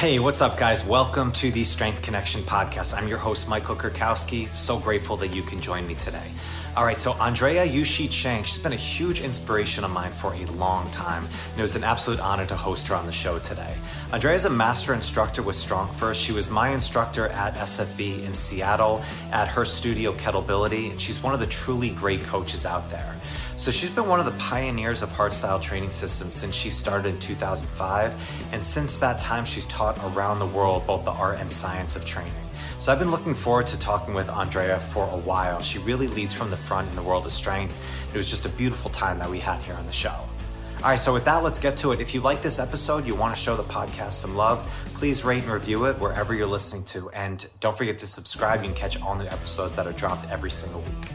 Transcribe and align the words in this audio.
Hey, 0.00 0.18
what's 0.18 0.40
up, 0.40 0.56
guys? 0.56 0.82
Welcome 0.82 1.30
to 1.32 1.50
the 1.50 1.62
Strength 1.62 2.00
Connection 2.00 2.40
podcast. 2.40 2.96
I'm 2.96 3.06
your 3.06 3.18
host, 3.18 3.50
Michael 3.50 3.76
Kurkowski. 3.76 4.48
So 4.56 4.78
grateful 4.78 5.18
that 5.18 5.36
you 5.36 5.42
can 5.42 5.60
join 5.60 5.86
me 5.86 5.94
today. 5.94 6.26
All 6.74 6.86
right, 6.86 6.98
so 6.98 7.12
Andrea 7.20 7.66
U-Shi 7.66 8.08
Chang, 8.08 8.44
she's 8.44 8.58
been 8.58 8.72
a 8.72 8.76
huge 8.76 9.20
inspiration 9.20 9.84
of 9.84 9.90
mine 9.90 10.12
for 10.12 10.32
a 10.32 10.46
long 10.52 10.90
time, 10.90 11.26
and 11.50 11.58
it 11.58 11.60
was 11.60 11.76
an 11.76 11.84
absolute 11.84 12.18
honor 12.18 12.46
to 12.46 12.56
host 12.56 12.88
her 12.88 12.94
on 12.94 13.04
the 13.04 13.12
show 13.12 13.38
today. 13.40 13.76
Andrea 14.10 14.36
is 14.36 14.46
a 14.46 14.50
master 14.50 14.94
instructor 14.94 15.42
with 15.42 15.56
Strong 15.56 15.92
First. 15.92 16.22
She 16.22 16.32
was 16.32 16.48
my 16.48 16.70
instructor 16.70 17.28
at 17.28 17.56
SFB 17.56 18.24
in 18.24 18.32
Seattle 18.32 19.04
at 19.32 19.48
her 19.48 19.66
studio 19.66 20.12
Kettlebility, 20.12 20.90
and 20.90 20.98
she's 20.98 21.22
one 21.22 21.34
of 21.34 21.40
the 21.40 21.46
truly 21.46 21.90
great 21.90 22.24
coaches 22.24 22.64
out 22.64 22.88
there. 22.88 23.20
So 23.60 23.70
she's 23.70 23.90
been 23.90 24.08
one 24.08 24.18
of 24.18 24.24
the 24.24 24.38
pioneers 24.38 25.02
of 25.02 25.10
hardstyle 25.10 25.60
training 25.60 25.90
systems 25.90 26.34
since 26.34 26.56
she 26.56 26.70
started 26.70 27.10
in 27.10 27.18
2005, 27.18 28.48
and 28.54 28.64
since 28.64 28.96
that 29.00 29.20
time, 29.20 29.44
she's 29.44 29.66
taught 29.66 29.98
around 30.02 30.38
the 30.38 30.46
world 30.46 30.86
both 30.86 31.04
the 31.04 31.10
art 31.10 31.38
and 31.38 31.52
science 31.52 31.94
of 31.94 32.06
training. 32.06 32.32
So 32.78 32.90
I've 32.90 32.98
been 32.98 33.10
looking 33.10 33.34
forward 33.34 33.66
to 33.66 33.78
talking 33.78 34.14
with 34.14 34.30
Andrea 34.30 34.80
for 34.80 35.06
a 35.10 35.16
while. 35.18 35.60
She 35.60 35.78
really 35.80 36.06
leads 36.08 36.32
from 36.32 36.48
the 36.48 36.56
front 36.56 36.88
in 36.88 36.96
the 36.96 37.02
world 37.02 37.26
of 37.26 37.32
strength. 37.32 37.76
It 38.14 38.16
was 38.16 38.30
just 38.30 38.46
a 38.46 38.48
beautiful 38.48 38.90
time 38.92 39.18
that 39.18 39.28
we 39.28 39.40
had 39.40 39.60
here 39.60 39.74
on 39.74 39.84
the 39.84 39.92
show. 39.92 40.08
All 40.08 40.88
right, 40.88 40.98
so 40.98 41.12
with 41.12 41.26
that, 41.26 41.42
let's 41.42 41.58
get 41.58 41.76
to 41.78 41.92
it. 41.92 42.00
If 42.00 42.14
you 42.14 42.22
like 42.22 42.40
this 42.40 42.58
episode, 42.58 43.06
you 43.06 43.14
want 43.14 43.36
to 43.36 43.38
show 43.38 43.56
the 43.56 43.64
podcast 43.64 44.12
some 44.12 44.36
love, 44.36 44.66
please 44.94 45.22
rate 45.22 45.42
and 45.42 45.52
review 45.52 45.84
it 45.84 45.98
wherever 45.98 46.34
you're 46.34 46.46
listening 46.46 46.84
to. 46.84 47.10
And 47.10 47.46
don't 47.60 47.76
forget 47.76 47.98
to 47.98 48.06
subscribe. 48.06 48.62
You 48.62 48.68
can 48.68 48.74
catch 48.74 49.02
all 49.02 49.14
new 49.16 49.26
episodes 49.26 49.76
that 49.76 49.86
are 49.86 49.92
dropped 49.92 50.30
every 50.30 50.50
single 50.50 50.80
week. 50.80 51.10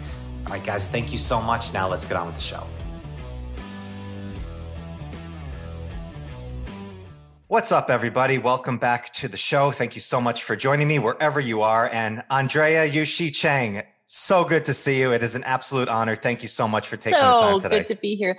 All 0.45 0.51
right, 0.51 0.63
guys, 0.63 0.87
thank 0.87 1.11
you 1.11 1.17
so 1.17 1.41
much. 1.41 1.73
Now 1.73 1.87
let's 1.87 2.05
get 2.05 2.17
on 2.17 2.27
with 2.27 2.35
the 2.35 2.41
show. 2.41 2.67
What's 7.47 7.71
up, 7.71 7.89
everybody? 7.89 8.37
Welcome 8.37 8.77
back 8.77 9.11
to 9.13 9.27
the 9.27 9.37
show. 9.37 9.71
Thank 9.71 9.95
you 9.95 10.01
so 10.01 10.21
much 10.21 10.43
for 10.43 10.55
joining 10.55 10.87
me 10.87 10.99
wherever 10.99 11.39
you 11.39 11.61
are. 11.61 11.89
And 11.91 12.23
Andrea 12.29 12.85
U-Shi 12.85 13.31
Chang, 13.31 13.81
so 14.05 14.43
good 14.43 14.65
to 14.65 14.73
see 14.73 14.99
you. 14.99 15.13
It 15.13 15.23
is 15.23 15.35
an 15.35 15.43
absolute 15.45 15.89
honor. 15.89 16.15
Thank 16.15 16.43
you 16.43 16.47
so 16.47 16.67
much 16.67 16.87
for 16.87 16.97
taking 16.97 17.19
so 17.19 17.27
the 17.27 17.37
time 17.37 17.59
today. 17.59 17.79
Good 17.79 17.87
to 17.87 17.95
be 17.95 18.15
here. 18.15 18.37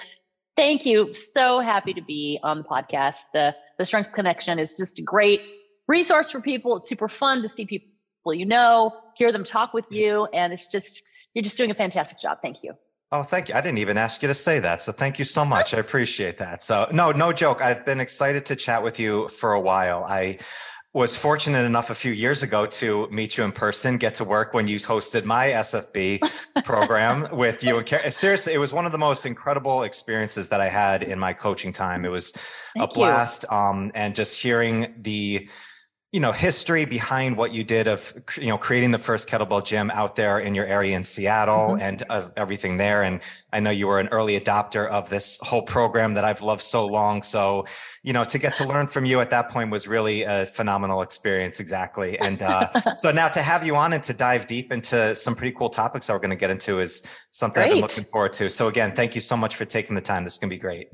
Thank 0.57 0.87
you. 0.87 1.11
So 1.13 1.61
happy 1.61 1.93
to 1.95 2.03
be 2.03 2.39
on 2.43 2.59
the 2.59 2.65
podcast. 2.65 3.23
The 3.33 3.55
the 3.79 3.85
Strength 3.85 4.13
Connection 4.13 4.59
is 4.59 4.77
just 4.77 4.99
a 4.99 5.03
great 5.03 5.41
resource 5.89 6.31
for 6.31 6.41
people. 6.41 6.77
It's 6.77 6.89
super 6.89 7.09
fun 7.09 7.43
to 7.43 7.49
see 7.49 7.67
people 7.67 7.89
you 8.35 8.47
know, 8.47 8.93
hear 9.15 9.31
them 9.33 9.45
talk 9.45 9.73
with 9.73 9.85
you, 9.91 10.27
and 10.27 10.53
it's 10.53 10.67
just 10.67 11.03
you're 11.37 11.43
just 11.43 11.59
doing 11.59 11.71
a 11.71 11.75
fantastic 11.75 12.19
job. 12.19 12.39
Thank 12.41 12.63
you. 12.63 12.73
Oh, 13.13 13.23
thank 13.23 13.51
you. 13.51 13.55
I 13.55 13.61
didn't 13.61 13.77
even 13.77 13.99
ask 13.99 14.23
you 14.23 14.29
to 14.29 14.35
say 14.35 14.59
that. 14.61 14.81
So 14.81 14.91
thank 14.91 15.19
you 15.19 15.27
so 15.27 15.45
much. 15.45 15.75
I 15.75 15.79
appreciate 15.79 16.39
that. 16.39 16.63
So 16.63 16.89
no, 16.93 17.13
no 17.13 17.31
joke. 17.31 17.61
I've 17.61 17.85
been 17.85 18.01
excited 18.01 18.47
to 18.47 18.57
chat 18.57 18.83
with 18.83 18.99
you 18.99 19.29
for 19.29 19.53
a 19.53 19.61
while. 19.61 20.07
I 20.09 20.39
was 20.95 21.15
fortunate 21.15 21.67
enough 21.67 21.91
a 21.91 21.95
few 21.95 22.11
years 22.11 22.43
ago 22.43 22.65
to 22.65 23.07
meet 23.11 23.37
you 23.37 23.45
in 23.45 23.53
person, 23.53 23.99
get 23.99 24.15
to 24.15 24.25
work 24.25 24.55
when 24.55 24.67
you 24.67 24.77
hosted 24.79 25.27
my 25.27 25.49
SFB 25.49 26.21
program 26.65 27.29
with 27.37 27.63
you 27.63 27.77
and 27.77 27.87
Karen. 27.87 28.11
Seriously, 28.11 28.55
it 28.55 28.59
was 28.59 28.73
one 28.73 28.87
of 28.87 28.93
the 28.93 28.99
most 28.99 29.27
incredible 29.27 29.83
experiences 29.83 30.49
that 30.49 30.63
I 30.63 30.71
had 30.71 31.03
in 31.03 31.19
my 31.19 31.35
coaching 31.35 31.71
time. 31.71 32.07
It 32.07 32.11
was 32.11 32.33
Thank 32.33 32.91
a 32.91 32.95
blast. 32.95 33.45
Um, 33.53 33.93
and 33.95 34.15
just 34.15 34.41
hearing 34.41 34.95
the 35.03 35.51
you 36.17 36.21
know 36.21 36.33
history 36.33 36.87
behind 36.87 37.37
what 37.37 37.53
you 37.53 37.63
did 37.63 37.87
of 37.87 38.11
you 38.41 38.47
know 38.47 38.57
creating 38.57 38.91
the 38.91 38.97
first 38.97 39.29
kettlebell 39.29 39.63
gym 39.63 39.91
out 39.91 40.17
there 40.17 40.39
in 40.39 40.55
your 40.55 40.65
area 40.65 40.97
in 40.97 41.05
Seattle 41.05 41.73
mm-hmm. 41.73 41.83
and 41.83 42.03
of 42.05 42.33
everything 42.39 42.79
there. 42.79 43.03
And 43.03 43.21
I 43.53 43.61
know 43.61 43.69
you 43.69 43.87
were 43.87 44.01
an 44.01 44.09
early 44.09 44.41
adopter 44.41 44.89
of 44.89 45.11
this 45.11 45.39
whole 45.43 45.61
program 45.61 46.15
that 46.15 46.25
I've 46.25 46.41
loved 46.41 46.63
so 46.63 46.87
long. 46.87 47.23
So 47.23 47.67
you 48.03 48.15
know 48.15 48.25
to 48.25 48.39
get 48.39 48.55
to 48.55 48.65
learn 48.65 48.87
from 48.87 49.05
you 49.05 49.21
at 49.21 49.29
that 49.29 49.51
point 49.51 49.71
was 49.71 49.87
really 49.87 50.23
a 50.23 50.47
phenomenal 50.47 51.03
experience 51.03 51.61
exactly. 51.61 52.19
And 52.19 52.41
uh, 52.41 52.71
so 52.95 53.13
now 53.13 53.29
to 53.29 53.43
have 53.43 53.67
you 53.67 53.77
on 53.77 53.93
and 53.93 54.03
to 54.05 54.15
dive 54.15 54.47
deep 54.47 54.73
into 54.73 55.15
some 55.15 55.35
pretty 55.35 55.55
cool 55.55 55.69
topics 55.69 56.07
that 56.07 56.15
we're 56.15 56.21
going 56.21 56.31
to 56.31 56.37
get 56.37 56.49
into 56.49 56.81
is 56.81 57.07
something. 57.33 57.63
I've 57.63 57.69
been 57.69 57.81
looking 57.81 58.05
forward 58.05 58.33
to. 58.35 58.49
So 58.49 58.69
again 58.69 58.93
thank 58.97 59.15
you 59.15 59.21
so 59.21 59.37
much 59.37 59.55
for 59.55 59.67
taking 59.67 59.95
the 59.95 60.01
time. 60.01 60.25
This 60.25 60.33
is 60.33 60.39
going 60.39 60.49
to 60.49 60.57
be 60.57 60.61
great. 60.61 60.89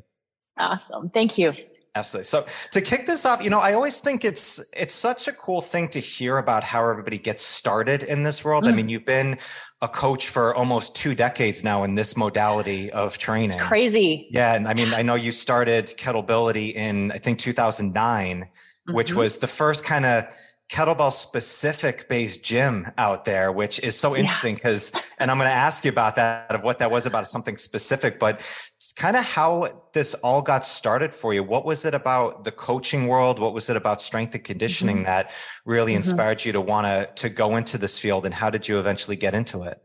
Awesome. 0.59 1.11
Thank 1.11 1.39
you 1.39 1.53
Absolutely. 1.95 2.25
So 2.25 2.47
to 2.71 2.81
kick 2.81 3.07
this 3.07 3.27
off, 3.27 3.43
you 3.43 3.51
know, 3.51 3.59
I 3.59 3.75
always 3.75 4.01
think 4.01 4.25
it's 4.25 4.65
it's 4.75 4.95
such 4.95 5.29
a 5.29 5.33
cool 5.33 5.61
thing 5.61 5.89
to 5.89 5.99
hear 5.99 6.39
about 6.39 6.65
how 6.65 6.89
everybody 6.89 7.19
gets 7.19 7.43
started 7.43 8.03
in 8.03 8.23
this 8.23 8.45
world. 8.45 8.65
Mm. 8.65 8.69
I 8.69 8.73
mean, 8.73 8.89
you've 8.89 9.05
been 9.05 9.37
a 9.83 9.89
coach 9.89 10.29
for 10.29 10.55
almost 10.55 10.97
two 10.97 11.15
decades 11.15 11.63
now 11.63 11.85
in 11.85 11.95
this 11.95 12.17
modality 12.17 12.91
of 12.93 13.19
training. 13.19 13.51
It's 13.51 13.59
crazy. 13.59 14.29
Yeah, 14.31 14.55
and 14.55 14.67
I 14.67 14.75
mean, 14.75 14.95
I 14.95 15.03
know 15.03 15.17
you 15.17 15.33
started 15.33 15.87
Kettlebility 15.87 16.73
in 16.73 17.13
I 17.13 17.19
think 17.19 17.39
2009, 17.39 18.41
mm-hmm. 18.41 18.95
which 18.95 19.13
was 19.13 19.39
the 19.39 19.49
first 19.49 19.85
kind 19.85 20.07
of 20.07 20.35
kettlebell 20.73 21.13
specific 21.13 22.09
based 22.09 22.43
gym 22.43 22.87
out 22.97 23.27
there, 23.27 23.53
which 23.53 23.79
is 23.81 23.99
so 23.99 24.17
interesting 24.17 24.55
because, 24.55 24.93
yeah. 24.95 25.01
and 25.19 25.31
I'm 25.31 25.37
going 25.37 25.51
to 25.51 25.55
ask 25.55 25.85
you 25.85 25.91
about 25.91 26.17
that 26.17 26.55
of 26.55 26.63
what 26.63 26.79
that 26.79 26.91
was 26.91 27.05
about 27.05 27.29
something 27.29 27.59
specific, 27.59 28.19
but 28.19 28.41
it's 28.83 28.93
kind 28.93 29.17
of 29.17 29.23
how 29.23 29.81
this 29.93 30.13
all 30.25 30.43
got 30.43 30.67
started 30.67 31.15
for 31.15 31.33
you. 31.33 31.45
What 31.45 31.65
was 31.65 31.85
it 31.85 31.95
about 31.95 32.43
the 32.43 32.51
coaching 32.51 33.07
world? 33.07 33.39
What 33.39 33.55
was 33.55 33.71
it 33.71 33.77
about 33.77 34.03
strength 34.03 34.35
and 34.35 34.43
conditioning 34.43 34.97
mm-hmm. 34.97 35.05
that 35.05 35.31
really 35.65 35.93
mm-hmm. 35.93 35.99
inspired 35.99 36.45
you 36.45 36.51
to 36.51 36.61
want 36.61 36.87
to 36.89 37.09
to 37.23 37.29
go 37.29 37.57
into 37.57 37.79
this 37.79 38.01
field? 38.01 38.25
And 38.27 38.35
how 38.35 38.51
did 38.51 38.69
you 38.69 38.81
eventually 38.81 39.15
get 39.15 39.37
into 39.37 39.63
it? 39.63 39.81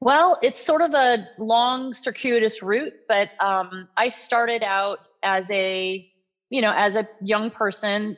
Well, 0.00 0.38
it's 0.42 0.64
sort 0.64 0.80
of 0.80 0.94
a 0.94 1.28
long 1.36 1.92
circuitous 1.92 2.62
route, 2.62 2.94
but 3.08 3.28
um, 3.40 3.86
I 3.94 4.08
started 4.08 4.62
out 4.62 5.00
as 5.22 5.50
a 5.50 6.10
you 6.48 6.62
know 6.62 6.72
as 6.74 6.96
a 6.96 7.06
young 7.20 7.50
person 7.50 8.16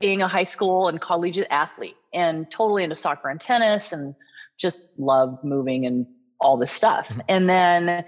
being 0.00 0.20
a 0.20 0.28
high 0.28 0.44
school 0.44 0.86
and 0.86 1.00
collegiate 1.00 1.48
athlete 1.48 1.96
and 2.12 2.50
totally 2.50 2.82
into 2.84 2.94
soccer 2.94 3.30
and 3.30 3.40
tennis 3.40 3.90
and 3.90 4.14
just 4.58 4.82
love 4.98 5.42
moving 5.42 5.86
and 5.86 6.06
all 6.40 6.58
this 6.58 6.70
stuff. 6.70 7.06
Mm-hmm. 7.08 7.20
And 7.28 7.48
then 7.48 8.04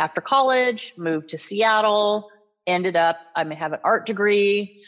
after 0.00 0.20
college, 0.20 0.94
moved 0.96 1.30
to 1.30 1.38
Seattle, 1.38 2.30
ended 2.66 2.96
up, 2.96 3.18
I 3.36 3.44
may 3.44 3.54
have 3.54 3.72
an 3.72 3.80
art 3.84 4.06
degree, 4.06 4.82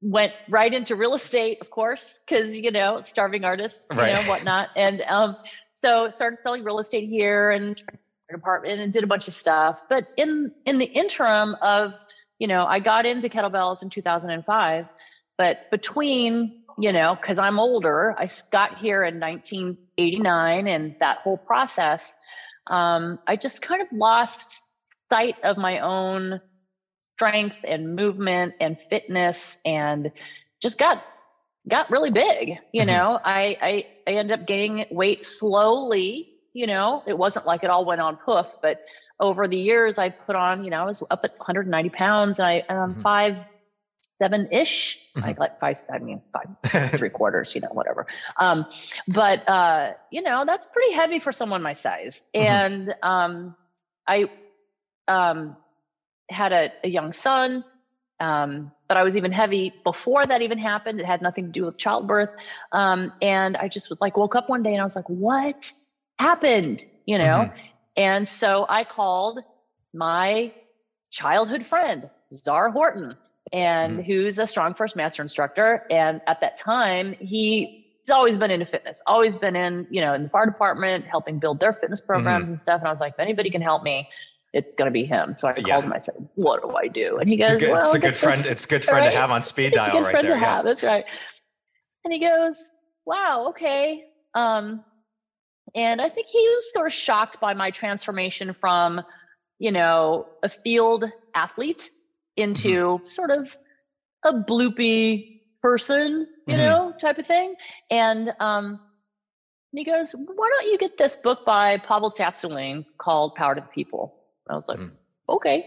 went 0.00 0.32
right 0.48 0.72
into 0.72 0.96
real 0.96 1.14
estate, 1.14 1.58
of 1.60 1.70
course, 1.70 2.18
because, 2.26 2.56
you 2.56 2.70
know, 2.70 3.02
starving 3.02 3.44
artists, 3.44 3.88
you 3.90 3.96
know, 3.96 4.22
whatnot. 4.22 4.68
And 4.76 5.02
um, 5.02 5.36
so 5.72 6.08
started 6.10 6.38
selling 6.42 6.64
real 6.64 6.78
estate 6.78 7.08
here 7.08 7.50
and 7.50 7.82
an 8.28 8.34
apartment 8.34 8.80
and 8.80 8.92
did 8.92 9.04
a 9.04 9.06
bunch 9.06 9.28
of 9.28 9.34
stuff. 9.34 9.80
But 9.88 10.04
in 10.16 10.52
in 10.66 10.78
the 10.78 10.86
interim 10.86 11.56
of, 11.62 11.94
you 12.38 12.48
know, 12.48 12.64
I 12.64 12.80
got 12.80 13.06
into 13.06 13.28
kettlebells 13.28 13.82
in 13.82 13.90
2005 13.90 14.86
but 15.36 15.70
between, 15.70 16.62
you 16.78 16.92
know, 16.92 17.14
because 17.14 17.38
I'm 17.38 17.58
older, 17.58 18.14
I 18.18 18.28
got 18.50 18.78
here 18.78 19.04
in 19.04 19.18
1989 19.20 20.66
and 20.66 20.96
that 21.00 21.18
whole 21.18 21.36
process, 21.36 22.12
um, 22.66 23.18
I 23.26 23.36
just 23.36 23.62
kind 23.62 23.82
of 23.82 23.88
lost 23.92 24.62
sight 25.12 25.36
of 25.44 25.56
my 25.56 25.80
own 25.80 26.40
strength 27.14 27.56
and 27.64 27.94
movement 27.94 28.54
and 28.60 28.76
fitness 28.90 29.58
and 29.64 30.10
just 30.60 30.78
got 30.78 31.02
got 31.68 31.90
really 31.90 32.10
big 32.10 32.58
you 32.72 32.82
mm-hmm. 32.82 32.90
know 32.90 33.18
I, 33.24 33.56
I 33.62 33.86
i 34.06 34.14
ended 34.16 34.40
up 34.40 34.46
gaining 34.46 34.86
weight 34.90 35.24
slowly 35.24 36.30
you 36.52 36.66
know 36.66 37.02
it 37.06 37.16
wasn't 37.16 37.46
like 37.46 37.62
it 37.62 37.70
all 37.70 37.84
went 37.84 38.00
on 38.00 38.16
poof 38.16 38.46
but 38.60 38.84
over 39.20 39.46
the 39.46 39.56
years 39.56 39.96
i 39.96 40.08
put 40.08 40.36
on 40.36 40.64
you 40.64 40.70
know 40.70 40.82
i 40.82 40.84
was 40.84 41.02
up 41.10 41.20
at 41.24 41.38
190 41.38 41.90
pounds 41.90 42.38
and 42.38 42.48
i 42.48 42.64
am 42.68 42.92
mm-hmm. 42.92 43.02
five 43.02 43.36
seven 44.18 44.48
ish, 44.52 45.10
mm-hmm. 45.16 45.26
like 45.26 45.38
like 45.38 45.60
five, 45.60 45.78
I 45.92 45.98
mean 45.98 46.22
five, 46.32 46.90
three 46.90 47.10
quarters, 47.10 47.54
you 47.54 47.60
know, 47.60 47.68
whatever. 47.72 48.06
Um, 48.38 48.66
but 49.08 49.48
uh, 49.48 49.92
you 50.10 50.22
know, 50.22 50.44
that's 50.46 50.66
pretty 50.66 50.92
heavy 50.92 51.18
for 51.18 51.32
someone 51.32 51.62
my 51.62 51.72
size. 51.72 52.22
Mm-hmm. 52.34 52.46
And 52.46 52.94
um, 53.02 53.56
I 54.06 54.30
um, 55.08 55.56
had 56.30 56.52
a, 56.52 56.72
a 56.82 56.88
young 56.88 57.12
son, 57.12 57.64
um, 58.20 58.72
but 58.88 58.96
I 58.96 59.02
was 59.02 59.16
even 59.16 59.32
heavy 59.32 59.72
before 59.84 60.26
that 60.26 60.42
even 60.42 60.58
happened. 60.58 61.00
It 61.00 61.06
had 61.06 61.22
nothing 61.22 61.46
to 61.46 61.52
do 61.52 61.64
with 61.66 61.78
childbirth. 61.78 62.30
Um, 62.72 63.12
and 63.20 63.56
I 63.56 63.68
just 63.68 63.90
was 63.90 64.00
like, 64.00 64.16
woke 64.16 64.34
up 64.34 64.48
one 64.48 64.62
day 64.62 64.72
and 64.72 64.80
I 64.80 64.84
was 64.84 64.96
like, 64.96 65.08
what 65.08 65.72
happened? 66.18 66.84
You 67.06 67.18
know? 67.18 67.24
Mm-hmm. 67.24 67.58
And 67.96 68.28
so 68.28 68.66
I 68.68 68.84
called 68.84 69.40
my 69.92 70.52
childhood 71.10 71.64
friend, 71.64 72.10
Zar 72.32 72.70
Horton, 72.70 73.16
and 73.52 74.00
mm. 74.00 74.04
who's 74.04 74.38
a 74.38 74.46
strong 74.46 74.74
first 74.74 74.96
master 74.96 75.22
instructor. 75.22 75.86
And 75.90 76.20
at 76.26 76.40
that 76.40 76.56
time, 76.56 77.14
he 77.20 77.86
he's 78.00 78.10
always 78.10 78.36
been 78.36 78.50
into 78.50 78.66
fitness, 78.66 79.02
always 79.06 79.36
been 79.36 79.56
in, 79.56 79.86
you 79.90 80.00
know, 80.00 80.14
in 80.14 80.24
the 80.24 80.28
fire 80.28 80.46
department, 80.46 81.06
helping 81.06 81.38
build 81.38 81.60
their 81.60 81.72
fitness 81.72 82.00
programs 82.00 82.44
mm-hmm. 82.44 82.52
and 82.52 82.60
stuff. 82.60 82.80
And 82.80 82.88
I 82.88 82.90
was 82.90 83.00
like, 83.00 83.14
if 83.14 83.20
anybody 83.20 83.50
can 83.50 83.62
help 83.62 83.82
me, 83.82 84.08
it's 84.52 84.74
going 84.74 84.86
to 84.86 84.92
be 84.92 85.04
him. 85.04 85.34
So 85.34 85.48
I 85.48 85.60
called 85.60 85.84
him. 85.84 85.92
I 85.92 85.98
said, 85.98 86.14
"What 86.36 86.62
do 86.62 86.76
I 86.76 86.86
do?" 86.86 87.16
And 87.16 87.28
he 87.28 87.36
goes, 87.36 87.50
"It's 87.50 87.62
a 87.62 87.64
good, 87.66 87.72
well, 87.72 87.80
it's 87.80 87.94
a 87.94 87.98
good 87.98 88.16
friend. 88.16 88.46
It's 88.46 88.64
a 88.64 88.68
good 88.68 88.84
friend 88.84 89.04
right? 89.04 89.12
to 89.12 89.18
have 89.18 89.30
on 89.30 89.42
speed 89.42 89.68
it's 89.68 89.76
dial, 89.76 89.88
a 89.88 89.92
good 89.92 90.04
right 90.04 90.10
friend 90.12 90.26
there. 90.28 90.34
To 90.34 90.40
yeah. 90.40 90.54
have. 90.56 90.64
That's 90.64 90.84
right." 90.84 91.04
And 92.04 92.12
he 92.12 92.20
goes, 92.20 92.70
"Wow, 93.04 93.46
okay." 93.48 94.04
Um, 94.34 94.84
and 95.74 96.00
I 96.00 96.08
think 96.08 96.28
he 96.28 96.38
was 96.38 96.72
sort 96.72 96.86
of 96.86 96.92
shocked 96.92 97.40
by 97.40 97.54
my 97.54 97.70
transformation 97.70 98.54
from, 98.54 99.00
you 99.58 99.72
know, 99.72 100.26
a 100.42 100.48
field 100.48 101.04
athlete 101.34 101.90
into 102.36 102.68
mm-hmm. 102.98 103.06
sort 103.06 103.30
of 103.30 103.56
a 104.24 104.32
bloopy 104.32 105.40
person, 105.62 106.26
you 106.46 106.54
Mhm. 106.54 106.58
know, 106.58 106.92
type 107.00 107.18
of 107.18 107.26
thing. 107.26 107.54
And 107.90 108.32
um, 108.40 108.80
and 109.72 109.78
he 109.78 109.84
goes, 109.84 110.12
"Why 110.14 110.50
don't 110.58 110.70
you 110.70 110.78
get 110.78 110.96
this 110.98 111.16
book 111.16 111.44
by 111.44 111.78
Pavel 111.78 112.10
Tsatsouline 112.10 112.84
called 112.98 113.34
Power 113.34 113.54
to 113.54 113.60
the 113.60 113.66
People?" 113.68 114.14
I 114.48 114.54
was 114.54 114.68
like, 114.68 114.78
Mm. 114.78 114.92
"Okay," 115.28 115.66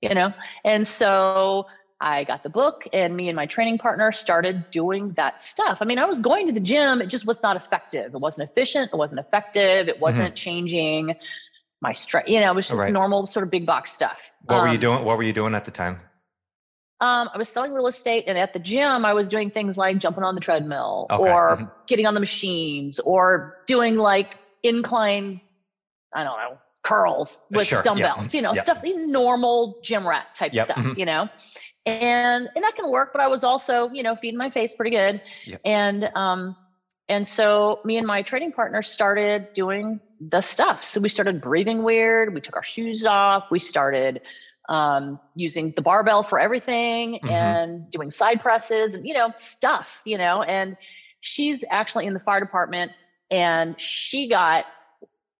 you 0.00 0.14
know. 0.14 0.32
And 0.64 0.86
so 0.86 1.66
I 2.00 2.24
got 2.24 2.42
the 2.42 2.50
book, 2.50 2.84
and 2.92 3.14
me 3.16 3.28
and 3.28 3.36
my 3.36 3.46
training 3.46 3.78
partner 3.78 4.10
started 4.10 4.70
doing 4.72 5.12
that 5.12 5.42
stuff. 5.42 5.78
I 5.80 5.84
mean, 5.84 5.98
I 5.98 6.04
was 6.04 6.20
going 6.20 6.46
to 6.48 6.52
the 6.52 6.60
gym; 6.60 7.00
it 7.02 7.06
just 7.06 7.26
was 7.26 7.42
not 7.42 7.56
effective. 7.56 8.14
It 8.14 8.20
wasn't 8.20 8.48
efficient. 8.50 8.90
It 8.92 8.96
wasn't 8.96 9.20
effective. 9.20 9.88
It 9.88 10.00
wasn't 10.00 10.34
changing 10.34 11.14
my 11.82 11.92
strength. 11.92 12.28
You 12.30 12.40
know, 12.40 12.52
it 12.52 12.54
was 12.54 12.68
just 12.68 12.78
Right. 12.80 12.92
normal 12.92 13.26
sort 13.26 13.42
of 13.42 13.50
big 13.50 13.66
box 13.66 13.92
stuff. 13.92 14.32
What 14.46 14.62
were 14.62 14.68
you 14.68 14.74
Um, 14.74 14.80
doing? 14.80 15.04
What 15.04 15.16
were 15.18 15.24
you 15.24 15.32
doing 15.34 15.54
at 15.54 15.64
the 15.66 15.70
time? 15.72 16.00
um, 17.00 17.28
I 17.34 17.36
was 17.36 17.48
selling 17.48 17.72
real 17.72 17.88
estate, 17.88 18.24
and 18.28 18.38
at 18.38 18.52
the 18.52 18.60
gym, 18.60 19.04
I 19.04 19.12
was 19.12 19.28
doing 19.28 19.50
things 19.50 19.76
like 19.76 19.98
jumping 19.98 20.22
on 20.22 20.36
the 20.36 20.40
treadmill 20.40 21.08
Okay. 21.10 21.20
or 21.30 21.56
Mhm. 21.56 21.72
getting 21.88 22.06
on 22.06 22.14
the 22.14 22.20
machines 22.20 23.00
or 23.00 23.58
doing 23.66 23.96
like 23.96 24.36
incline, 24.62 25.40
I 26.14 26.22
don't 26.22 26.38
know, 26.38 26.58
curls 26.84 27.40
with 27.50 27.66
Sure, 27.66 27.80
yeah, 27.80 27.82
dumbbells, 27.82 28.32
you 28.32 28.40
know, 28.40 28.52
yeah. 28.54 28.62
stuff, 28.62 28.78
normal 28.84 29.80
gym 29.82 30.06
rat 30.06 30.32
type 30.36 30.54
Yep, 30.54 30.64
stuff, 30.66 30.76
mhm. 30.78 30.96
you 30.96 31.04
know. 31.04 31.28
And 31.86 32.48
and 32.54 32.62
that 32.64 32.76
can 32.76 32.88
work, 32.88 33.10
but 33.12 33.20
I 33.20 33.26
was 33.26 33.42
also, 33.42 33.90
you 33.90 34.04
know, 34.04 34.14
feeding 34.14 34.38
my 34.38 34.50
face 34.50 34.72
pretty 34.72 34.92
good. 34.92 35.20
Yep. 35.46 35.60
And 35.64 36.04
um, 36.14 36.54
and 37.12 37.26
so 37.26 37.80
me 37.84 37.96
and 37.98 38.06
my 38.06 38.22
trading 38.22 38.52
partner 38.52 38.82
started 38.82 39.48
doing 39.54 40.00
the 40.20 40.40
stuff. 40.40 40.84
So 40.84 41.00
we 41.00 41.08
started 41.08 41.40
breathing 41.40 41.82
weird. 41.82 42.34
We 42.34 42.40
took 42.40 42.56
our 42.56 42.62
shoes 42.64 43.04
off. 43.06 43.44
We 43.50 43.58
started 43.58 44.20
um, 44.68 45.20
using 45.34 45.72
the 45.76 45.82
barbell 45.82 46.22
for 46.22 46.38
everything 46.38 47.20
Mhm. 47.22 47.30
and 47.30 47.90
doing 47.90 48.10
side 48.10 48.40
presses 48.40 48.94
and 48.94 49.06
you 49.06 49.14
know 49.14 49.32
stuff. 49.36 50.00
You 50.04 50.18
know, 50.18 50.42
and 50.42 50.76
she's 51.20 51.64
actually 51.70 52.06
in 52.06 52.14
the 52.14 52.20
fire 52.20 52.40
department, 52.40 52.92
and 53.30 53.80
she 53.80 54.28
got 54.28 54.64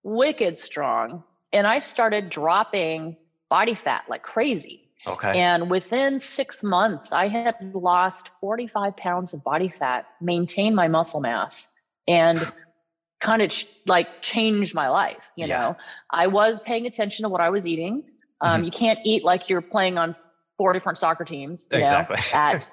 wicked 0.03 0.59
strong. 0.59 1.25
And 1.53 1.67
I 1.67 1.79
started 1.81 2.29
dropping 2.31 3.17
body 3.51 3.75
fat 3.75 4.05
like 4.09 4.23
crazy. 4.23 4.89
Okay. 5.07 5.41
And 5.41 5.71
within 5.71 6.19
six 6.19 6.63
months, 6.63 7.13
I 7.13 7.29
had 7.29 7.57
lost 7.75 8.31
45 8.41 8.97
pounds 8.97 9.35
of 9.35 9.43
body 9.43 9.69
fat, 9.69 10.07
maintained 10.21 10.77
my 10.77 10.89
muscle 10.89 11.21
mass, 11.21 11.71
and 12.07 12.39
kind 13.21 13.43
of 13.43 13.51
ch- 13.51 13.67
like 13.87 14.23
changed 14.23 14.75
my 14.75 14.89
life. 14.89 15.23
You 15.37 15.47
Yeah. 15.47 15.61
know, 15.61 15.77
I 16.11 16.27
was 16.29 16.61
paying 16.61 16.87
attention 16.87 17.23
to 17.25 17.29
what 17.29 17.41
I 17.41 17.51
was 17.51 17.67
eating. 17.67 18.05
Um, 18.41 18.63
Mhm. 18.63 18.67
You 18.67 18.71
can't 18.73 19.01
eat 19.05 19.25
like 19.25 19.49
you're 19.49 19.61
playing 19.61 19.99
on 19.99 20.15
four 20.57 20.73
different 20.73 20.99
soccer 20.99 21.25
teams. 21.25 21.69
You 21.73 21.79
Exactly. 21.81 22.17
Know, 22.17 22.23
at 22.39 22.71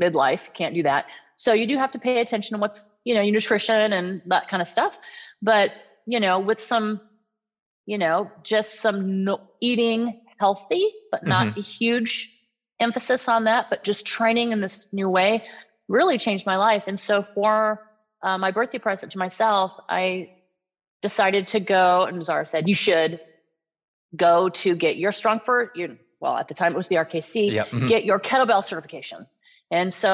midlife, 0.00 0.52
can't 0.54 0.74
do 0.74 0.82
that. 0.84 1.06
So 1.36 1.52
you 1.52 1.66
do 1.66 1.76
have 1.76 1.92
to 1.92 1.98
pay 1.98 2.20
attention 2.20 2.56
to 2.56 2.60
what's, 2.60 2.90
you 3.04 3.14
know, 3.14 3.20
your 3.20 3.32
nutrition 3.32 3.92
and 3.92 4.22
that 4.26 4.48
kind 4.48 4.60
of 4.62 4.68
stuff. 4.68 4.96
But, 5.42 5.70
you 6.06 6.20
know, 6.20 6.38
with 6.38 6.60
some, 6.60 7.00
you 7.86 7.98
know, 7.98 8.30
just 8.42 8.76
some 8.80 9.24
no, 9.24 9.40
eating 9.60 10.21
healthy, 10.42 10.84
but 11.12 11.24
not 11.24 11.56
a 11.56 11.60
huge 11.78 12.12
emphasis 12.80 13.28
on 13.28 13.44
that, 13.44 13.62
but 13.70 13.84
just 13.84 14.04
training 14.06 14.50
in 14.54 14.60
this 14.60 14.88
new 14.92 15.08
way 15.08 15.30
really 15.88 16.18
changed 16.18 16.44
my 16.46 16.56
life. 16.56 16.84
And 16.88 16.98
so 16.98 17.24
for 17.34 17.80
uh, 18.26 18.38
my 18.38 18.50
birthday 18.50 18.78
present 18.78 19.12
to 19.12 19.18
myself, 19.18 19.70
I 19.88 20.30
decided 21.00 21.44
to 21.54 21.60
go, 21.60 22.02
and 22.08 22.24
Zara 22.24 22.44
said, 22.46 22.68
you 22.68 22.74
should 22.74 23.20
go 24.16 24.48
to 24.62 24.74
get 24.74 24.96
your 24.96 25.12
strong 25.12 25.38
for 25.46 25.70
you. 25.74 25.96
Well, 26.20 26.36
at 26.36 26.48
the 26.48 26.54
time 26.54 26.72
it 26.74 26.76
was 26.76 26.88
the 26.88 26.96
RKC, 26.96 27.52
Yep. 27.52 27.68
mhm. 27.70 27.88
get 27.88 28.04
your 28.04 28.18
kettlebell 28.28 28.64
certification. 28.64 29.26
And 29.70 29.92
so 29.92 30.12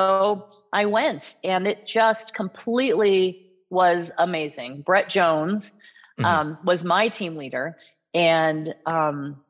I 0.73 0.85
went, 0.99 1.37
and 1.43 1.67
it 1.67 1.87
just 1.87 2.35
completely 2.35 3.47
was 3.71 4.11
amazing. 4.19 4.83
Brett 4.89 5.09
Jones 5.09 5.73
Mhm. 6.19 6.25
um, 6.25 6.59
was 6.65 6.85
my 6.85 7.09
team 7.09 7.37
leader, 7.37 7.77
and 8.15 8.75
um, 8.87 9.43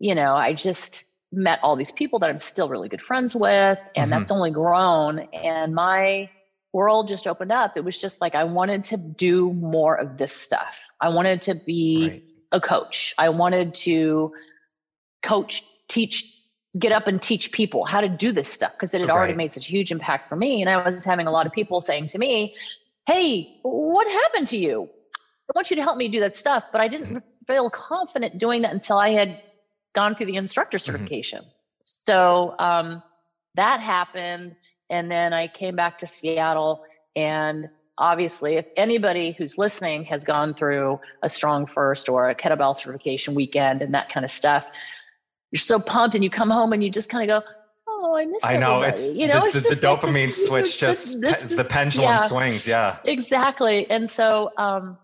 you 0.00 0.14
know, 0.16 0.34
I 0.34 0.54
just 0.54 1.04
met 1.32 1.60
all 1.62 1.76
these 1.76 1.92
people 1.92 2.18
that 2.20 2.30
I'm 2.30 2.38
still 2.38 2.68
really 2.68 2.88
good 2.88 3.02
friends 3.02 3.36
with, 3.36 3.78
and 3.94 4.10
Mhm. 4.10 4.10
that's 4.10 4.32
only 4.32 4.50
grown. 4.50 5.20
And 5.32 5.74
my 5.74 6.28
world 6.72 7.08
just 7.08 7.26
opened 7.26 7.52
up. 7.52 7.76
It 7.76 7.84
was 7.84 7.98
just 7.98 8.20
like 8.20 8.34
I 8.34 8.44
wanted 8.44 8.84
to 8.86 8.96
do 8.96 9.52
more 9.54 9.94
of 9.96 10.18
this 10.18 10.32
stuff. 10.32 10.78
I 11.00 11.08
wanted 11.10 11.42
to 11.42 11.54
be 11.54 12.08
Right. 12.10 12.22
a 12.52 12.60
coach. 12.60 13.14
I 13.18 13.28
wanted 13.28 13.74
to 13.74 14.32
coach, 15.22 15.62
teach, 15.88 16.24
get 16.78 16.92
up 16.92 17.06
and 17.08 17.20
teach 17.20 17.52
people 17.52 17.84
how 17.84 18.00
to 18.00 18.08
do 18.08 18.32
this 18.32 18.48
stuff 18.48 18.72
because 18.72 18.94
it 18.94 19.00
had 19.00 19.10
already 19.10 19.34
made 19.34 19.52
such 19.52 19.68
a 19.68 19.70
huge 19.70 19.92
impact 19.92 20.28
for 20.28 20.36
me. 20.36 20.62
And 20.62 20.70
I 20.70 20.82
was 20.82 21.04
having 21.04 21.26
a 21.26 21.30
lot 21.30 21.46
of 21.46 21.52
people 21.52 21.80
saying 21.80 22.08
to 22.08 22.18
me, 22.18 22.54
Hey, 23.06 23.58
what 23.62 24.08
happened 24.08 24.46
to 24.48 24.56
you? 24.56 24.88
I 25.48 25.52
want 25.54 25.70
you 25.70 25.76
to 25.76 25.82
help 25.82 25.96
me 25.96 26.08
do 26.08 26.20
that 26.20 26.36
stuff. 26.36 26.64
But 26.72 26.80
I 26.80 26.88
didn't 26.88 27.22
feel 27.46 27.70
confident 27.70 28.38
doing 28.38 28.62
that 28.62 28.72
until 28.72 28.98
I 28.98 29.10
had 29.10 29.40
gone 29.94 30.14
through 30.14 30.26
the 30.26 30.36
instructor 30.36 30.78
certification. 30.78 31.44
So 31.84 32.54
um, 32.58 33.02
that 33.54 33.80
happened. 33.80 34.56
And 34.88 35.10
then 35.10 35.32
I 35.32 35.48
came 35.48 35.76
back 35.76 35.98
to 36.00 36.06
Seattle. 36.06 36.84
And 37.16 37.68
obviously, 37.98 38.56
if 38.56 38.66
anybody 38.76 39.32
who's 39.32 39.58
listening 39.58 40.04
has 40.04 40.24
gone 40.24 40.54
through 40.54 41.00
a 41.22 41.28
strong 41.28 41.66
first 41.66 42.08
or 42.08 42.28
a 42.28 42.34
kettlebell 42.34 42.76
certification 42.76 43.34
weekend 43.34 43.82
and 43.82 43.94
that 43.94 44.08
kind 44.12 44.24
of 44.24 44.30
stuff, 44.30 44.68
you're 45.52 45.58
so 45.58 45.80
pumped 45.80 46.14
and 46.14 46.22
you 46.22 46.30
come 46.30 46.50
home 46.50 46.72
and 46.72 46.82
you 46.84 46.90
just 46.90 47.10
kind 47.10 47.28
of 47.28 47.42
go, 47.42 47.46
Oh, 47.88 48.16
I 48.16 48.24
miss 48.24 48.40
I 48.44 48.56
know 48.56 48.80
everybody." 48.82 48.88
it's 49.02 49.16
you 49.16 49.26
know 49.28 49.40
the, 49.40 49.46
it's 49.46 49.54
the, 49.56 49.60
the 49.62 49.68
just 49.76 49.82
dopamine 49.82 50.32
switch 50.32 50.78
just 50.80 51.20
this- 51.20 51.42
this- 51.42 51.52
the 51.52 51.64
pendulum 51.64 52.10
yeah. 52.12 52.16
swings. 52.18 52.66
Yeah. 52.66 52.96
Exactly. 53.04 53.90
And 53.90 54.10
so, 54.10 54.50
um, 54.56 54.96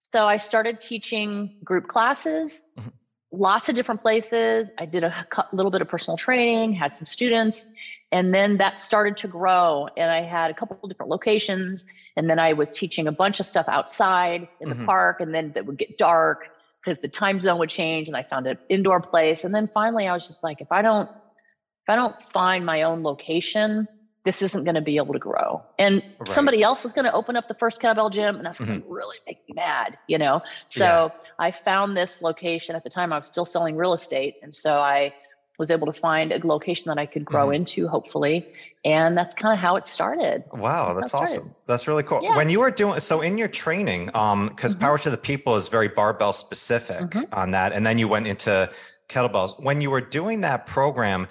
so 0.00 0.26
I 0.26 0.36
started 0.36 0.80
teaching 0.80 1.56
group 1.64 1.86
classes, 1.88 2.60
Mhm. 2.78 2.92
Lots 3.38 3.68
of 3.68 3.74
different 3.74 4.00
places. 4.00 4.72
I 4.78 4.86
did 4.86 5.04
a 5.04 5.26
little 5.52 5.70
bit 5.70 5.82
of 5.82 5.88
personal 5.88 6.16
training, 6.16 6.72
had 6.72 6.94
some 6.94 7.06
students, 7.06 7.72
and 8.12 8.32
then 8.32 8.58
that 8.58 8.78
started 8.78 9.16
to 9.18 9.28
grow. 9.28 9.88
And 9.96 10.10
I 10.10 10.22
had 10.22 10.50
a 10.50 10.54
couple 10.54 10.78
of 10.82 10.88
different 10.88 11.10
locations. 11.10 11.86
And 12.16 12.30
then 12.30 12.38
I 12.38 12.52
was 12.52 12.70
teaching 12.70 13.06
a 13.06 13.12
bunch 13.12 13.40
of 13.40 13.46
stuff 13.46 13.68
outside 13.68 14.48
in 14.60 14.68
the 14.68 14.76
Mhm. 14.76 14.86
park, 14.86 15.20
and 15.20 15.34
then 15.34 15.52
it 15.56 15.66
would 15.66 15.78
get 15.78 15.98
dark 15.98 16.48
because 16.84 17.00
the 17.02 17.08
time 17.08 17.40
zone 17.40 17.58
would 17.58 17.70
change. 17.70 18.08
And 18.08 18.16
I 18.16 18.22
found 18.22 18.46
an 18.46 18.58
indoor 18.68 19.00
place. 19.00 19.44
And 19.44 19.54
then 19.54 19.68
finally, 19.74 20.06
I 20.06 20.14
was 20.14 20.26
just 20.26 20.42
like, 20.42 20.60
if 20.60 20.70
I 20.70 20.82
don't, 20.82 21.08
if 21.08 21.88
I 21.88 21.96
don't 21.96 22.16
find 22.32 22.64
my 22.64 22.82
own 22.82 23.02
location, 23.02 23.88
this 24.24 24.40
isn't 24.42 24.64
going 24.64 24.74
to 24.74 24.80
be 24.80 24.96
able 24.96 25.12
to 25.12 25.18
grow. 25.18 25.62
And 25.78 26.02
Right. 26.18 26.28
somebody 26.28 26.62
else 26.62 26.84
is 26.84 26.92
going 26.92 27.04
to 27.04 27.12
open 27.12 27.36
up 27.36 27.46
the 27.46 27.54
first 27.54 27.80
kettlebell 27.80 28.10
gym, 28.10 28.36
and 28.36 28.46
that's 28.46 28.58
going 28.58 28.80
to 28.82 28.88
really 28.88 29.18
make 29.26 29.46
me 29.48 29.54
mad, 29.54 29.98
you 30.06 30.16
know? 30.18 30.40
So 30.68 31.12
I 31.38 31.50
found 31.50 31.96
this 31.96 32.22
location 32.22 32.74
at 32.74 32.84
the 32.84 32.90
time. 32.90 33.12
I 33.12 33.18
was 33.18 33.28
still 33.28 33.44
selling 33.44 33.76
real 33.76 33.92
estate. 33.92 34.36
And 34.42 34.54
so 34.54 34.78
I 34.78 35.14
was 35.58 35.70
able 35.70 35.86
to 35.92 36.00
find 36.00 36.32
a 36.32 36.44
location 36.44 36.88
that 36.88 36.98
I 36.98 37.06
could 37.06 37.24
grow 37.24 37.48
Mhm. 37.48 37.56
into, 37.56 37.86
hopefully. 37.86 38.50
And 38.84 39.16
that's 39.16 39.34
kind 39.36 39.52
of 39.52 39.60
how 39.60 39.76
it 39.76 39.86
started. 39.86 40.42
Wow, 40.52 40.94
that's 40.94 41.12
That's 41.12 41.14
awesome. 41.14 41.54
That's 41.66 41.86
really 41.86 42.02
cool. 42.02 42.20
Yeah. 42.22 42.34
When 42.34 42.48
you 42.48 42.58
were 42.60 42.72
doing 42.72 42.98
so 43.00 43.20
in 43.20 43.38
your 43.38 43.46
training, 43.48 44.10
um, 44.14 44.48
because 44.48 44.74
Mhm. 44.74 44.80
Power 44.80 44.98
to 44.98 45.10
the 45.10 45.16
People 45.16 45.54
is 45.54 45.68
very 45.68 45.86
barbell 45.88 46.32
specific 46.32 46.98
Mhm. 47.10 47.28
on 47.32 47.52
that, 47.52 47.72
and 47.72 47.86
then 47.86 47.98
you 47.98 48.08
went 48.08 48.26
into 48.26 48.68
kettlebells. 49.08 49.62
When 49.62 49.80
you 49.80 49.90
were 49.90 50.00
doing 50.00 50.40
that 50.40 50.66
program, 50.66 51.28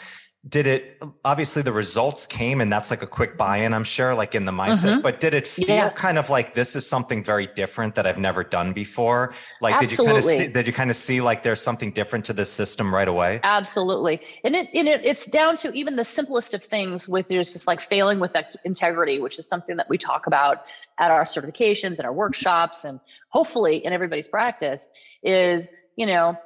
did 0.49 0.67
it 0.67 1.01
obviously 1.23 1.61
the 1.61 1.71
results 1.71 2.27
came 2.27 2.59
and 2.59 2.69
that's 2.71 2.91
like 2.91 3.01
a 3.01 3.07
quick 3.07 3.37
buy-in, 3.37 3.73
I'm 3.73 3.85
sure, 3.85 4.13
like 4.13 4.35
in 4.35 4.43
the 4.43 4.51
mindset, 4.51 4.97
Mhm. 4.97 5.01
but 5.01 5.21
did 5.21 5.33
it 5.33 5.47
feel 5.47 5.69
Yeah. 5.69 5.89
kind 5.91 6.17
of 6.17 6.29
like 6.29 6.53
this 6.53 6.75
is 6.75 6.85
something 6.85 7.23
very 7.23 7.47
different 7.47 7.95
that 7.95 8.05
I've 8.05 8.17
never 8.17 8.43
done 8.43 8.73
before? 8.73 9.33
Like 9.61 9.79
did 9.79 9.89
you 9.91 9.97
kind 10.03 10.17
of 10.17 10.23
see 10.23 10.47
did 10.47 10.67
you 10.67 10.73
kind 10.73 10.89
of 10.89 10.97
see 10.97 11.21
like 11.21 11.43
there's 11.43 11.61
something 11.61 11.91
different 11.91 12.25
to 12.25 12.33
this 12.33 12.51
system 12.51 12.93
right 12.93 13.07
away? 13.07 13.39
Absolutely. 13.43 14.19
And 14.43 14.53
it, 14.53 14.67
and 14.73 14.85
it 14.89 14.99
it's 15.05 15.25
down 15.27 15.55
to 15.57 15.71
even 15.71 15.95
the 15.95 16.03
simplest 16.03 16.53
of 16.53 16.61
things 16.61 17.07
with 17.07 17.29
there's 17.29 17.53
just 17.53 17.65
like 17.65 17.79
failing 17.81 18.19
with 18.19 18.33
that 18.33 18.53
integrity, 18.65 19.21
which 19.21 19.39
is 19.39 19.47
something 19.47 19.77
that 19.77 19.87
we 19.87 19.97
talk 19.97 20.27
about 20.27 20.65
at 20.99 21.09
our 21.09 21.23
certifications 21.23 21.99
and 21.99 22.01
our 22.01 22.11
workshops 22.13 22.83
and 22.83 22.99
hopefully 23.29 23.77
in 23.77 23.93
everybody's 23.93 24.27
practice 24.27 24.89
is, 25.23 25.69
you 25.95 26.05
know, 26.05 26.37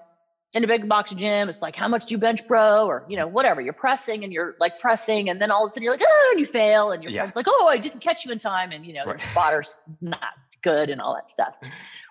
in 0.57 0.63
a 0.63 0.67
big 0.67 0.89
box 0.89 1.13
gym, 1.13 1.47
it's 1.49 1.61
like, 1.61 1.75
how 1.75 1.87
much 1.87 2.07
do 2.07 2.13
you 2.15 2.17
bench, 2.17 2.45
bro? 2.47 2.85
Or, 2.87 3.05
you 3.07 3.15
know, 3.15 3.27
whatever. 3.27 3.61
You're 3.61 3.73
pressing 3.73 4.23
and 4.23 4.33
you're 4.33 4.55
like 4.59 4.79
pressing, 4.79 5.29
and 5.29 5.39
then 5.39 5.51
all 5.51 5.63
of 5.63 5.67
a 5.67 5.69
sudden 5.69 5.83
you're 5.83 5.93
like, 5.93 6.01
oh, 6.03 6.29
and 6.31 6.39
you 6.39 6.45
fail, 6.45 6.91
and 6.91 7.03
your 7.03 7.11
Yeah. 7.11 7.21
friend's 7.21 7.35
like, 7.35 7.45
oh, 7.47 7.67
I 7.67 7.77
didn't 7.77 7.99
catch 8.01 8.25
you 8.25 8.31
in 8.31 8.39
time, 8.39 8.71
and 8.71 8.85
you 8.85 8.93
know, 8.93 9.05
Right. 9.05 9.19
the 9.19 9.25
spotter's 9.27 9.75
not 10.01 10.19
good 10.63 10.89
and 10.89 10.99
all 10.99 11.13
that 11.15 11.29
stuff. 11.29 11.53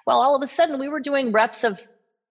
Well, 0.07 0.21
all 0.23 0.37
of 0.37 0.43
a 0.43 0.47
sudden 0.47 0.79
we 0.79 0.89
were 0.89 1.01
doing 1.01 1.33
reps 1.33 1.65
of 1.65 1.81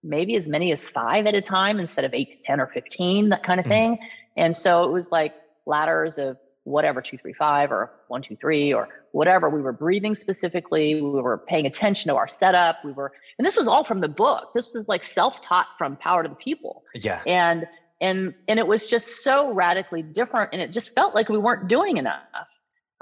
maybe 0.01 0.35
as 0.35 0.47
many 0.47 0.71
as 0.71 0.87
five 0.87 1.25
at 1.25 1.35
a 1.35 1.41
time 1.41 1.79
instead 1.79 2.05
of 2.05 2.13
eight 2.13 2.41
to 2.41 2.47
10 2.47 2.61
or 2.61 2.67
15, 2.67 3.29
that 3.29 3.43
kind 3.43 3.59
of 3.59 3.65
Mhm. 3.65 3.69
thing. 3.69 3.99
And 4.37 4.55
so 4.55 4.83
it 4.85 4.91
was 4.91 5.11
like 5.11 5.33
ladders 5.65 6.17
of 6.17 6.37
whatever, 6.65 7.01
two, 7.01 7.17
three, 7.17 7.33
five, 7.33 7.71
or 7.71 7.91
one, 8.09 8.21
two, 8.21 8.35
three, 8.35 8.73
or 8.73 8.89
whatever. 9.11 9.49
We 9.49 9.61
were 9.61 9.71
breathing 9.71 10.13
specifically. 10.13 10.95
We 10.95 11.01
were 11.01 11.37
paying 11.37 11.65
attention 11.65 12.09
to 12.09 12.15
our 12.15 12.27
setup. 12.27 12.83
We 12.83 12.91
were, 12.91 13.13
and 13.39 13.45
this 13.45 13.55
was 13.55 13.67
all 13.67 13.85
from 13.85 14.01
the 14.01 14.07
book. 14.07 14.49
This 14.53 14.73
was 14.73 14.87
like 14.87 15.03
self 15.03 15.41
taught 15.41 15.67
from 15.77 15.95
Power 15.95 16.23
to 16.23 16.29
the 16.29 16.35
People. 16.35 16.83
Yeah. 16.93 17.21
And 17.25 17.65
and 18.01 18.33
and 18.47 18.59
it 18.59 18.67
was 18.67 18.87
just 18.87 19.23
so 19.23 19.51
radically 19.53 20.01
different 20.01 20.51
and 20.53 20.61
it 20.61 20.71
just 20.71 20.93
felt 20.93 21.15
like 21.15 21.29
we 21.29 21.37
weren't 21.37 21.67
doing 21.67 21.97
enough 21.97 22.21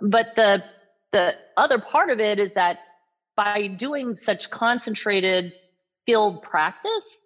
but 0.02 0.28
the 0.36 0.64
the 1.12 1.34
other 1.58 1.80
part 1.80 2.10
of 2.10 2.20
it 2.20 2.40
is 2.40 2.54
that 2.54 2.80
by 3.36 3.68
doing 3.68 4.16
such 4.16 4.50
concentrated 4.50 5.54
skilled 6.04 6.42
practice 6.44 7.18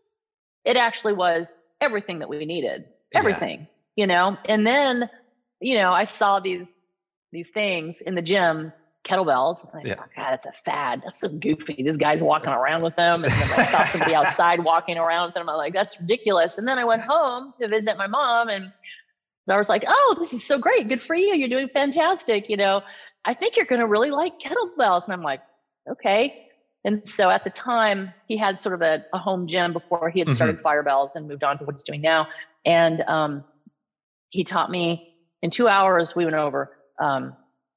it 0.64 0.78
actually 0.78 1.14
was 1.14 1.56
everything 1.82 2.20
that 2.20 2.30
we 2.30 2.46
needed 2.46 2.86
everything 3.14 3.62
yeah. 3.96 4.04
you 4.04 4.08
know 4.08 4.38
and 4.46 4.66
then 4.66 5.10
you 5.60 5.78
know 5.78 5.92
i 5.92 6.06
saw 6.06 6.40
these 6.40 6.68
these 7.32 7.50
things 7.50 8.02
in 8.02 8.16
the 8.16 8.22
gym 8.22 8.72
kettlebells. 9.08 9.64
And 9.72 9.82
I 9.82 9.88
yeah. 9.88 9.96
thought, 9.96 10.10
God, 10.16 10.32
that's 10.32 10.46
a 10.46 10.52
fad. 10.66 11.02
That's 11.04 11.22
just 11.22 11.40
goofy. 11.40 11.82
This 11.82 11.98
guy's 11.98 12.22
walking 12.22 12.50
around 12.50 12.84
with 12.84 12.96
them. 12.98 13.24
And 13.24 13.32
then 13.32 13.60
I 13.60 13.64
saw 13.64 13.84
somebody 13.90 14.14
outside 14.14 14.64
walking 14.64 14.98
around 14.98 15.28
with 15.28 15.36
them. 15.36 15.48
I'm 15.50 15.56
like, 15.56 15.74
that's 15.74 16.00
ridiculous. 16.00 16.58
And 16.58 16.68
then 16.68 16.78
I 16.78 16.84
went 16.84 17.04
home 17.04 17.54
to 17.60 17.68
visit 17.68 17.98
my 17.98 18.08
mom 18.08 18.50
and 18.50 18.72
so 19.48 19.56
I 19.56 19.58
was 19.58 19.70
like, 19.70 19.86
oh, 19.88 20.16
this 20.20 20.34
is 20.34 20.46
so 20.46 20.60
great. 20.60 20.90
Good 20.90 21.02
for 21.02 21.16
you. 21.16 21.34
You're 21.34 21.48
doing 21.48 21.70
fantastic. 21.70 22.50
You 22.50 22.58
know, 22.58 22.82
I 23.24 23.34
think 23.34 23.56
you're 23.56 23.66
going 23.66 23.80
to 23.80 23.88
really 23.88 24.12
like 24.12 24.34
kettlebells. 24.42 25.06
And 25.06 25.14
I'm 25.14 25.24
like, 25.24 25.40
okay. 25.90 26.50
And 26.84 27.08
so 27.08 27.30
at 27.30 27.46
the 27.46 27.50
time, 27.50 28.14
he 28.28 28.36
had 28.36 28.60
sort 28.60 28.76
of 28.76 28.82
a, 28.82 29.06
a 29.14 29.18
home 29.18 29.48
gym 29.48 29.72
before 29.72 30.10
he 30.10 30.20
had 30.20 30.30
started 30.32 30.58
mm-hmm. 30.58 30.64
Firebells 30.64 31.16
and 31.16 31.30
moved 31.30 31.46
on 31.46 31.58
to 31.60 31.64
what 31.64 31.76
he's 31.76 31.86
doing 31.86 32.02
now. 32.02 32.28
And 32.66 33.02
um, 33.04 33.46
he 34.32 34.44
taught 34.44 34.70
me 34.70 35.07
in 35.42 35.52
two 35.52 35.68
hours, 35.68 36.16
we 36.16 36.26
went 36.26 36.36
over 36.36 36.72
um, 37.00 37.36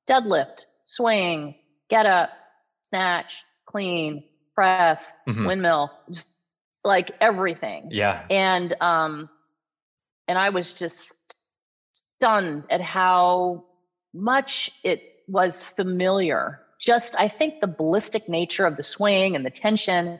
deadlift, 0.09 0.65
swing, 0.85 1.55
get 1.89 2.07
up, 2.07 2.31
snatch, 2.83 3.45
clean, 3.67 4.25
press, 4.55 5.15
mm-hmm. 5.29 5.47
windmill, 5.47 5.91
just 6.11 6.37
like 6.85 7.13
everything. 7.21 7.89
Yeah. 7.91 8.25
And 8.31 8.75
um 8.81 9.29
and 10.27 10.39
I 10.39 10.51
was 10.51 10.73
just 10.73 11.45
stunned 11.93 12.65
at 12.71 12.81
how 12.81 13.65
much 14.15 14.71
it 14.83 15.03
was 15.29 15.65
familiar. 15.65 16.61
Just 16.81 17.15
I 17.19 17.29
think 17.29 17.61
the 17.61 17.67
ballistic 17.67 18.29
nature 18.29 18.67
of 18.67 18.77
the 18.77 18.83
swing 18.83 19.37
and 19.37 19.45
the 19.45 19.51
tension 19.51 20.19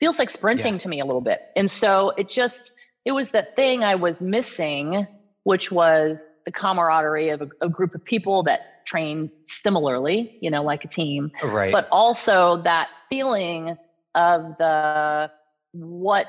feels 0.00 0.18
like 0.18 0.30
sprinting 0.30 0.74
yeah. 0.74 0.80
to 0.80 0.88
me 0.88 1.00
a 1.00 1.04
little 1.04 1.20
bit. 1.20 1.40
And 1.56 1.68
so 1.68 2.10
it 2.16 2.30
just 2.30 2.72
it 3.04 3.12
was 3.12 3.30
that 3.30 3.56
thing 3.56 3.82
I 3.82 3.96
was 3.96 4.22
missing, 4.22 5.06
which 5.42 5.70
was 5.72 6.22
the 6.44 6.52
camaraderie 6.52 7.30
of 7.30 7.42
a, 7.42 7.48
a 7.62 7.68
group 7.68 7.94
of 7.94 8.04
people 8.04 8.42
that 8.44 8.84
train 8.86 9.30
similarly, 9.46 10.36
you 10.40 10.50
know, 10.50 10.62
like 10.62 10.84
a 10.84 10.88
team. 10.88 11.30
Right. 11.42 11.72
But 11.72 11.88
also 11.90 12.62
that 12.62 12.88
feeling 13.08 13.76
of 14.14 14.56
the 14.58 15.30
what 15.72 16.26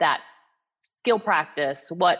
that 0.00 0.20
skill 0.80 1.18
practice, 1.18 1.90
what 1.90 2.18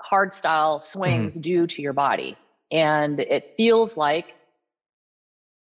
hard 0.00 0.32
style 0.32 0.80
swings 0.80 1.34
mm-hmm. 1.34 1.42
do 1.42 1.66
to 1.66 1.82
your 1.82 1.92
body. 1.92 2.36
And 2.70 3.20
it 3.20 3.54
feels 3.56 3.96
like 3.96 4.34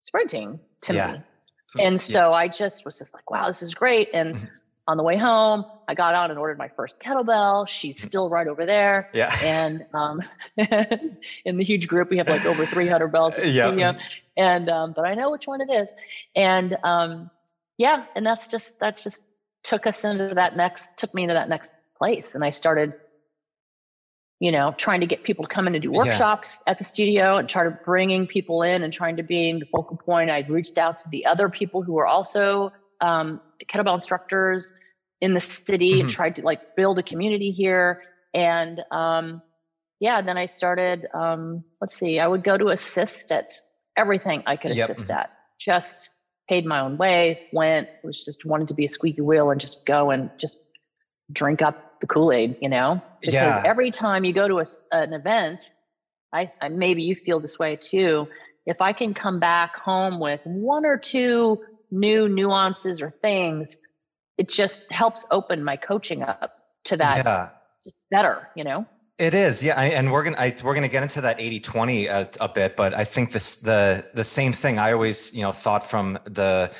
sprinting 0.01 0.59
to 0.81 0.93
yeah. 0.93 1.11
me. 1.13 1.21
And 1.79 2.01
so 2.01 2.31
yeah. 2.31 2.35
I 2.35 2.47
just 2.47 2.85
was 2.85 2.97
just 2.97 3.13
like, 3.13 3.29
wow, 3.29 3.47
this 3.47 3.61
is 3.61 3.73
great. 3.73 4.09
And 4.13 4.35
mm-hmm 4.35 4.45
on 4.87 4.95
the 4.95 5.03
way 5.03 5.17
home, 5.17 5.65
I 5.89 5.93
got 5.93 6.13
out 6.13 6.29
and 6.29 6.39
ordered 6.39 6.57
my 6.57 6.69
first 6.69 6.99
kettlebell. 6.99 7.67
She's 7.67 7.97
mm. 7.97 8.01
still 8.01 8.29
right 8.29 8.47
over 8.47 8.65
there. 8.65 9.09
Yeah. 9.13 9.33
And 9.43 9.85
um, 9.93 10.21
in 11.45 11.57
the 11.57 11.63
huge 11.63 11.87
group, 11.87 12.09
we 12.09 12.17
have 12.17 12.29
like 12.29 12.45
over 12.45 12.65
300 12.65 13.07
bells. 13.09 13.33
yeah. 13.43 13.97
And 14.37 14.69
um, 14.69 14.93
but 14.95 15.05
I 15.05 15.15
know 15.15 15.31
which 15.31 15.47
one 15.47 15.61
it 15.61 15.69
is. 15.69 15.89
And 16.35 16.77
um, 16.83 17.29
yeah, 17.77 18.05
and 18.15 18.25
that's 18.25 18.47
just 18.47 18.79
that 18.79 18.97
just 18.97 19.23
took 19.63 19.87
us 19.87 20.03
into 20.03 20.33
that 20.35 20.55
next 20.55 20.97
took 20.97 21.13
me 21.13 21.23
into 21.23 21.33
that 21.33 21.49
next 21.49 21.73
place, 21.97 22.35
and 22.35 22.43
I 22.43 22.51
started. 22.51 22.93
You 24.39 24.51
know, 24.51 24.75
trying 24.77 24.99
to 24.99 25.07
get 25.07 25.23
people 25.23 25.43
to 25.45 25.51
come 25.51 25.65
in 25.65 25.73
and 25.73 25.81
do 25.81 25.91
workshops 25.91 26.61
yeah. 26.67 26.73
at 26.73 26.77
the 26.77 26.83
studio 26.83 27.37
and 27.37 27.49
started 27.49 27.79
bringing 27.83 28.27
people 28.27 28.61
in 28.61 28.83
and 28.83 28.93
trying 28.93 29.17
to 29.17 29.23
be 29.23 29.51
the 29.53 29.65
focal 29.65 29.97
point. 29.97 30.29
I 30.29 30.45
reached 30.47 30.77
out 30.77 30.99
to 30.99 31.09
the 31.09 31.25
other 31.25 31.49
people 31.49 31.81
who 31.81 31.93
were 31.93 32.05
also 32.05 32.71
um, 33.01 33.41
kettlebell 33.69 33.95
instructors 33.95 34.73
in 35.21 35.33
the 35.33 35.39
city 35.39 35.93
mm-hmm. 35.93 36.01
and 36.01 36.09
tried 36.09 36.35
to 36.35 36.41
like 36.43 36.75
build 36.75 36.99
a 36.99 37.03
community 37.03 37.51
here. 37.51 38.03
And 38.33 38.81
um, 38.91 39.41
yeah, 39.99 40.21
then 40.21 40.37
I 40.37 40.45
started, 40.45 41.07
um, 41.13 41.63
let's 41.81 41.95
see, 41.95 42.19
I 42.19 42.27
would 42.27 42.43
go 42.43 42.57
to 42.57 42.69
assist 42.69 43.31
at 43.31 43.59
everything 43.95 44.43
I 44.45 44.55
could 44.55 44.75
yep. 44.75 44.89
assist 44.89 45.09
at. 45.09 45.31
Just 45.59 46.11
paid 46.47 46.65
my 46.65 46.79
own 46.79 46.97
way, 46.97 47.47
went, 47.51 47.89
was 48.03 48.23
just 48.23 48.45
wanted 48.45 48.67
to 48.69 48.73
be 48.73 48.85
a 48.85 48.89
squeaky 48.89 49.21
wheel 49.21 49.49
and 49.49 49.59
just 49.59 49.85
go 49.85 50.11
and 50.11 50.29
just 50.37 50.59
drink 51.31 51.61
up 51.61 51.99
the 51.99 52.07
Kool 52.07 52.31
Aid, 52.31 52.57
you 52.61 52.69
know? 52.69 53.01
Because 53.19 53.33
yeah. 53.33 53.63
every 53.65 53.91
time 53.91 54.23
you 54.23 54.33
go 54.33 54.47
to 54.47 54.59
a, 54.59 54.65
an 54.91 55.13
event, 55.13 55.71
I, 56.31 56.51
I 56.61 56.69
maybe 56.69 57.03
you 57.03 57.15
feel 57.15 57.39
this 57.39 57.57
way 57.57 57.75
too. 57.75 58.27
If 58.65 58.81
I 58.81 58.93
can 58.93 59.13
come 59.13 59.39
back 59.39 59.75
home 59.77 60.19
with 60.19 60.41
one 60.43 60.85
or 60.85 60.97
two 60.97 61.59
new 61.91 62.27
nuances 62.27 63.01
or 63.01 63.11
things, 63.21 63.77
it 64.37 64.49
just 64.49 64.91
helps 64.91 65.25
open 65.31 65.63
my 65.63 65.75
coaching 65.75 66.23
up 66.23 66.53
to 66.85 66.97
that 66.97 67.25
yeah. 67.25 67.49
just 67.83 67.95
better, 68.11 68.49
you 68.55 68.63
know? 68.63 68.85
It 69.17 69.33
is, 69.33 69.63
yeah, 69.63 69.73
I, 69.75 69.85
and 69.85 70.11
we're 70.11 70.23
gonna 70.23 70.37
I, 70.37 70.55
we're 70.63 70.75
gonna 70.75 70.87
get 70.87 71.01
into 71.01 71.21
that 71.21 71.39
80-20 71.39 72.03
a, 72.03 72.09
uh, 72.09 72.25
a, 72.41 72.49
bit, 72.49 72.75
but 72.75 72.93
I 72.93 73.03
think 73.03 73.31
this 73.31 73.61
the 73.61 74.05
the 74.13 74.23
same 74.23 74.53
thing 74.53 74.77
I 74.77 74.91
always 74.91 75.35
you 75.35 75.41
know 75.41 75.51
thought 75.51 75.83
from 75.83 76.19
the 76.25 76.71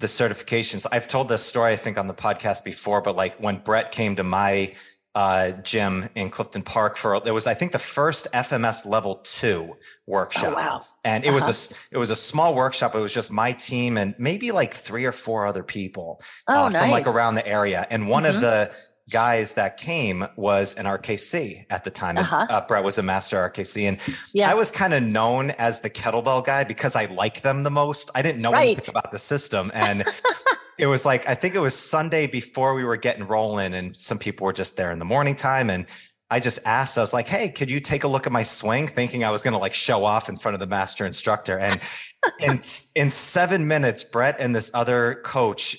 the 0.00 0.08
certifications. 0.08 0.86
I've 0.90 1.06
told 1.06 1.28
this 1.28 1.44
story 1.44 1.72
I 1.72 1.76
think 1.76 1.96
on 1.96 2.08
the 2.08 2.14
podcast 2.14 2.64
before, 2.64 3.00
but 3.00 3.14
like 3.14 3.36
when 3.36 3.58
Brett 3.58 3.92
came 3.92 4.16
to 4.16 4.24
my 4.24 4.74
uh, 5.14 5.52
gym 5.62 6.08
in 6.14 6.28
Clifton 6.28 6.62
Park 6.62 6.96
for 6.96 7.14
it 7.14 7.30
was 7.30 7.46
I 7.46 7.54
think 7.54 7.72
the 7.72 7.78
first 7.78 8.26
FMS 8.32 8.84
level 8.84 9.16
two 9.16 9.76
workshop. 10.06 10.54
Oh, 10.56 10.56
wow. 10.56 10.84
And 11.04 11.24
it 11.24 11.28
uh-huh. 11.28 11.34
was 11.36 11.80
a 11.90 11.94
it 11.94 11.98
was 11.98 12.10
a 12.10 12.16
small 12.16 12.54
workshop. 12.54 12.94
It 12.94 12.98
was 12.98 13.14
just 13.14 13.32
my 13.32 13.52
team 13.52 13.96
and 13.96 14.14
maybe 14.18 14.50
like 14.50 14.74
three 14.74 15.04
or 15.04 15.12
four 15.12 15.46
other 15.46 15.62
people 15.62 16.20
oh, 16.48 16.64
uh, 16.64 16.68
nice. 16.68 16.82
from 16.82 16.90
like 16.90 17.06
around 17.06 17.36
the 17.36 17.46
area. 17.46 17.86
And 17.90 18.08
one 18.08 18.24
mm-hmm. 18.24 18.34
of 18.34 18.40
the 18.40 18.72
guys 19.10 19.54
that 19.54 19.76
came 19.76 20.26
was 20.36 20.74
an 20.74 20.86
RKC 20.86 21.66
at 21.70 21.84
the 21.84 21.90
time. 21.90 22.16
Uh-huh. 22.16 22.46
uh, 22.48 22.66
Brett 22.66 22.82
was 22.82 22.98
a 22.98 23.02
master 23.02 23.36
RKC. 23.36 23.82
And 23.84 23.98
yeah. 24.32 24.50
I 24.50 24.54
was 24.54 24.70
kind 24.70 24.94
of 24.94 25.02
known 25.02 25.50
as 25.52 25.80
the 25.80 25.90
kettlebell 25.90 26.44
guy 26.44 26.64
because 26.64 26.96
I 26.96 27.04
like 27.06 27.42
them 27.42 27.62
the 27.62 27.70
most. 27.70 28.10
I 28.14 28.22
didn't 28.22 28.40
know 28.40 28.52
right. 28.52 28.62
anything 28.62 28.86
about 28.88 29.12
the 29.12 29.18
system. 29.18 29.70
And 29.74 30.04
it 30.78 30.86
was 30.86 31.04
like 31.04 31.28
I 31.28 31.34
think 31.34 31.54
it 31.54 31.60
was 31.60 31.74
Sunday 31.74 32.26
before 32.26 32.74
we 32.74 32.84
were 32.84 32.96
getting 32.96 33.26
rolling, 33.26 33.74
and 33.74 33.96
some 33.96 34.18
people 34.18 34.44
were 34.44 34.52
just 34.52 34.76
there 34.76 34.90
in 34.90 34.98
the 34.98 35.04
morning 35.04 35.36
time, 35.36 35.70
and 35.70 35.86
I 36.30 36.40
just 36.40 36.66
asked, 36.66 36.98
I 36.98 37.00
was 37.00 37.12
like, 37.12 37.28
"Hey, 37.28 37.48
could 37.48 37.70
you 37.70 37.80
take 37.80 38.04
a 38.04 38.08
look 38.08 38.26
at 38.26 38.32
my 38.32 38.42
swing?" 38.42 38.86
Thinking 38.88 39.24
I 39.24 39.30
was 39.30 39.42
going 39.42 39.52
to 39.52 39.58
like 39.58 39.74
show 39.74 40.04
off 40.04 40.28
in 40.28 40.36
front 40.36 40.54
of 40.54 40.60
the 40.60 40.66
master 40.66 41.06
instructor, 41.06 41.58
and 41.58 41.80
in 42.40 42.60
in 42.96 43.10
seven 43.10 43.68
minutes, 43.68 44.04
Brett 44.04 44.36
and 44.38 44.54
this 44.54 44.70
other 44.74 45.20
coach 45.24 45.76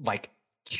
like 0.00 0.30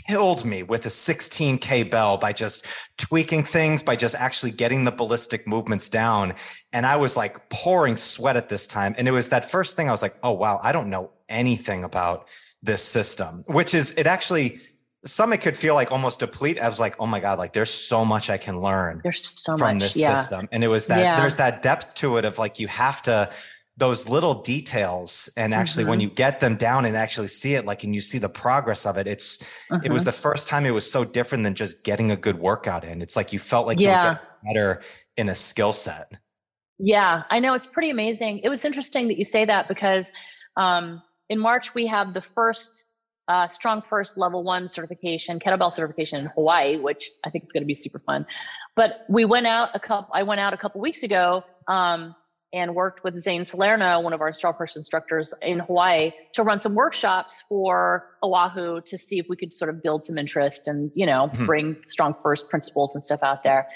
killed 0.08 0.44
me 0.44 0.62
with 0.62 0.86
a 0.86 0.88
16k 0.88 1.90
bell 1.90 2.16
by 2.16 2.32
just 2.32 2.66
tweaking 2.96 3.44
things 3.44 3.82
by 3.82 3.94
just 3.94 4.14
actually 4.14 4.50
getting 4.50 4.84
the 4.84 4.90
ballistic 4.90 5.46
movements 5.46 5.90
down. 5.90 6.34
And 6.72 6.86
i 6.86 6.96
was 6.96 7.14
like 7.14 7.50
pouring 7.50 7.98
sweat 7.98 8.36
at 8.36 8.48
this 8.48 8.66
time. 8.66 8.94
And 8.96 9.06
it 9.06 9.10
was 9.10 9.28
that 9.28 9.50
first 9.50 9.76
thing 9.76 9.88
i 9.88 9.92
was 9.92 10.00
like 10.00 10.14
oh 10.22 10.32
wow 10.32 10.58
i 10.62 10.72
don't 10.72 10.88
know 10.88 11.10
anything 11.28 11.84
about 11.84 12.28
this 12.62 12.82
system, 12.82 13.42
which 13.46 13.74
is 13.74 13.96
it 13.98 14.06
actually 14.06 14.60
some 15.04 15.32
it 15.32 15.38
could 15.38 15.56
feel 15.56 15.74
like 15.74 15.90
almost 15.90 16.20
deplete. 16.20 16.60
I 16.60 16.68
was 16.68 16.78
like, 16.78 16.94
oh 17.00 17.06
my 17.06 17.18
God, 17.18 17.38
like 17.38 17.52
there's 17.52 17.70
so 17.70 18.04
much 18.04 18.30
I 18.30 18.38
can 18.38 18.60
learn 18.60 19.00
there's 19.02 19.40
so 19.40 19.56
from 19.56 19.78
much, 19.78 19.82
this 19.82 19.96
yeah. 19.96 20.14
system. 20.14 20.48
And 20.52 20.62
it 20.62 20.68
was 20.68 20.86
that 20.86 21.00
yeah. 21.00 21.16
there's 21.16 21.36
that 21.36 21.62
depth 21.62 21.94
to 21.96 22.18
it 22.18 22.24
of 22.24 22.38
like 22.38 22.60
you 22.60 22.68
have 22.68 23.02
to 23.02 23.30
those 23.78 24.08
little 24.08 24.34
details 24.34 25.32
and 25.36 25.54
actually 25.54 25.82
mm-hmm. 25.82 25.90
when 25.90 26.00
you 26.00 26.10
get 26.10 26.40
them 26.40 26.56
down 26.56 26.84
and 26.84 26.94
actually 26.94 27.28
see 27.28 27.54
it 27.54 27.64
like 27.64 27.84
and 27.84 27.94
you 27.94 28.02
see 28.02 28.18
the 28.18 28.28
progress 28.28 28.84
of 28.84 28.98
it 28.98 29.06
it's 29.06 29.38
mm-hmm. 29.38 29.76
it 29.82 29.90
was 29.90 30.02
mm-hmm. 30.02 30.08
the 30.08 30.12
first 30.12 30.46
time 30.46 30.66
it 30.66 30.70
was 30.72 30.88
so 30.88 31.04
different 31.04 31.42
than 31.42 31.54
just 31.54 31.82
getting 31.82 32.10
a 32.10 32.16
good 32.16 32.38
workout 32.38 32.84
in 32.84 33.00
it's 33.00 33.16
like 33.16 33.32
you 33.32 33.38
felt 33.38 33.66
like 33.66 33.80
yeah. 33.80 33.88
you 33.88 33.94
were 33.94 34.14
getting 34.14 34.54
better 34.54 34.82
in 35.16 35.28
a 35.30 35.34
skill 35.34 35.72
set 35.72 36.12
yeah 36.78 37.22
i 37.30 37.40
know 37.40 37.54
it's 37.54 37.66
pretty 37.66 37.88
amazing 37.88 38.40
it 38.40 38.50
was 38.50 38.66
interesting 38.66 39.08
that 39.08 39.16
you 39.16 39.24
say 39.24 39.46
that 39.46 39.68
because 39.68 40.12
um 40.58 41.02
in 41.28 41.38
March, 41.38 41.74
we 41.74 41.86
have 41.86 42.14
the 42.14 42.22
first 42.22 42.84
uh, 43.28 43.48
Strong 43.48 43.82
First 43.88 44.18
Level 44.18 44.42
One 44.42 44.68
certification, 44.68 45.38
kettlebell 45.38 45.72
certification 45.72 46.20
in 46.20 46.26
Hawaii, 46.26 46.76
which 46.76 47.08
I 47.24 47.30
think 47.30 47.44
is 47.44 47.52
going 47.52 47.62
to 47.62 47.66
be 47.66 47.74
super 47.74 47.98
fun. 48.00 48.26
But 48.74 49.04
we 49.08 49.24
went 49.24 49.46
out 49.46 49.70
a 49.74 49.80
couple. 49.80 50.12
I 50.14 50.24
went 50.24 50.40
out 50.40 50.54
a 50.54 50.56
couple 50.56 50.80
weeks 50.80 51.02
ago 51.02 51.44
um, 51.68 52.14
and 52.52 52.74
worked 52.74 53.04
with 53.04 53.14
Zaine 53.22 53.46
Salerno, 53.46 54.00
one 54.00 54.12
of 54.12 54.20
our 54.20 54.32
Strong 54.32 54.54
First 54.58 54.76
instructors 54.76 55.32
in 55.40 55.60
Hawaii, 55.60 56.12
to 56.34 56.42
run 56.42 56.58
some 56.58 56.74
workshops 56.74 57.42
for 57.48 58.08
Oahu 58.22 58.80
to 58.82 58.98
see 58.98 59.18
if 59.18 59.26
we 59.28 59.36
could 59.36 59.52
sort 59.52 59.70
of 59.70 59.82
build 59.82 60.04
some 60.04 60.18
interest 60.18 60.68
and 60.68 60.90
you 60.94 61.06
know 61.06 61.28
mm-hmm. 61.28 61.46
bring 61.46 61.76
Strong 61.86 62.16
First 62.22 62.50
principles 62.50 62.94
and 62.94 63.04
stuff 63.04 63.22
out 63.22 63.44
there. 63.44 63.68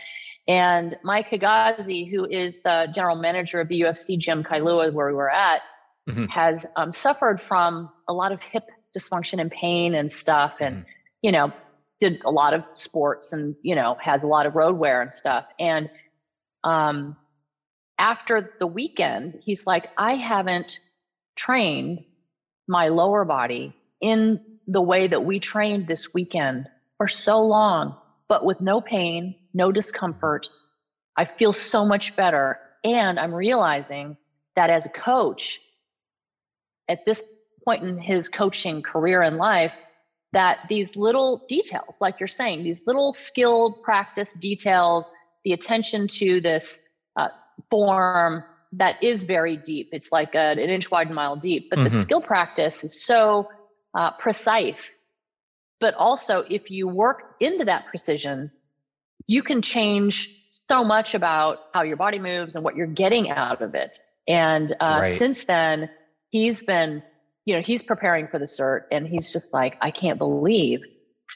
And 0.49 0.97
Mike 1.03 1.29
Higazi, 1.31 2.09
who 2.09 2.25
is 2.25 2.61
the 2.63 2.87
general 2.95 3.17
manager 3.17 3.61
of 3.61 3.69
the 3.69 3.81
UFC 3.81 4.19
gym 4.19 4.45
Kailua, 4.45 4.93
where 4.93 5.09
we 5.09 5.15
were 5.15 5.31
at, 5.31 5.63
mm-hmm. 6.09 6.25
has 6.27 6.67
um, 6.77 6.93
suffered 6.93 7.41
from 7.41 7.91
a 8.09 8.13
lot 8.13 8.33
of 8.33 8.41
hip 8.41 8.65
dysfunction 8.97 9.41
and 9.41 9.51
pain 9.51 9.95
and 9.95 10.11
stuff. 10.11 10.55
And, 10.61 10.77
mm-hmm. 10.77 10.91
you 11.23 11.33
know, 11.33 11.53
did 12.01 12.23
a 12.25 12.31
lot 12.31 12.55
of 12.55 12.63
sports 12.75 13.33
and 13.33 13.57
you 13.63 13.75
know 13.75 13.97
has 14.01 14.23
a 14.23 14.27
lot 14.27 14.47
of 14.47 14.55
road 14.55 14.77
wear 14.77 15.01
and 15.03 15.13
stuff 15.13 15.45
and 15.59 15.91
um 16.65 17.17
after 17.99 18.53
the 18.59 18.67
weekend 18.67 19.39
he's 19.43 19.67
like 19.67 19.87
i 19.97 20.15
haven't 20.15 20.79
trained 21.37 22.05
my 22.69 22.89
lower 22.89 23.25
body 23.25 23.75
in 24.01 24.41
the 24.67 24.83
way 24.83 25.07
that 25.07 25.25
we 25.25 25.39
trained 25.39 25.87
this 25.87 26.13
weekend 26.13 26.67
for 26.99 27.09
so 27.09 27.43
long 27.45 27.97
but 28.29 28.45
with 28.45 28.61
no 28.61 28.81
pain 28.81 29.35
no 29.55 29.73
discomfort 29.73 30.49
i 31.17 31.25
feel 31.25 31.53
so 31.53 31.87
much 31.87 32.15
better 32.17 32.59
and 32.85 33.19
i'm 33.19 33.35
realizing 33.35 34.17
that 34.55 34.71
as 34.71 34.87
a 34.87 34.91
coach 34.91 35.61
at 36.89 37.05
this 37.05 37.23
point 37.65 37.83
in 37.85 37.99
his 37.99 38.29
coaching 38.29 38.83
career 38.83 39.23
and 39.23 39.37
life 39.37 39.73
that 40.33 40.59
these 40.69 40.97
little 40.97 41.45
details, 41.49 41.99
like 42.01 42.21
you're 42.21 42.27
saying, 42.27 42.63
these 42.63 42.83
little 42.87 43.13
skilled 43.13 43.83
practice 43.83 44.33
details, 44.35 45.11
the 45.45 45.53
attention 45.53 46.09
to 46.09 46.41
this 46.41 46.79
uh, 47.17 47.29
form 47.71 48.45
that 48.73 49.03
is 49.03 49.25
very 49.25 49.57
deep. 49.57 49.89
It's 49.93 50.13
like 50.13 50.35
a, 50.35 50.53
an 50.53 50.59
inch 50.59 50.91
wide, 50.91 51.07
and 51.07 51.17
mile 51.17 51.37
deep, 51.37 51.71
but 51.71 51.79
mm-hmm. 51.79 51.89
the 51.89 52.03
skill 52.03 52.21
practice 52.21 52.85
is 52.85 53.03
so 53.03 53.49
uh, 53.95 54.11
precise. 54.13 54.91
But 55.81 55.95
also, 55.95 56.45
if 56.51 56.71
you 56.71 56.89
work 56.89 57.37
into 57.41 57.65
that 57.65 57.87
precision, 57.87 58.51
you 59.27 59.43
can 59.43 59.63
change 59.63 60.47
so 60.51 60.85
much 60.85 61.15
about 61.15 61.59
how 61.73 61.83
your 61.83 61.97
body 61.97 62.19
moves 62.19 62.55
and 62.55 62.65
what 62.65 62.77
you're 62.77 62.87
getting 62.87 63.31
out 63.31 63.63
of 63.63 63.75
it. 63.75 63.99
And 64.29 64.73
uh, 64.81 65.01
right. 65.03 65.13
since 65.13 65.45
then, 65.45 65.91
he's 66.31 66.63
been 66.63 67.03
you 67.47 67.55
know, 67.55 67.63
he's 67.63 67.83
preparing 67.83 68.29
for 68.29 68.39
the 68.39 68.45
cert 68.45 68.83
and 68.91 69.07
he's 69.07 69.33
just 69.33 69.55
like, 69.55 69.79
I 69.81 69.93
can't 69.93 70.19
believe 70.19 70.83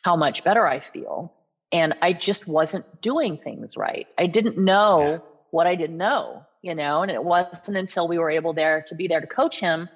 how 0.05 0.17
much 0.17 0.45
better 0.45 0.67
I 0.67 0.83
feel. 0.93 1.33
And 1.73 1.95
I 2.03 2.13
just 2.13 2.49
wasn't 2.49 3.01
doing 3.01 3.39
things 3.39 3.77
right. 3.77 4.09
I 4.19 4.27
didn't 4.27 4.59
know 4.59 5.25
what 5.53 5.69
I 5.69 5.77
didn't 5.77 5.97
know, 5.97 6.43
you 6.63 6.75
know, 6.75 7.03
and 7.03 7.13
it 7.13 7.23
wasn't 7.23 7.79
until 7.79 8.09
we 8.09 8.19
were 8.19 8.29
able 8.29 8.53
there 8.53 8.83
to 8.89 8.95
be 8.97 9.07
there 9.07 9.21
to 9.21 9.27
coach 9.27 9.61
him, 9.61 9.89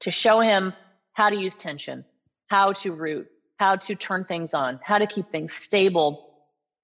to 0.00 0.10
show 0.10 0.40
him 0.40 0.72
how 1.12 1.28
to 1.28 1.36
use 1.36 1.54
tension, 1.54 2.06
how 2.48 2.72
to 2.72 2.92
root, 2.92 3.26
how 3.58 3.76
to 3.76 3.94
turn 3.94 4.24
things 4.24 4.54
on, 4.54 4.80
how 4.82 4.96
to 4.96 5.06
keep 5.06 5.30
things 5.30 5.52
stable. 5.52 6.38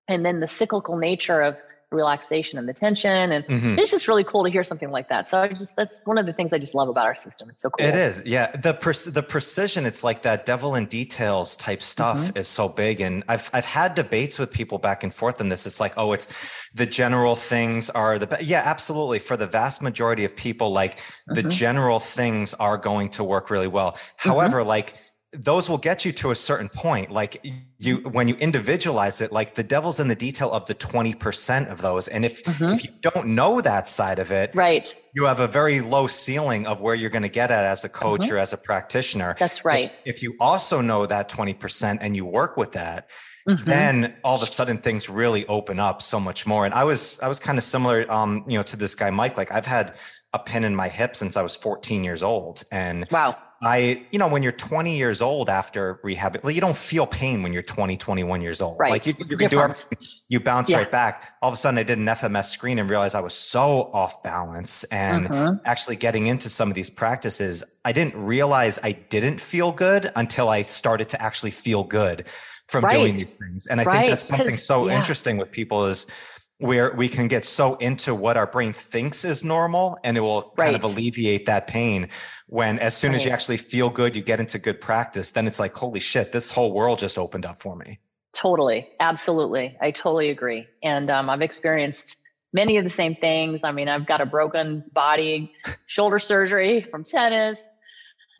And 0.06 0.24
then 0.24 0.40
the 0.40 0.46
cyclical 0.46 0.98
nature 0.98 1.40
of 1.40 1.56
relaxation 1.92 2.58
and 2.58 2.68
the 2.68 2.72
tension. 2.72 3.32
And 3.32 3.46
mm-hmm. 3.46 3.78
it's 3.78 3.90
just 3.90 4.06
really 4.06 4.24
cool 4.24 4.44
to 4.44 4.50
hear 4.50 4.62
something 4.62 4.90
like 4.90 5.08
that. 5.08 5.28
So 5.28 5.40
I 5.40 5.48
just, 5.48 5.74
that's 5.74 6.02
one 6.04 6.18
of 6.18 6.26
the 6.26 6.32
things 6.32 6.52
I 6.52 6.58
just 6.58 6.74
love 6.74 6.88
about 6.88 7.06
our 7.06 7.14
system. 7.14 7.50
It's 7.50 7.62
so 7.62 7.70
cool. 7.70 7.86
It 7.86 7.94
is. 7.94 8.24
Yeah. 8.26 8.54
The, 8.56 8.74
pre- 8.74 9.12
the 9.12 9.22
precision, 9.22 9.86
it's 9.86 10.04
like 10.04 10.22
that 10.22 10.46
devil 10.46 10.76
in 10.76 10.86
details 10.86 11.56
type 11.56 11.82
stuff 11.82 12.18
mm-hmm. 12.18 12.38
is 12.38 12.48
so 12.48 12.68
big. 12.68 13.00
And 13.00 13.24
I've, 13.28 13.50
I've 13.52 13.64
had 13.64 13.94
debates 13.94 14.38
with 14.38 14.52
people 14.52 14.78
back 14.78 15.02
and 15.02 15.12
forth 15.12 15.40
on 15.40 15.48
this. 15.48 15.66
It's 15.66 15.80
like, 15.80 15.94
oh, 15.96 16.12
it's 16.12 16.32
the 16.74 16.86
general 16.86 17.34
things 17.36 17.90
are 17.90 18.18
the 18.18 18.26
best. 18.26 18.44
Yeah, 18.44 18.62
absolutely. 18.64 19.18
For 19.18 19.36
the 19.36 19.46
vast 19.46 19.82
majority 19.82 20.24
of 20.24 20.36
people, 20.36 20.70
like 20.70 20.98
mm-hmm. 20.98 21.34
the 21.34 21.42
general 21.42 21.98
things 21.98 22.54
are 22.54 22.78
going 22.78 23.10
to 23.10 23.24
work 23.24 23.50
really 23.50 23.68
well. 23.68 23.92
Mm-hmm. 23.92 24.28
However, 24.28 24.62
like, 24.62 24.94
those 25.32 25.68
will 25.68 25.78
get 25.78 26.04
you 26.04 26.10
to 26.10 26.32
a 26.32 26.34
certain 26.34 26.68
point. 26.68 27.10
Like 27.12 27.44
you 27.78 27.98
when 27.98 28.26
you 28.26 28.34
individualize 28.36 29.20
it 29.20 29.30
like 29.30 29.54
the 29.54 29.62
devil's 29.62 30.00
in 30.00 30.08
the 30.08 30.16
detail 30.16 30.50
of 30.50 30.66
the 30.66 30.74
20% 30.74 31.70
of 31.70 31.80
those. 31.80 32.08
And 32.08 32.24
if 32.24 32.42
mm-hmm. 32.42 32.72
if 32.72 32.84
you 32.84 32.90
don't 33.00 33.28
know 33.28 33.60
that 33.60 33.86
side 33.86 34.18
of 34.18 34.32
it 34.32 34.50
right. 34.54 34.92
you 35.14 35.26
have 35.26 35.38
a 35.38 35.46
very 35.46 35.80
low 35.80 36.08
ceiling 36.08 36.66
of 36.66 36.80
where 36.80 36.96
you're 36.96 37.10
going 37.10 37.22
to 37.22 37.28
get 37.28 37.52
at 37.52 37.64
as 37.64 37.84
a 37.84 37.88
coach 37.88 38.22
mm-hmm. 38.22 38.34
or 38.34 38.38
as 38.38 38.52
a 38.52 38.56
practitioner. 38.56 39.36
That's 39.38 39.64
right. 39.64 39.92
if, 40.04 40.16
if, 40.16 40.22
you 40.22 40.34
also 40.40 40.80
know 40.80 41.06
that 41.06 41.30
20% 41.30 41.98
and 42.00 42.16
you 42.16 42.24
work 42.24 42.56
with 42.56 42.72
that 42.72 43.08
mm-hmm. 43.48 43.62
then 43.64 44.16
all 44.24 44.36
of 44.36 44.42
a 44.42 44.46
sudden 44.46 44.78
things 44.78 45.08
really 45.08 45.46
open 45.46 45.78
up 45.78 46.02
so 46.02 46.18
much 46.18 46.44
more. 46.44 46.64
And 46.64 46.74
i 46.74 46.82
was 46.82 47.20
i 47.20 47.28
was 47.28 47.38
kind 47.38 47.56
of 47.56 47.62
similar 47.62 48.10
um 48.10 48.44
you 48.48 48.58
know 48.58 48.64
to 48.64 48.76
this 48.76 48.96
guy 48.96 49.10
mike. 49.10 49.36
Like 49.36 49.52
i've 49.52 49.66
had 49.66 49.94
a 50.32 50.40
pin 50.40 50.64
in 50.64 50.74
my 50.74 50.88
hip 50.88 51.14
since 51.14 51.36
i 51.36 51.42
was 51.42 51.56
14 51.56 52.02
years 52.02 52.24
old. 52.24 52.64
And 52.72 53.06
wow 53.12 53.36
I, 53.62 54.06
you 54.10 54.18
know, 54.18 54.26
when 54.26 54.42
you're 54.42 54.52
20 54.52 54.96
years 54.96 55.20
old 55.20 55.50
after 55.50 56.00
rehab, 56.02 56.38
like 56.42 56.54
you 56.54 56.62
don't 56.62 56.76
feel 56.76 57.06
pain 57.06 57.42
when 57.42 57.52
you're 57.52 57.62
20, 57.62 57.98
21 57.98 58.40
years 58.40 58.62
old. 58.62 58.78
Right. 58.78 58.90
Like 58.90 59.06
you, 59.06 59.12
you 59.28 59.36
can 59.36 59.50
do 59.50 59.60
everything, 59.60 59.98
you 60.30 60.40
bounce 60.40 60.70
yeah. 60.70 60.78
right 60.78 60.90
back. 60.90 61.34
All 61.42 61.50
of 61.50 61.54
a 61.54 61.56
sudden 61.58 61.76
I 61.76 61.82
did 61.82 61.98
an 61.98 62.06
FMS 62.06 62.46
screen 62.46 62.78
and 62.78 62.88
realized 62.88 63.14
I 63.14 63.20
was 63.20 63.34
so 63.34 63.90
off 63.92 64.22
balance 64.22 64.84
and 64.84 65.26
uh-huh. 65.26 65.54
actually 65.66 65.96
getting 65.96 66.26
into 66.26 66.48
some 66.48 66.70
of 66.70 66.74
these 66.74 66.88
practices, 66.88 67.78
I 67.84 67.92
didn't 67.92 68.16
realize 68.16 68.78
I 68.82 68.92
didn't 68.92 69.42
feel 69.42 69.72
good 69.72 70.10
until 70.16 70.48
I 70.48 70.62
started 70.62 71.10
to 71.10 71.20
actually 71.20 71.50
feel 71.50 71.84
good 71.84 72.26
from 72.68 72.84
right. 72.84 72.92
doing 72.92 73.14
these 73.14 73.34
things. 73.34 73.66
And 73.66 73.78
I 73.78 73.84
right. 73.84 73.96
think 73.98 74.08
that's 74.08 74.22
something 74.22 74.56
so 74.56 74.88
yeah. 74.88 74.96
interesting 74.96 75.36
with 75.36 75.50
people 75.50 75.84
is 75.84 76.06
where 76.60 76.92
we 76.92 77.08
can 77.08 77.28
get 77.28 77.44
so 77.44 77.74
into 77.76 78.14
what 78.14 78.36
our 78.36 78.46
brain 78.46 78.72
thinks 78.72 79.24
is 79.24 79.42
normal 79.42 79.98
and 80.04 80.16
it 80.16 80.20
will 80.20 80.54
right. 80.58 80.66
kind 80.66 80.76
of 80.76 80.84
alleviate 80.84 81.46
that 81.46 81.66
pain. 81.66 82.08
When 82.46 82.78
as 82.78 82.96
soon 82.96 83.12
right. 83.12 83.16
as 83.16 83.24
you 83.24 83.30
actually 83.30 83.56
feel 83.56 83.90
good 83.90 84.14
you 84.14 84.22
get 84.22 84.40
into 84.40 84.58
good 84.58 84.80
practice 84.80 85.30
then 85.32 85.46
it's 85.46 85.58
like 85.58 85.72
holy 85.72 86.00
shit 86.00 86.32
this 86.32 86.50
whole 86.50 86.72
world 86.72 86.98
just 86.98 87.18
opened 87.18 87.46
up 87.46 87.60
for 87.60 87.76
me. 87.76 87.98
Totally. 88.32 88.88
Absolutely. 89.00 89.76
I 89.80 89.90
totally 89.90 90.30
agree. 90.30 90.66
And 90.82 91.10
um, 91.10 91.30
i've 91.30 91.42
experienced 91.42 92.16
many 92.52 92.76
of 92.76 92.84
the 92.84 92.90
same 92.90 93.16
things. 93.16 93.64
I 93.64 93.72
mean 93.72 93.88
i've 93.88 94.06
got 94.06 94.20
a 94.20 94.26
broken 94.26 94.84
body 94.92 95.52
shoulder 95.86 96.18
surgery 96.18 96.82
from 96.82 97.04
tennis 97.04 97.68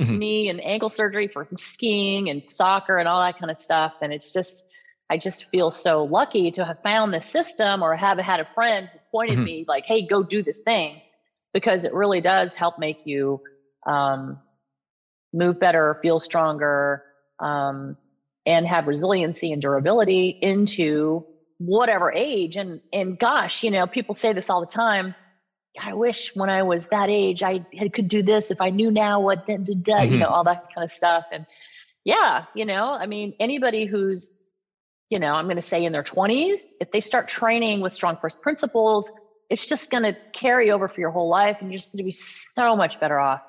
mm-hmm. 0.01 0.19
knee 0.19 0.49
and 0.49 0.61
ankle 0.65 0.89
surgery 0.89 1.29
from 1.29 1.47
skiing 1.57 2.31
and 2.31 2.49
soccer 2.49 2.99
and 2.99 3.09
all 3.09 3.21
that 3.21 3.39
kind 3.39 3.51
of 3.51 3.59
stuff. 3.59 3.95
And 4.01 4.13
it's 4.13 4.33
just 4.33 4.65
I 5.11 5.19
just 5.19 5.47
feel 5.47 5.73
so 5.73 6.05
lucky 6.05 6.53
to 6.53 6.65
have 6.65 6.81
found 6.83 7.13
this 7.13 7.27
system 7.27 7.83
or 7.83 7.97
have 7.97 8.19
had 8.19 8.39
a 8.39 8.49
friend 8.55 8.89
who 8.93 8.99
pointed 9.11 9.37
mm-hmm. 9.37 9.45
me 9.45 9.65
like, 9.67 9.85
hey, 9.85 10.07
go 10.07 10.23
do 10.23 10.41
this 10.41 10.61
thing 10.61 11.01
because 11.53 11.85
it 11.85 11.93
really 11.93 12.21
does 12.21 12.55
help 12.55 12.79
make 12.79 13.01
you 13.05 13.41
um, 13.89 14.39
move 15.33 15.59
better, 15.59 15.99
feel 16.01 16.21
stronger, 16.21 17.03
um, 17.41 17.97
and 18.47 18.67
have 18.67 18.87
resiliency 18.87 19.53
and 19.53 19.61
durability 19.61 20.29
into 20.29 21.27
whatever 21.59 22.13
age. 22.13 22.57
And 22.57 22.81
and 22.93 23.19
gosh, 23.19 23.65
you 23.65 23.73
know, 23.73 23.89
people 23.89 24.15
say 24.15 24.33
this 24.33 24.49
all 24.49 24.61
the 24.61 24.67
time. 24.67 25.17
I 25.81 25.95
wish 25.95 26.35
when 26.37 26.51
I 26.51 26.63
was 26.63 26.87
that 26.89 27.11
age 27.11 27.43
I 27.43 27.67
had, 27.77 27.93
could 27.93 28.09
do 28.09 28.23
this 28.23 28.53
if 28.53 28.61
I 28.61 28.71
knew 28.71 28.93
now 28.93 29.21
what 29.21 29.47
then 29.49 29.65
to 29.65 29.75
do, 29.75 29.91
mm-hmm. 29.91 30.13
you 30.13 30.21
know, 30.21 30.29
all 30.29 30.45
that 30.45 30.69
kind 30.73 30.85
of 30.85 30.91
stuff. 30.91 31.25
And 31.33 31.47
yeah, 32.05 32.45
you 32.55 32.65
know, 32.65 32.93
I 32.93 33.07
mean, 33.07 33.35
anybody 33.41 33.87
who's 33.87 34.33
you 35.11 35.19
know, 35.19 35.35
I'm 35.35 35.47
going 35.47 35.57
to 35.57 35.63
say 35.63 35.85
in 35.85 35.93
their 35.93 36.05
20s, 36.05 36.61
if 36.81 36.93
they 36.93 37.01
start 37.01 37.29
training 37.29 37.81
with 37.81 37.93
strong 37.93 38.17
first 38.21 38.41
principles, 38.41 39.11
it's 39.51 39.67
just 39.67 39.91
going 39.91 40.05
to 40.05 40.17
carry 40.33 40.71
over 40.71 40.89
for 40.89 41.01
your 41.01 41.11
whole 41.11 41.29
life 41.29 41.57
and 41.61 41.71
you're 41.71 41.79
just 41.79 41.93
going 41.93 41.99
to 41.99 42.05
be 42.05 42.13
so 42.13 42.77
much 42.77 43.01
better 43.01 43.19
off 43.19 43.43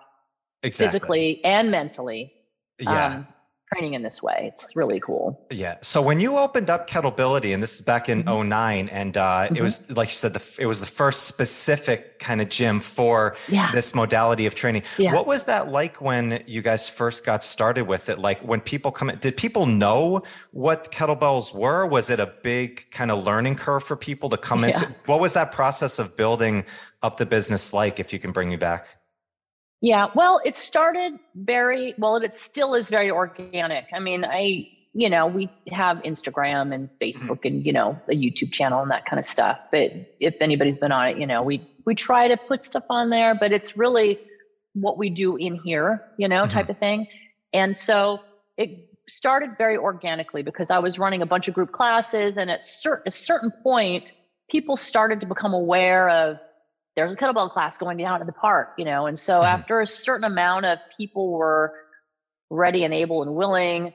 exactly. 0.64 0.88
physically 0.88 1.46
and 1.46 1.70
mentally. 1.70 2.34
Yeah. 2.80 3.06
Um, 3.06 3.28
training 3.74 3.94
in 3.94 4.04
this 4.04 4.22
way. 4.22 4.52
It's 4.52 4.76
really 4.76 5.00
cool. 5.00 5.40
Yeah. 5.50 5.78
So 5.82 6.02
when 6.02 6.20
you 6.20 6.38
opened 6.38 6.70
up 6.70 6.90
Kettlebility, 6.90 7.54
and 7.54 7.64
this 7.64 7.76
is 7.76 7.82
back 7.82 8.10
in 8.10 8.24
mm-hmm. 8.24 8.50
09, 8.50 8.90
and 8.90 9.18
uh, 9.18 9.22
mm-hmm. 9.22 9.56
it 9.56 9.62
was 9.62 9.96
like 9.96 10.10
you 10.10 10.14
said, 10.14 10.34
the, 10.34 10.58
it 10.60 10.66
was 10.66 10.80
the 10.80 10.86
first 10.86 11.24
specific 11.24 12.20
kind 12.20 12.42
of 12.42 12.50
gym 12.50 12.80
for 12.80 13.36
yeah. 13.48 13.72
this 13.72 13.96
modality 13.96 14.46
of 14.46 14.56
training. 14.56 14.84
Yeah. 14.98 15.14
What 15.14 15.26
was 15.26 15.46
that 15.46 15.70
like 15.70 16.02
when 16.02 16.44
you 16.48 16.62
guys 16.62 16.90
first 16.90 17.26
got 17.26 17.44
started 17.44 17.88
with 17.88 18.10
it? 18.10 18.20
Like 18.20 18.40
when 18.42 18.60
people 18.60 18.92
come 18.92 19.10
in, 19.10 19.18
did 19.20 19.38
people 19.38 19.66
know 19.66 20.24
what 20.52 20.92
kettlebells 20.92 21.54
were? 21.54 21.86
Was 21.86 22.10
it 22.10 22.20
a 22.20 22.34
big 22.44 22.90
kind 22.92 23.10
of 23.10 23.24
learning 23.24 23.56
curve 23.56 23.84
for 23.84 23.96
people 23.96 24.30
to 24.30 24.38
come 24.38 24.64
yeah. 24.64 24.70
into? 24.70 24.88
What 25.06 25.20
was 25.22 25.34
that 25.34 25.52
process 25.52 25.98
of 25.98 26.18
building 26.18 26.66
up 27.04 27.18
the 27.18 27.26
business 27.26 27.74
like, 27.74 28.00
if 28.00 28.12
you 28.12 28.20
can 28.20 28.32
bring 28.32 28.50
me 28.50 28.58
back? 28.58 29.01
Yeah, 29.82 30.08
well, 30.14 30.40
it 30.46 30.56
started 30.56 31.14
very 31.36 31.96
well. 31.98 32.18
It 32.18 32.38
still 32.38 32.76
is 32.76 32.90
very 32.90 33.10
organic. 33.10 33.88
I 33.94 34.00
mean, 34.00 34.24
I 34.24 34.68
you 34.94 35.10
know 35.10 35.26
we 35.26 35.50
have 35.72 35.98
Instagram 36.04 36.74
and 36.74 36.90
mm-hmm. 36.90 37.04
Facebook 37.04 37.38
mm-hmm. 37.38 37.48
and 37.48 37.66
you 37.66 37.74
know 37.74 38.00
the 38.08 38.14
YouTube 38.14 38.52
channel 38.52 38.82
and 38.82 38.92
that 38.92 39.06
kind 39.06 39.20
of 39.20 39.26
stuff. 39.26 39.58
But 39.72 39.92
if 40.20 40.36
anybody's 40.40 40.78
been 40.78 40.92
on 40.92 41.08
it, 41.08 41.18
you 41.18 41.26
know 41.26 41.42
we 41.42 41.68
we 41.86 41.96
try 41.96 42.28
to 42.28 42.38
put 42.38 42.64
stuff 42.64 42.86
on 42.90 43.10
there, 43.10 43.34
but 43.34 43.52
it's 43.52 43.76
really 43.76 44.20
what 44.74 44.98
we 44.98 45.10
do 45.10 45.36
in 45.36 45.56
here, 45.56 46.02
you 46.18 46.28
know, 46.28 46.44
mm-hmm. 46.44 46.54
type 46.54 46.70
of 46.70 46.78
thing. 46.78 47.08
And 47.52 47.76
so 47.76 48.20
it 48.58 48.88
started 49.10 49.58
very 49.58 49.78
organically 49.78 50.44
because 50.44 50.70
I 50.70 50.80
was 50.80 50.98
running 50.98 51.22
a 51.22 51.26
bunch 51.26 51.48
of 51.48 51.56
group 51.56 51.72
classes, 51.72 52.38
and 52.38 52.52
at 52.52 52.66
cer- 52.66 53.02
a 53.08 53.12
certain 53.12 53.52
point, 53.64 54.12
people 54.50 54.78
started 54.78 55.20
to 55.22 55.26
become 55.26 55.54
aware 55.54 56.08
of 56.10 56.38
there's 56.96 57.14
a 57.14 57.16
kettlebell 57.16 57.50
class 57.52 57.78
going 57.78 57.98
down 57.98 58.20
at 58.20 58.28
the 58.28 58.34
park, 58.34 58.74
you 58.78 58.86
know. 58.86 59.06
And 59.06 59.18
so 59.18 59.36
mm-hmm. 59.36 59.46
after 59.46 59.82
a 59.82 59.88
certain 59.88 60.26
amount 60.26 60.66
of 60.66 60.80
people 60.98 61.32
were 61.32 61.74
ready 62.50 62.84
and 62.84 62.94
able 62.94 63.22
and 63.22 63.36
willing, 63.36 63.94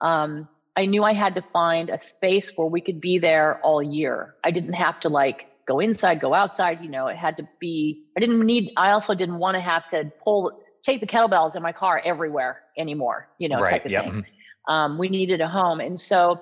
um, 0.00 0.48
I 0.76 0.86
knew 0.86 1.04
I 1.04 1.12
had 1.12 1.34
to 1.34 1.42
find 1.52 1.90
a 1.90 1.98
space 1.98 2.52
where 2.56 2.66
we 2.66 2.80
could 2.80 3.00
be 3.00 3.18
there 3.18 3.60
all 3.62 3.82
year. 3.82 4.34
I 4.44 4.50
didn't 4.50 4.72
have 4.72 5.00
to 5.00 5.08
like 5.08 5.46
go 5.68 5.80
inside, 5.80 6.20
go 6.20 6.32
outside, 6.32 6.82
you 6.82 6.90
know, 6.90 7.06
it 7.08 7.16
had 7.16 7.36
to 7.36 7.48
be, 7.60 8.04
I 8.16 8.20
didn't 8.20 8.40
need, 8.40 8.72
I 8.76 8.90
also 8.90 9.14
didn't 9.14 9.38
want 9.38 9.56
to 9.56 9.60
have 9.60 9.86
to 9.88 10.10
pull, 10.24 10.58
take 10.82 11.00
the 11.00 11.06
kettlebells 11.06 11.56
in 11.56 11.62
my 11.62 11.72
car 11.72 12.00
everywhere 12.04 12.62
anymore, 12.78 13.28
you 13.38 13.48
know, 13.48 13.56
right, 13.56 13.70
type 13.70 13.84
of 13.84 13.90
yep. 13.90 14.04
thing. 14.04 14.12
Mm-hmm. 14.12 14.72
Um, 14.72 14.98
we 14.98 15.08
needed 15.08 15.40
a 15.40 15.48
home. 15.48 15.80
And 15.80 15.98
so 15.98 16.40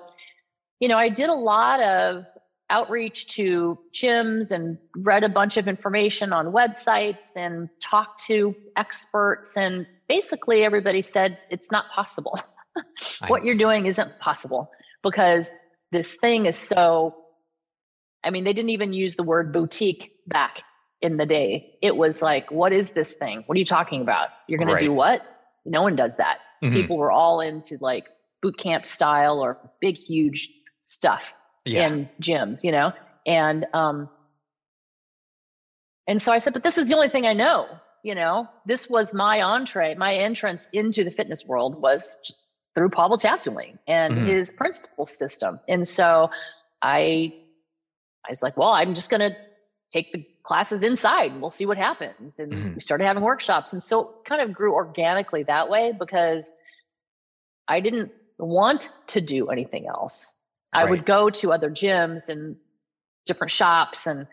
you 0.79 0.87
know, 0.87 0.97
I 0.97 1.09
did 1.09 1.29
a 1.29 1.33
lot 1.33 1.81
of 1.81 2.25
outreach 2.69 3.27
to 3.35 3.77
gyms 3.93 4.51
and 4.51 4.77
read 4.95 5.23
a 5.23 5.29
bunch 5.29 5.57
of 5.57 5.67
information 5.67 6.33
on 6.33 6.47
websites 6.47 7.35
and 7.35 7.69
talked 7.81 8.25
to 8.25 8.55
experts. 8.75 9.57
And 9.57 9.87
basically, 10.07 10.63
everybody 10.63 11.01
said 11.01 11.37
it's 11.49 11.71
not 11.71 11.85
possible. 11.93 12.39
what 13.27 13.43
you're 13.43 13.57
doing 13.57 13.85
isn't 13.85 14.19
possible 14.19 14.71
because 15.03 15.49
this 15.91 16.15
thing 16.15 16.45
is 16.45 16.57
so. 16.67 17.15
I 18.23 18.31
mean, 18.31 18.43
they 18.43 18.53
didn't 18.53 18.71
even 18.71 18.91
use 18.91 19.15
the 19.15 19.23
word 19.23 19.53
boutique 19.53 20.11
back 20.27 20.61
in 21.01 21.15
the 21.15 21.25
day. 21.25 21.75
It 21.81 21.95
was 21.95 22.21
like, 22.21 22.51
what 22.51 22.73
is 22.73 22.89
this 22.89 23.13
thing? 23.13 23.43
What 23.45 23.55
are 23.55 23.59
you 23.59 23.65
talking 23.65 24.01
about? 24.01 24.27
You're 24.47 24.57
going 24.57 24.69
right. 24.69 24.79
to 24.79 24.85
do 24.85 24.93
what? 24.93 25.21
No 25.65 25.83
one 25.83 25.95
does 25.95 26.17
that. 26.17 26.39
Mm-hmm. 26.61 26.75
People 26.75 26.97
were 26.97 27.11
all 27.11 27.39
into 27.39 27.77
like 27.79 28.07
boot 28.41 28.57
camp 28.57 28.85
style 28.85 29.39
or 29.39 29.57
big, 29.79 29.95
huge 29.95 30.49
stuff 30.83 31.23
yeah. 31.65 31.87
in 31.87 32.09
gyms, 32.21 32.63
you 32.63 32.71
know? 32.71 32.93
And, 33.25 33.65
um, 33.73 34.09
and 36.07 36.21
so 36.21 36.31
I 36.31 36.39
said, 36.39 36.53
but 36.53 36.63
this 36.63 36.77
is 36.77 36.89
the 36.89 36.95
only 36.95 37.09
thing 37.09 37.25
I 37.25 37.33
know, 37.33 37.67
you 38.03 38.15
know, 38.15 38.47
this 38.65 38.89
was 38.89 39.13
my 39.13 39.41
entree, 39.41 39.95
my 39.95 40.13
entrance 40.13 40.69
into 40.73 41.03
the 41.03 41.11
fitness 41.11 41.45
world 41.45 41.81
was 41.81 42.17
just 42.25 42.47
through 42.75 42.89
Pavel 42.89 43.17
Tsatsouline 43.17 43.77
and 43.87 44.13
mm-hmm. 44.13 44.25
his 44.25 44.51
principle 44.51 45.05
system. 45.05 45.59
And 45.67 45.87
so 45.87 46.31
I, 46.81 47.33
I 48.25 48.31
was 48.31 48.41
like, 48.41 48.57
well, 48.57 48.69
I'm 48.69 48.95
just 48.95 49.09
going 49.09 49.19
to 49.19 49.35
take 49.91 50.13
the 50.13 50.25
classes 50.43 50.81
inside 50.81 51.31
and 51.31 51.41
we'll 51.41 51.49
see 51.49 51.65
what 51.65 51.77
happens. 51.77 52.39
And 52.39 52.51
mm-hmm. 52.51 52.73
we 52.75 52.81
started 52.81 53.05
having 53.05 53.23
workshops. 53.23 53.73
And 53.73 53.83
so 53.83 54.01
it 54.01 54.09
kind 54.25 54.41
of 54.41 54.53
grew 54.53 54.73
organically 54.73 55.43
that 55.43 55.69
way 55.69 55.93
because 55.97 56.51
I 57.67 57.81
didn't 57.81 58.11
want 58.37 58.89
to 59.07 59.21
do 59.21 59.49
anything 59.49 59.87
else. 59.87 60.38
I 60.73 60.85
would 60.85 61.05
go 61.05 61.29
to 61.29 61.53
other 61.53 61.69
gyms 61.69 62.29
and 62.29 62.55
different 63.25 63.51
shops 63.51 64.07
and 64.07 64.27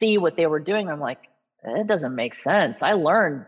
see 0.00 0.18
what 0.18 0.36
they 0.36 0.46
were 0.46 0.60
doing. 0.60 0.88
I'm 0.88 1.00
like, 1.00 1.28
it 1.64 1.86
doesn't 1.86 2.14
make 2.14 2.34
sense. 2.34 2.82
I 2.82 2.92
learned 2.92 3.46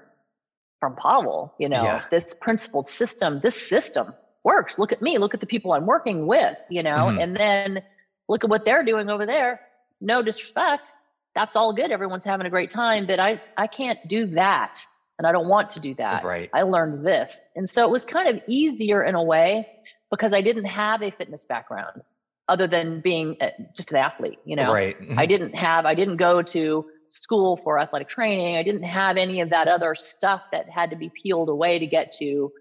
from 0.81 0.97
Pavel, 0.97 1.55
you 1.59 1.69
know, 1.69 1.83
yeah. 1.83 2.03
this 2.11 2.35
principled 2.35 2.89
system, 2.89 3.41
this 3.43 3.69
system 3.69 4.15
works. 4.45 4.79
Look 4.79 4.93
at 4.93 5.03
me, 5.03 5.19
look 5.19 5.35
at 5.35 5.41
the 5.41 5.47
people 5.47 5.73
I'm 5.73 5.87
working 5.87 6.27
with, 6.27 6.57
you 6.71 6.83
know, 6.83 6.95
mm-hmm. 6.95 7.19
and 7.19 7.37
then 7.37 7.83
look 8.29 8.45
at 8.45 8.51
what 8.51 8.65
they're 8.65 8.85
doing 8.85 9.09
over 9.09 9.27
there. 9.27 9.61
No 10.01 10.23
disrespect. 10.23 10.95
That's 11.35 11.57
all 11.57 11.73
good. 11.73 11.91
Everyone's 11.91 12.25
having 12.25 12.47
a 12.47 12.51
great 12.51 12.71
time, 12.71 13.07
but 13.07 13.19
I 13.19 13.41
I 13.57 13.67
can't 13.67 13.99
do 14.09 14.27
that. 14.29 14.85
And 15.19 15.27
I 15.27 15.33
don't 15.33 15.49
want 15.49 15.71
to 15.71 15.81
do 15.81 15.95
that. 15.95 16.25
Right. 16.25 16.51
I 16.53 16.63
learned 16.63 17.07
this. 17.07 17.41
And 17.57 17.69
so 17.69 17.87
it 17.87 17.91
was 17.91 18.05
kind 18.05 18.29
of 18.29 18.43
easier 18.47 19.03
in 19.03 19.15
a 19.15 19.23
way 19.23 19.67
because 20.11 20.35
I 20.35 20.43
didn't 20.43 20.67
have 20.67 21.03
a 21.03 21.11
fitness 21.11 21.47
background 21.47 22.03
other 22.49 22.67
than 22.67 23.01
being 23.01 23.37
just 23.75 23.91
an 23.91 23.99
athlete, 23.99 24.39
you 24.45 24.57
know. 24.57 24.73
Right. 24.73 24.97
I 25.17 25.27
didn't 25.27 25.55
have 25.55 25.87
I 25.87 25.95
didn't 25.95 26.17
go 26.17 26.43
to 26.43 26.87
school 27.09 27.61
for 27.63 27.79
athletic 27.79 28.09
training. 28.09 28.57
I 28.57 28.63
didn't 28.63 28.85
have 28.85 29.17
any 29.17 29.41
of 29.41 29.51
that 29.51 29.69
other 29.69 29.95
stuff 29.95 30.43
that 30.53 30.69
had 30.69 30.91
to 30.91 30.97
be 30.97 31.11
peeled 31.11 31.49
away 31.49 31.79
to 31.79 31.87
get 31.87 32.13
to 32.19 32.53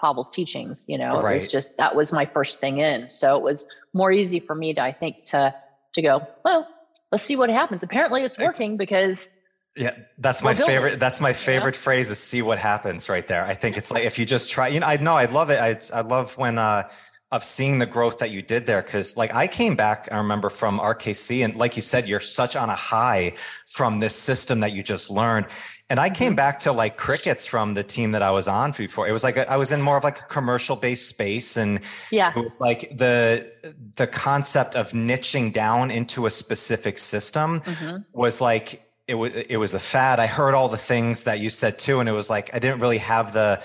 Pavel's 0.00 0.30
teachings, 0.30 0.84
you 0.88 0.96
know. 0.98 1.20
Right. 1.22 1.32
It 1.32 1.34
was 1.36 1.48
just 1.48 1.76
that 1.76 1.94
was 1.94 2.12
my 2.12 2.26
first 2.26 2.58
thing 2.58 2.78
in. 2.78 3.08
So 3.08 3.36
it 3.36 3.42
was 3.42 3.66
more 3.92 4.12
easy 4.12 4.40
for 4.40 4.54
me 4.54 4.74
to 4.74 4.80
I 4.80 4.92
think 4.92 5.26
to 5.26 5.54
to 5.94 6.02
go, 6.02 6.26
well, 6.44 6.68
let's 7.12 7.24
see 7.24 7.36
what 7.36 7.50
happens. 7.50 7.82
Apparently 7.82 8.22
it's 8.22 8.38
working 8.38 8.76
because 8.76 9.28
yeah, 9.76 9.94
that's 10.18 10.42
my 10.42 10.54
favorite. 10.54 10.98
That's 10.98 11.20
my 11.20 11.32
favorite 11.32 11.76
yeah. 11.76 11.82
phrase 11.82 12.10
is 12.10 12.18
see 12.18 12.42
what 12.42 12.58
happens 12.58 13.08
right 13.08 13.26
there. 13.26 13.44
I 13.44 13.54
think 13.54 13.76
it's 13.76 13.90
like 13.92 14.04
if 14.04 14.18
you 14.18 14.26
just 14.26 14.50
try, 14.50 14.68
you 14.68 14.80
know, 14.80 14.86
I 14.86 14.96
know 14.96 15.14
I 15.14 15.26
love 15.26 15.50
it. 15.50 15.60
I, 15.60 15.78
I 15.96 16.00
love 16.00 16.36
when, 16.36 16.58
uh, 16.58 16.88
of 17.32 17.44
seeing 17.44 17.78
the 17.78 17.86
growth 17.86 18.18
that 18.18 18.30
you 18.30 18.42
did 18.42 18.66
there. 18.66 18.82
Cause 18.82 19.16
like 19.16 19.34
I 19.34 19.46
came 19.46 19.76
back, 19.76 20.08
I 20.10 20.16
remember 20.18 20.50
from 20.50 20.78
RKC 20.80 21.44
and 21.44 21.54
like 21.54 21.76
you 21.76 21.82
said, 21.82 22.08
you're 22.08 22.20
such 22.20 22.56
on 22.56 22.70
a 22.70 22.74
high 22.74 23.34
from 23.66 24.00
this 24.00 24.16
system 24.16 24.60
that 24.60 24.72
you 24.72 24.82
just 24.82 25.10
learned. 25.10 25.46
And 25.90 25.98
I 25.98 26.08
came 26.08 26.30
mm-hmm. 26.30 26.36
back 26.36 26.60
to 26.60 26.72
like 26.72 26.96
crickets 26.96 27.44
from 27.46 27.74
the 27.74 27.82
team 27.82 28.12
that 28.12 28.22
I 28.22 28.30
was 28.30 28.46
on 28.46 28.70
before. 28.70 29.08
It 29.08 29.12
was 29.12 29.24
like 29.24 29.36
a, 29.36 29.50
I 29.50 29.56
was 29.56 29.72
in 29.72 29.82
more 29.82 29.96
of 29.96 30.04
like 30.04 30.20
a 30.20 30.24
commercial 30.26 30.76
based 30.76 31.08
space, 31.08 31.56
and 31.56 31.80
yeah, 32.12 32.32
it 32.34 32.44
was 32.44 32.60
like 32.60 32.96
the 32.96 33.50
the 33.96 34.06
concept 34.06 34.76
of 34.76 34.92
niching 34.92 35.52
down 35.52 35.90
into 35.90 36.26
a 36.26 36.30
specific 36.30 36.96
system 36.96 37.60
mm-hmm. 37.60 37.96
was 38.12 38.40
like 38.40 38.88
it 39.08 39.14
was 39.14 39.32
it 39.32 39.56
was 39.56 39.74
a 39.74 39.80
fad. 39.80 40.20
I 40.20 40.28
heard 40.28 40.54
all 40.54 40.68
the 40.68 40.76
things 40.76 41.24
that 41.24 41.40
you 41.40 41.50
said 41.50 41.80
too, 41.80 41.98
and 41.98 42.08
it 42.08 42.12
was 42.12 42.30
like 42.30 42.54
I 42.54 42.60
didn't 42.60 42.78
really 42.78 42.98
have 42.98 43.32
the 43.32 43.60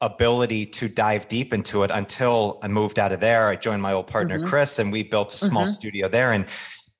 ability 0.00 0.66
to 0.66 0.88
dive 0.88 1.28
deep 1.28 1.52
into 1.52 1.82
it 1.82 1.90
until 1.90 2.58
I 2.62 2.68
moved 2.68 2.98
out 2.98 3.12
of 3.12 3.20
there. 3.20 3.48
I 3.48 3.56
joined 3.56 3.82
my 3.82 3.92
old 3.92 4.06
partner 4.06 4.38
mm-hmm. 4.38 4.48
Chris, 4.48 4.78
and 4.78 4.92
we 4.92 5.02
built 5.02 5.34
a 5.34 5.38
small 5.38 5.64
mm-hmm. 5.64 5.70
studio 5.70 6.08
there. 6.08 6.32
And 6.32 6.46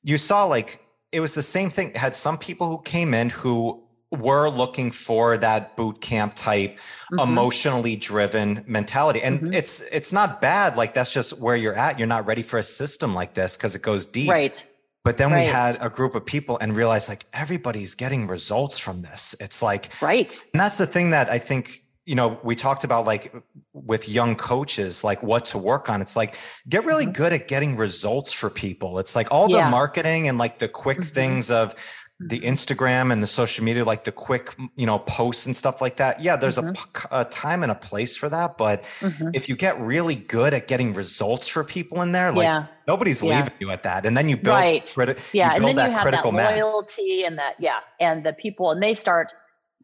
you 0.03 0.19
saw 0.19 0.45
like 0.45 0.81
it 1.13 1.21
was 1.21 1.35
the 1.35 1.43
same 1.43 1.71
thing. 1.71 1.91
It 1.91 1.97
had 1.97 2.15
some 2.17 2.39
people 2.39 2.69
who 2.69 2.83
came 2.83 3.15
in 3.15 3.31
who 3.31 3.83
were 4.11 4.49
looking 4.49 4.91
for 4.91 5.37
that 5.39 5.77
boot 5.77 6.01
camp 6.01 6.35
type 6.35 6.79
mm-hmm. 7.13 7.19
emotionally 7.21 7.95
driven 7.95 8.65
mentality 8.67 9.21
and 9.21 9.39
mm-hmm. 9.39 9.53
it's 9.53 9.83
it's 9.93 10.15
not 10.15 10.41
bad 10.41 10.79
like 10.79 10.95
that's 10.95 11.13
just 11.13 11.39
where 11.39 11.57
you're 11.57 11.75
at 11.75 11.99
you're 11.99 12.09
not 12.09 12.25
ready 12.25 12.41
for 12.41 12.59
a 12.59 12.63
system 12.63 13.13
like 13.13 13.35
this 13.35 13.55
because 13.59 13.77
it 13.77 13.83
goes 13.83 14.07
deep 14.07 14.31
right 14.31 14.65
but 15.09 15.17
then 15.17 15.31
right. 15.31 15.47
we 15.47 15.51
had 15.51 15.79
a 15.81 15.89
group 15.89 16.15
of 16.15 16.27
people 16.27 16.59
and 16.61 16.77
realized 16.77 17.09
like 17.09 17.25
everybody's 17.33 17.95
getting 17.95 18.27
results 18.27 18.79
from 18.79 19.01
this. 19.01 19.35
It's 19.41 19.63
like, 19.63 19.91
right. 20.03 20.39
And 20.53 20.61
that's 20.61 20.77
the 20.77 20.87
thing 20.87 21.11
that 21.11 21.31
I 21.31 21.39
think, 21.39 21.83
you 22.09 22.15
know, 22.15 22.41
we 22.43 22.55
talked 22.55 22.85
about 22.85 23.05
like 23.05 23.35
with 23.75 24.09
young 24.09 24.35
coaches, 24.35 25.05
like 25.05 25.23
what 25.23 25.45
to 25.45 25.59
work 25.59 25.91
on. 25.91 26.01
It's 26.01 26.17
like, 26.17 26.37
get 26.67 26.87
really 26.87 27.05
mm-hmm. 27.05 27.13
good 27.13 27.33
at 27.35 27.49
getting 27.49 27.77
results 27.77 28.33
for 28.33 28.49
people. 28.49 28.99
It's 28.99 29.15
like 29.15 29.29
all 29.31 29.51
yeah. 29.51 29.67
the 29.67 29.71
marketing 29.71 30.27
and 30.27 30.39
like 30.39 30.59
the 30.59 30.69
quick 30.69 30.99
mm-hmm. 30.99 31.15
things 31.15 31.51
of, 31.51 31.75
the 32.21 32.41
mm-hmm. 32.41 32.49
Instagram 32.49 33.13
and 33.13 33.23
the 33.23 33.29
social 33.29 33.65
media, 33.65 33.85
like 33.85 34.03
the 34.03 34.11
quick, 34.11 34.53
you 34.75 34.87
know, 34.87 34.99
posts 34.99 35.47
and 35.47 35.57
stuff 35.57 35.81
like 35.81 35.99
that. 35.99 36.21
Yeah, 36.21 36.35
there's 36.35 36.59
mm-hmm. 36.59 37.15
a, 37.15 37.21
a, 37.21 37.25
time 37.27 37.63
and 37.63 37.71
a 37.71 37.77
place 37.77 38.17
for 38.17 38.29
that. 38.29 38.59
But 38.59 38.83
mm-hmm. 38.99 39.29
if 39.35 39.49
you 39.49 39.55
get 39.55 39.81
really 39.81 40.17
good 40.17 40.53
at 40.53 40.67
getting 40.67 40.95
results 40.95 41.47
for 41.47 41.63
people 41.63 42.03
in 42.03 42.11
there, 42.11 42.33
like 42.33 42.47
yeah. 42.47 42.67
nobody's 42.89 43.23
yeah. 43.23 43.39
leaving 43.39 43.55
you 43.61 43.71
at 43.71 43.85
that. 43.85 44.05
And 44.05 44.17
then 44.17 44.29
you 44.29 44.37
build, 44.37 44.57
right. 44.57 44.85
Criti- 44.85 45.17
yeah, 45.33 45.55
and 45.55 45.65
then 45.65 45.77
you 45.77 45.83
have 45.83 46.11
that 46.11 46.25
loyalty 46.25 46.33
mass. 46.33 47.29
and 47.29 47.39
that, 47.39 47.55
yeah, 47.61 47.79
and 48.01 48.27
the 48.27 48.33
people, 48.33 48.73
and 48.73 48.83
they 48.83 48.97
start, 48.97 49.33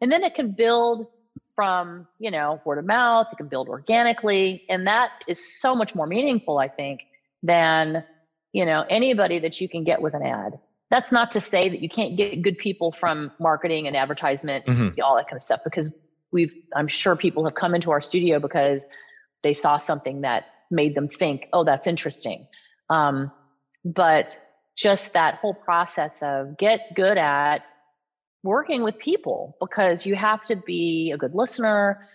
and 0.01 0.11
then 0.11 0.21
it 0.21 0.35
can 0.35 0.51
build 0.51 1.07
from 1.55 2.07
you 2.19 2.31
know 2.31 2.61
word 2.65 2.79
of 2.79 2.85
mouth. 2.85 3.27
you 3.31 3.37
can 3.37 3.47
build 3.47 3.69
organically, 3.69 4.65
and 4.69 4.87
that 4.87 5.11
is 5.27 5.59
so 5.61 5.75
much 5.75 5.95
more 5.95 6.07
meaningful, 6.07 6.57
I 6.57 6.67
think, 6.67 7.01
than 7.43 8.03
you 8.51 8.65
know 8.65 8.85
anybody 8.89 9.39
that 9.39 9.59
you 9.59 9.69
can 9.69 9.83
get 9.83 10.01
with 10.01 10.13
an 10.13 10.23
ad 10.23 10.59
that's 10.89 11.11
not 11.11 11.31
to 11.31 11.41
say 11.41 11.69
that 11.69 11.81
you 11.81 11.89
can't 11.89 12.15
get 12.15 12.41
good 12.41 12.57
people 12.57 12.91
from 12.91 13.31
marketing 13.39 13.87
and 13.87 13.95
advertisement 13.95 14.65
mm-hmm. 14.65 15.01
all 15.03 15.15
that 15.15 15.27
kind 15.27 15.35
of 15.35 15.43
stuff 15.43 15.61
because 15.63 15.95
we've 16.31 16.53
i'm 16.75 16.87
sure 16.87 17.15
people 17.15 17.43
have 17.45 17.55
come 17.55 17.75
into 17.75 17.91
our 17.91 18.01
studio 18.01 18.39
because 18.39 18.85
they 19.43 19.53
saw 19.53 19.77
something 19.77 20.21
that 20.21 20.45
made 20.71 20.95
them 20.95 21.07
think 21.07 21.47
oh 21.53 21.63
that's 21.63 21.87
interesting 21.87 22.47
um, 22.89 23.31
but 23.83 24.37
just 24.77 25.13
that 25.13 25.35
whole 25.35 25.53
process 25.53 26.21
of 26.21 26.57
get 26.57 26.79
good 26.95 27.17
at 27.17 27.63
working 28.45 28.83
with 28.83 28.97
people 28.97 29.57
because 29.59 30.05
you 30.05 30.15
have 30.15 30.43
to 30.45 30.55
be 30.55 31.11
a 31.13 31.17
good 31.17 31.35
listener 31.35 32.07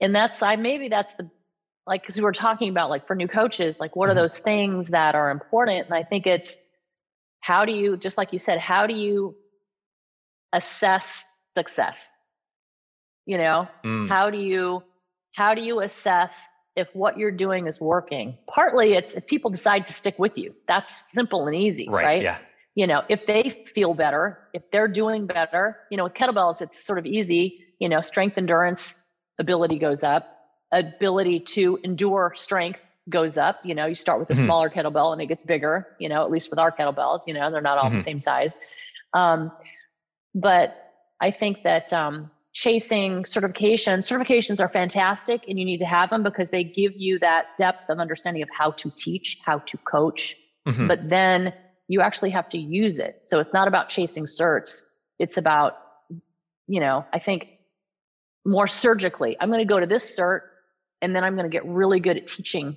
and 0.00 0.14
that's 0.14 0.42
i 0.42 0.56
maybe 0.56 0.88
that's 0.88 1.12
the 1.14 1.28
like 1.86 2.02
because 2.02 2.16
we 2.16 2.22
were 2.22 2.32
talking 2.32 2.68
about 2.68 2.90
like 2.90 3.06
for 3.06 3.16
new 3.16 3.26
coaches 3.26 3.80
like 3.80 3.96
what 3.96 4.08
mm-hmm. 4.08 4.18
are 4.18 4.22
those 4.22 4.38
things 4.38 4.88
that 4.88 5.14
are 5.14 5.30
important 5.30 5.86
and 5.86 5.94
i 5.94 6.02
think 6.02 6.26
it's 6.26 6.58
how 7.40 7.64
do 7.64 7.72
you 7.72 7.96
just 7.96 8.16
like 8.18 8.32
you 8.32 8.38
said 8.38 8.58
how 8.58 8.86
do 8.86 8.94
you 8.94 9.34
assess 10.52 11.24
success 11.56 12.08
you 13.26 13.38
know 13.38 13.66
mm. 13.84 14.08
how 14.08 14.30
do 14.30 14.38
you 14.38 14.82
how 15.32 15.54
do 15.54 15.62
you 15.62 15.80
assess 15.80 16.44
if 16.76 16.88
what 16.94 17.18
you're 17.18 17.30
doing 17.30 17.66
is 17.66 17.80
working 17.80 18.36
partly 18.46 18.94
it's 18.94 19.14
if 19.14 19.26
people 19.26 19.50
decide 19.50 19.86
to 19.86 19.92
stick 19.92 20.18
with 20.18 20.36
you 20.36 20.54
that's 20.68 21.10
simple 21.10 21.46
and 21.46 21.56
easy 21.56 21.86
right, 21.88 22.04
right? 22.04 22.22
yeah 22.22 22.38
you 22.74 22.86
know 22.86 23.02
if 23.08 23.26
they 23.26 23.64
feel 23.74 23.94
better 23.94 24.38
if 24.52 24.62
they're 24.70 24.88
doing 24.88 25.26
better 25.26 25.78
you 25.90 25.96
know 25.96 26.04
with 26.04 26.14
kettlebells 26.14 26.60
it's 26.60 26.84
sort 26.84 26.98
of 26.98 27.06
easy 27.06 27.64
you 27.78 27.88
know 27.88 28.00
strength 28.00 28.38
endurance 28.38 28.94
ability 29.38 29.78
goes 29.78 30.02
up 30.02 30.38
ability 30.72 31.40
to 31.40 31.78
endure 31.84 32.32
strength 32.36 32.80
goes 33.08 33.36
up. 33.36 33.60
You 33.64 33.74
know, 33.74 33.86
you 33.86 33.94
start 33.94 34.20
with 34.20 34.30
a 34.30 34.32
mm-hmm. 34.32 34.44
smaller 34.44 34.70
kettlebell 34.70 35.12
and 35.12 35.20
it 35.20 35.26
gets 35.26 35.44
bigger, 35.44 35.88
you 35.98 36.08
know, 36.08 36.24
at 36.24 36.30
least 36.30 36.50
with 36.50 36.58
our 36.58 36.72
kettlebells, 36.72 37.20
you 37.26 37.34
know, 37.34 37.50
they're 37.50 37.60
not 37.60 37.78
all 37.78 37.86
mm-hmm. 37.86 37.98
the 37.98 38.02
same 38.02 38.20
size. 38.20 38.56
Um, 39.12 39.52
but 40.34 40.76
I 41.20 41.30
think 41.30 41.62
that 41.64 41.92
um, 41.92 42.30
chasing 42.52 43.24
certifications, 43.24 44.10
certifications 44.10 44.60
are 44.60 44.68
fantastic 44.68 45.42
and 45.48 45.58
you 45.58 45.64
need 45.64 45.78
to 45.78 45.84
have 45.84 46.10
them 46.10 46.22
because 46.22 46.50
they 46.50 46.64
give 46.64 46.92
you 46.96 47.18
that 47.18 47.46
depth 47.58 47.90
of 47.90 47.98
understanding 47.98 48.42
of 48.42 48.48
how 48.56 48.72
to 48.72 48.90
teach, 48.96 49.38
how 49.44 49.58
to 49.58 49.76
coach. 49.78 50.36
Mm-hmm. 50.66 50.86
But 50.86 51.08
then 51.08 51.52
you 51.88 52.00
actually 52.00 52.30
have 52.30 52.48
to 52.50 52.58
use 52.58 52.98
it. 52.98 53.20
So 53.24 53.40
it's 53.40 53.52
not 53.52 53.68
about 53.68 53.88
chasing 53.88 54.24
certs. 54.24 54.82
It's 55.18 55.36
about, 55.36 55.76
you 56.66 56.80
know, 56.80 57.04
I 57.12 57.18
think 57.18 57.48
more 58.44 58.66
surgically, 58.66 59.36
I'm 59.40 59.50
going 59.50 59.66
to 59.66 59.72
go 59.72 59.78
to 59.78 59.86
this 59.86 60.18
cert 60.18 60.40
and 61.00 61.14
then 61.14 61.24
I'm 61.24 61.36
going 61.36 61.48
to 61.48 61.52
get 61.52 61.66
really 61.66 62.00
good 62.00 62.16
at 62.16 62.26
teaching 62.26 62.76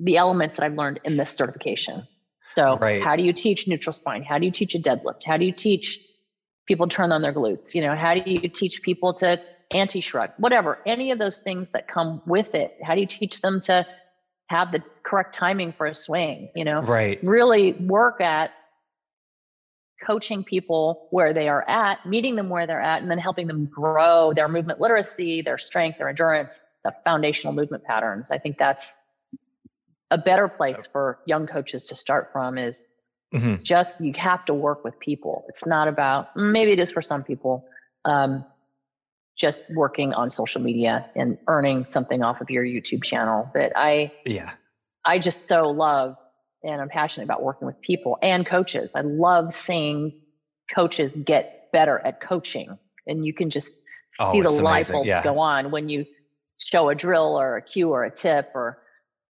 the 0.00 0.16
elements 0.16 0.56
that 0.56 0.64
I've 0.64 0.74
learned 0.74 1.00
in 1.04 1.16
this 1.16 1.30
certification. 1.30 2.06
So, 2.54 2.74
right. 2.74 3.02
how 3.02 3.16
do 3.16 3.22
you 3.22 3.32
teach 3.32 3.66
neutral 3.66 3.92
spine? 3.92 4.22
How 4.22 4.38
do 4.38 4.46
you 4.46 4.52
teach 4.52 4.74
a 4.74 4.78
deadlift? 4.78 5.24
How 5.24 5.36
do 5.36 5.44
you 5.44 5.52
teach 5.52 5.98
people 6.66 6.86
turn 6.88 7.12
on 7.12 7.22
their 7.22 7.32
glutes? 7.32 7.74
You 7.74 7.82
know, 7.82 7.94
how 7.94 8.14
do 8.14 8.30
you 8.30 8.48
teach 8.48 8.82
people 8.82 9.14
to 9.14 9.40
anti 9.72 10.00
shrug? 10.00 10.30
Whatever, 10.38 10.78
any 10.86 11.10
of 11.10 11.18
those 11.18 11.40
things 11.40 11.70
that 11.70 11.88
come 11.88 12.22
with 12.26 12.54
it. 12.54 12.76
How 12.82 12.94
do 12.94 13.00
you 13.00 13.06
teach 13.06 13.40
them 13.40 13.60
to 13.62 13.86
have 14.48 14.72
the 14.72 14.82
correct 15.02 15.34
timing 15.34 15.72
for 15.72 15.86
a 15.86 15.94
swing? 15.94 16.50
You 16.54 16.64
know, 16.64 16.82
right. 16.82 17.18
Really 17.22 17.72
work 17.72 18.20
at 18.20 18.52
coaching 20.04 20.44
people 20.44 21.08
where 21.10 21.32
they 21.32 21.48
are 21.48 21.66
at, 21.68 22.04
meeting 22.06 22.36
them 22.36 22.48
where 22.48 22.66
they're 22.66 22.80
at, 22.80 23.02
and 23.02 23.10
then 23.10 23.18
helping 23.18 23.46
them 23.46 23.66
grow 23.66 24.32
their 24.34 24.48
movement 24.48 24.80
literacy, 24.80 25.42
their 25.42 25.58
strength, 25.58 25.98
their 25.98 26.08
endurance, 26.08 26.60
the 26.84 26.94
foundational 27.04 27.52
movement 27.52 27.84
patterns. 27.84 28.30
I 28.30 28.38
think 28.38 28.58
that's 28.58 28.92
a 30.10 30.18
better 30.18 30.48
place 30.48 30.86
for 30.92 31.18
young 31.26 31.46
coaches 31.46 31.86
to 31.86 31.94
start 31.94 32.30
from 32.32 32.58
is 32.58 32.84
mm-hmm. 33.34 33.62
just 33.62 34.00
you 34.00 34.12
have 34.16 34.44
to 34.44 34.54
work 34.54 34.84
with 34.84 34.98
people. 35.00 35.44
It's 35.48 35.66
not 35.66 35.88
about 35.88 36.36
maybe 36.36 36.72
it 36.72 36.78
is 36.78 36.90
for 36.90 37.02
some 37.02 37.24
people, 37.24 37.64
um, 38.04 38.44
just 39.36 39.64
working 39.74 40.14
on 40.14 40.30
social 40.30 40.60
media 40.60 41.08
and 41.14 41.38
earning 41.46 41.84
something 41.84 42.22
off 42.22 42.40
of 42.40 42.50
your 42.50 42.64
YouTube 42.64 43.02
channel. 43.02 43.48
But 43.52 43.72
I 43.76 44.12
yeah, 44.24 44.52
I 45.04 45.18
just 45.18 45.46
so 45.46 45.68
love 45.70 46.16
and 46.62 46.80
I'm 46.80 46.88
passionate 46.88 47.24
about 47.24 47.42
working 47.42 47.66
with 47.66 47.80
people 47.80 48.18
and 48.22 48.46
coaches. 48.46 48.92
I 48.94 49.02
love 49.02 49.52
seeing 49.52 50.20
coaches 50.74 51.14
get 51.24 51.70
better 51.72 52.00
at 52.04 52.20
coaching, 52.20 52.78
and 53.06 53.24
you 53.24 53.34
can 53.34 53.50
just 53.50 53.74
oh, 54.18 54.32
see 54.32 54.40
the 54.40 54.50
light 54.50 54.88
bulbs 54.90 55.08
yeah. 55.08 55.22
go 55.22 55.38
on 55.38 55.70
when 55.70 55.88
you 55.88 56.06
show 56.58 56.88
a 56.88 56.94
drill 56.94 57.38
or 57.38 57.56
a 57.56 57.62
cue 57.62 57.90
or 57.90 58.04
a 58.04 58.10
tip 58.10 58.50
or 58.54 58.78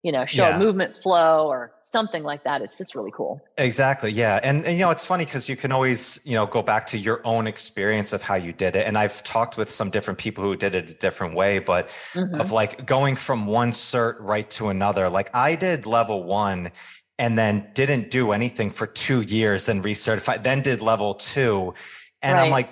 you 0.07 0.13
know 0.13 0.25
show 0.25 0.47
yeah. 0.47 0.55
a 0.55 0.59
movement 0.59 0.95
flow 0.95 1.47
or 1.47 1.73
something 1.81 2.23
like 2.23 2.41
that 2.45 2.61
it's 2.61 2.77
just 2.77 2.95
really 2.95 3.11
cool 3.13 3.41
exactly 3.57 4.09
yeah 4.09 4.39
and, 4.41 4.65
and 4.65 4.77
you 4.77 4.85
know 4.85 4.89
it's 4.89 5.05
funny 5.05 5.25
because 5.25 5.49
you 5.49 5.57
can 5.57 5.73
always 5.73 6.21
you 6.25 6.33
know 6.33 6.45
go 6.45 6.61
back 6.61 6.85
to 6.87 6.97
your 6.97 7.19
own 7.25 7.45
experience 7.45 8.13
of 8.13 8.21
how 8.21 8.35
you 8.35 8.53
did 8.53 8.73
it 8.77 8.87
and 8.87 8.97
i've 8.97 9.21
talked 9.23 9.57
with 9.57 9.69
some 9.69 9.89
different 9.89 10.17
people 10.17 10.41
who 10.41 10.55
did 10.55 10.73
it 10.73 10.89
a 10.89 10.95
different 10.95 11.35
way 11.35 11.59
but 11.59 11.89
mm-hmm. 12.13 12.39
of 12.39 12.53
like 12.53 12.85
going 12.85 13.17
from 13.17 13.45
one 13.45 13.71
cert 13.71 14.15
right 14.21 14.49
to 14.49 14.69
another 14.69 15.09
like 15.09 15.29
i 15.35 15.55
did 15.55 15.85
level 15.85 16.23
one 16.23 16.71
and 17.19 17.37
then 17.37 17.67
didn't 17.73 18.11
do 18.11 18.31
anything 18.31 18.69
for 18.69 18.85
two 18.85 19.21
years, 19.21 19.65
then 19.65 19.81
recertified, 19.81 20.43
then 20.43 20.61
did 20.61 20.81
level 20.81 21.15
two. 21.15 21.73
And 22.21 22.35
right. 22.35 22.45
I'm 22.45 22.51
like, 22.51 22.69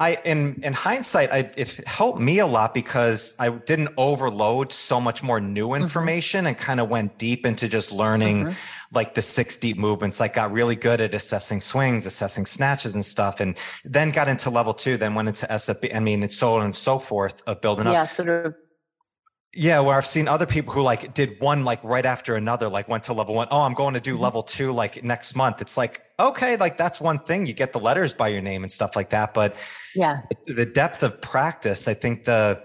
I 0.00 0.18
in 0.24 0.60
in 0.64 0.72
hindsight, 0.72 1.30
I, 1.30 1.50
it 1.56 1.80
helped 1.86 2.18
me 2.18 2.40
a 2.40 2.46
lot 2.46 2.74
because 2.74 3.36
I 3.38 3.50
didn't 3.50 3.90
overload 3.96 4.72
so 4.72 5.00
much 5.00 5.22
more 5.22 5.40
new 5.40 5.68
mm-hmm. 5.68 5.84
information 5.84 6.40
mm-hmm. 6.40 6.48
and 6.48 6.58
kind 6.58 6.80
of 6.80 6.88
went 6.88 7.16
deep 7.16 7.46
into 7.46 7.68
just 7.68 7.92
learning 7.92 8.46
mm-hmm. 8.46 8.54
like 8.92 9.14
the 9.14 9.22
six 9.22 9.56
deep 9.56 9.78
movements. 9.78 10.18
Like 10.18 10.34
got 10.34 10.50
really 10.50 10.74
good 10.74 11.00
at 11.00 11.14
assessing 11.14 11.60
swings, 11.60 12.06
assessing 12.06 12.44
snatches 12.44 12.96
and 12.96 13.04
stuff, 13.04 13.38
and 13.38 13.56
then 13.84 14.10
got 14.10 14.26
into 14.26 14.50
level 14.50 14.74
two. 14.74 14.96
Then 14.96 15.14
went 15.14 15.28
into 15.28 15.46
SFB. 15.46 15.94
I 15.94 16.00
mean, 16.00 16.24
and 16.24 16.32
so 16.32 16.56
on 16.56 16.64
and 16.64 16.74
so 16.74 16.98
forth 16.98 17.42
of 17.46 17.60
building 17.60 17.86
up. 17.86 17.92
Yeah, 17.92 18.06
sort 18.06 18.28
of 18.28 18.54
yeah, 19.56 19.80
where 19.80 19.96
I've 19.96 20.06
seen 20.06 20.26
other 20.26 20.46
people 20.46 20.72
who 20.72 20.82
like 20.82 21.14
did 21.14 21.40
one 21.40 21.64
like 21.64 21.82
right 21.84 22.04
after 22.04 22.34
another, 22.34 22.68
like 22.68 22.88
went 22.88 23.04
to 23.04 23.12
level 23.12 23.34
one. 23.34 23.46
Oh, 23.50 23.60
I'm 23.60 23.74
going 23.74 23.94
to 23.94 24.00
do 24.00 24.14
mm-hmm. 24.14 24.22
level 24.22 24.42
two 24.42 24.72
like 24.72 25.04
next 25.04 25.36
month. 25.36 25.60
It's 25.60 25.76
like, 25.76 26.00
okay, 26.18 26.56
like 26.56 26.76
that's 26.76 27.00
one 27.00 27.18
thing. 27.18 27.46
You 27.46 27.54
get 27.54 27.72
the 27.72 27.80
letters 27.80 28.14
by 28.14 28.28
your 28.28 28.42
name 28.42 28.62
and 28.62 28.72
stuff 28.72 28.96
like 28.96 29.10
that. 29.10 29.34
But 29.34 29.56
yeah, 29.94 30.22
the 30.46 30.66
depth 30.66 31.02
of 31.02 31.20
practice, 31.20 31.88
I 31.88 31.94
think 31.94 32.24
the 32.24 32.62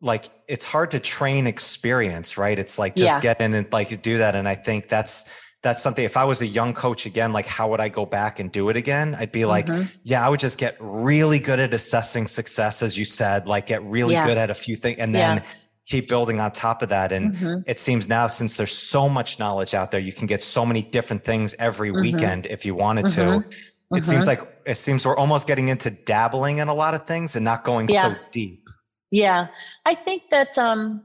like 0.00 0.26
it's 0.48 0.64
hard 0.64 0.90
to 0.92 0.98
train 0.98 1.46
experience, 1.46 2.36
right? 2.36 2.58
It's 2.58 2.78
like 2.78 2.96
just 2.96 3.16
yeah. 3.16 3.20
get 3.20 3.40
in 3.40 3.54
and 3.54 3.72
like 3.72 4.02
do 4.02 4.18
that. 4.18 4.34
And 4.34 4.48
I 4.48 4.54
think 4.54 4.88
that's 4.88 5.32
that's 5.62 5.80
something 5.80 6.04
if 6.04 6.16
I 6.16 6.24
was 6.24 6.42
a 6.42 6.46
young 6.46 6.74
coach 6.74 7.06
again, 7.06 7.32
like 7.32 7.46
how 7.46 7.70
would 7.70 7.78
I 7.78 7.88
go 7.88 8.04
back 8.04 8.40
and 8.40 8.50
do 8.50 8.68
it 8.68 8.76
again? 8.76 9.14
I'd 9.14 9.30
be 9.30 9.44
like, 9.44 9.66
mm-hmm. 9.66 9.86
yeah, 10.02 10.26
I 10.26 10.28
would 10.28 10.40
just 10.40 10.58
get 10.58 10.76
really 10.80 11.38
good 11.38 11.60
at 11.60 11.72
assessing 11.72 12.26
success, 12.26 12.82
as 12.82 12.98
you 12.98 13.04
said, 13.04 13.46
like 13.46 13.66
get 13.66 13.80
really 13.84 14.14
yeah. 14.14 14.26
good 14.26 14.38
at 14.38 14.50
a 14.50 14.54
few 14.54 14.74
things 14.74 14.98
and 14.98 15.14
then 15.14 15.38
yeah 15.38 15.44
keep 15.86 16.08
building 16.08 16.40
on 16.40 16.50
top 16.52 16.82
of 16.82 16.88
that. 16.88 17.12
And 17.12 17.34
mm-hmm. 17.34 17.60
it 17.66 17.80
seems 17.80 18.08
now, 18.08 18.26
since 18.26 18.56
there's 18.56 18.76
so 18.76 19.08
much 19.08 19.38
knowledge 19.38 19.74
out 19.74 19.90
there, 19.90 20.00
you 20.00 20.12
can 20.12 20.26
get 20.26 20.42
so 20.42 20.64
many 20.64 20.82
different 20.82 21.24
things 21.24 21.54
every 21.58 21.90
mm-hmm. 21.90 22.00
weekend 22.00 22.46
if 22.46 22.64
you 22.64 22.74
wanted 22.74 23.08
to. 23.08 23.20
Mm-hmm. 23.20 23.96
It 23.96 24.04
seems 24.04 24.26
mm-hmm. 24.26 24.42
like 24.42 24.62
it 24.64 24.76
seems 24.76 25.04
we're 25.04 25.16
almost 25.16 25.46
getting 25.46 25.68
into 25.68 25.90
dabbling 25.90 26.58
in 26.58 26.68
a 26.68 26.74
lot 26.74 26.94
of 26.94 27.04
things 27.04 27.36
and 27.36 27.44
not 27.44 27.64
going 27.64 27.88
yeah. 27.88 28.14
so 28.14 28.20
deep. 28.30 28.68
Yeah. 29.10 29.48
I 29.84 29.94
think 29.94 30.22
that, 30.30 30.56
um, 30.56 31.02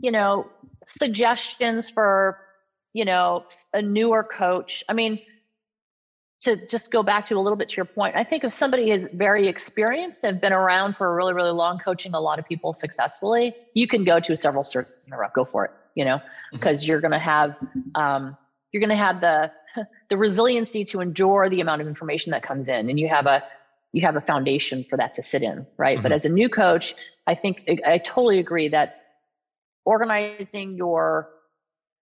you 0.00 0.12
know, 0.12 0.48
suggestions 0.86 1.90
for, 1.90 2.38
you 2.92 3.04
know, 3.04 3.44
a 3.72 3.82
newer 3.82 4.22
coach. 4.22 4.84
I 4.88 4.92
mean, 4.92 5.18
to 6.40 6.66
just 6.66 6.90
go 6.90 7.02
back 7.02 7.26
to 7.26 7.36
a 7.36 7.40
little 7.40 7.56
bit 7.56 7.68
to 7.70 7.76
your 7.76 7.84
point, 7.84 8.16
I 8.16 8.24
think 8.24 8.44
if 8.44 8.52
somebody 8.52 8.90
is 8.90 9.08
very 9.12 9.46
experienced 9.46 10.24
and 10.24 10.40
been 10.40 10.54
around 10.54 10.96
for 10.96 11.12
a 11.12 11.14
really, 11.14 11.34
really 11.34 11.50
long, 11.50 11.78
coaching 11.78 12.14
a 12.14 12.20
lot 12.20 12.38
of 12.38 12.46
people 12.46 12.72
successfully, 12.72 13.54
you 13.74 13.86
can 13.86 14.04
go 14.04 14.20
to 14.20 14.36
several 14.36 14.64
certs 14.64 14.94
in 15.06 15.12
a 15.12 15.18
row. 15.18 15.28
Go 15.34 15.44
for 15.44 15.66
it, 15.66 15.70
you 15.94 16.04
know, 16.04 16.20
because 16.50 16.80
mm-hmm. 16.80 16.90
you're 16.90 17.00
going 17.00 17.10
to 17.12 17.18
have 17.18 17.56
um, 17.94 18.36
you're 18.72 18.80
going 18.80 18.90
to 18.90 18.96
have 18.96 19.20
the 19.20 19.52
the 20.08 20.16
resiliency 20.16 20.84
to 20.84 21.00
endure 21.00 21.50
the 21.50 21.60
amount 21.60 21.82
of 21.82 21.88
information 21.88 22.30
that 22.30 22.42
comes 22.42 22.68
in, 22.68 22.88
and 22.88 22.98
you 22.98 23.08
have 23.08 23.26
a 23.26 23.44
you 23.92 24.02
have 24.02 24.16
a 24.16 24.20
foundation 24.20 24.84
for 24.84 24.96
that 24.96 25.14
to 25.16 25.22
sit 25.22 25.42
in, 25.42 25.66
right? 25.76 25.96
Mm-hmm. 25.96 26.02
But 26.02 26.12
as 26.12 26.24
a 26.24 26.30
new 26.30 26.48
coach, 26.48 26.94
I 27.26 27.34
think 27.34 27.68
I 27.86 27.98
totally 27.98 28.38
agree 28.38 28.68
that 28.68 28.96
organizing 29.84 30.74
your 30.74 31.28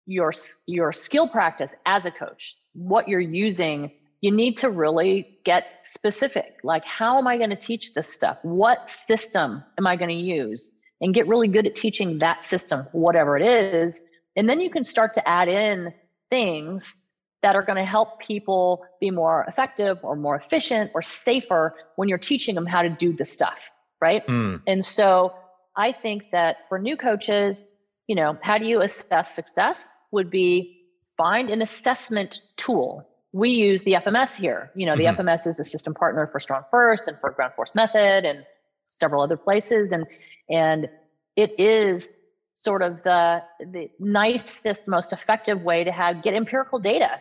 your 0.07 0.33
your 0.67 0.93
skill 0.93 1.27
practice 1.27 1.75
as 1.85 2.07
a 2.07 2.13
coach, 2.13 2.57
what 2.75 3.09
you're 3.09 3.19
using 3.19 3.91
you 4.21 4.31
need 4.31 4.57
to 4.59 4.69
really 4.69 5.39
get 5.45 5.65
specific. 5.83 6.59
Like, 6.63 6.85
how 6.85 7.19
am 7.19 7.27
I 7.27 7.39
going 7.39 7.51
to 7.51 7.57
teach 7.57 7.95
this 7.95 8.13
stuff? 8.13 8.39
What 8.43 8.91
system 8.91 9.63
am 9.79 9.87
I 9.87 9.97
going 9.97 10.11
to 10.11 10.15
use? 10.15 10.71
And 11.01 11.15
get 11.15 11.27
really 11.27 11.49
good 11.49 11.67
at 11.67 11.75
teaching 11.75 12.19
that 12.19 12.45
system, 12.45 12.87
whatever 12.93 13.37
it 13.37 13.43
is. 13.43 14.03
And 14.37 14.49
then 14.49 14.61
you 14.61 14.69
can 14.69 14.85
start 14.85 15.15
to 15.15 15.27
add 15.27 15.49
in 15.49 15.95
things 16.29 16.99
that 17.43 17.57
are 17.57 17.63
going 17.63 17.77
to 17.77 17.85
help 17.85 18.21
people 18.21 18.85
be 19.01 19.11
more 19.11 19.47
effective 19.49 19.99
or 20.03 20.15
more 20.15 20.37
efficient 20.37 20.91
or 20.95 21.01
safer 21.01 21.75
when 21.97 22.09
you're 22.09 22.19
teaching 22.19 22.55
them 22.55 22.67
how 22.67 22.83
to 22.83 22.91
do 22.91 23.15
the 23.15 23.25
stuff. 23.25 23.59
Right. 24.03 24.27
Mm. 24.27 24.61
And 24.67 24.85
so 24.85 25.35
I 25.77 25.93
think 25.93 26.25
that 26.33 26.59
for 26.69 26.79
new 26.79 26.97
coaches, 26.97 27.65
you 28.07 28.15
know, 28.15 28.37
how 28.43 28.59
do 28.59 28.67
you 28.67 28.83
assess 28.83 29.35
success 29.35 29.95
would 30.11 30.31
be 30.31 30.77
find 31.17 31.49
an 31.49 31.63
assessment 31.63 32.41
tool 32.57 33.07
we 33.33 33.51
use 33.51 33.83
the 33.85 33.93
FMS 33.93 34.35
here. 34.35 34.71
You 34.75 34.87
know, 34.87 34.97
the 34.97 35.05
mm-hmm. 35.05 35.21
FMS 35.21 35.47
is 35.47 35.61
a 35.61 35.65
system 35.65 35.95
partner 35.95 36.29
for 36.33 36.41
Strong 36.41 36.65
First 36.71 37.07
and 37.09 37.19
for 37.19 37.31
Ground 37.31 37.53
Force 37.55 37.75
Method 37.75 38.25
and 38.25 38.45
several 38.87 39.23
other 39.23 39.37
places. 39.37 39.93
And 39.93 40.07
and 40.49 40.89
it 41.37 41.59
is 41.59 42.09
sort 42.55 42.83
of 42.83 43.03
the 43.05 43.43
the 43.61 43.89
nicest, 44.01 44.89
most 44.89 45.13
effective 45.13 45.63
way 45.63 45.85
to 45.85 45.93
have 45.93 46.23
get 46.23 46.35
empirical 46.35 46.79
data. 46.79 47.21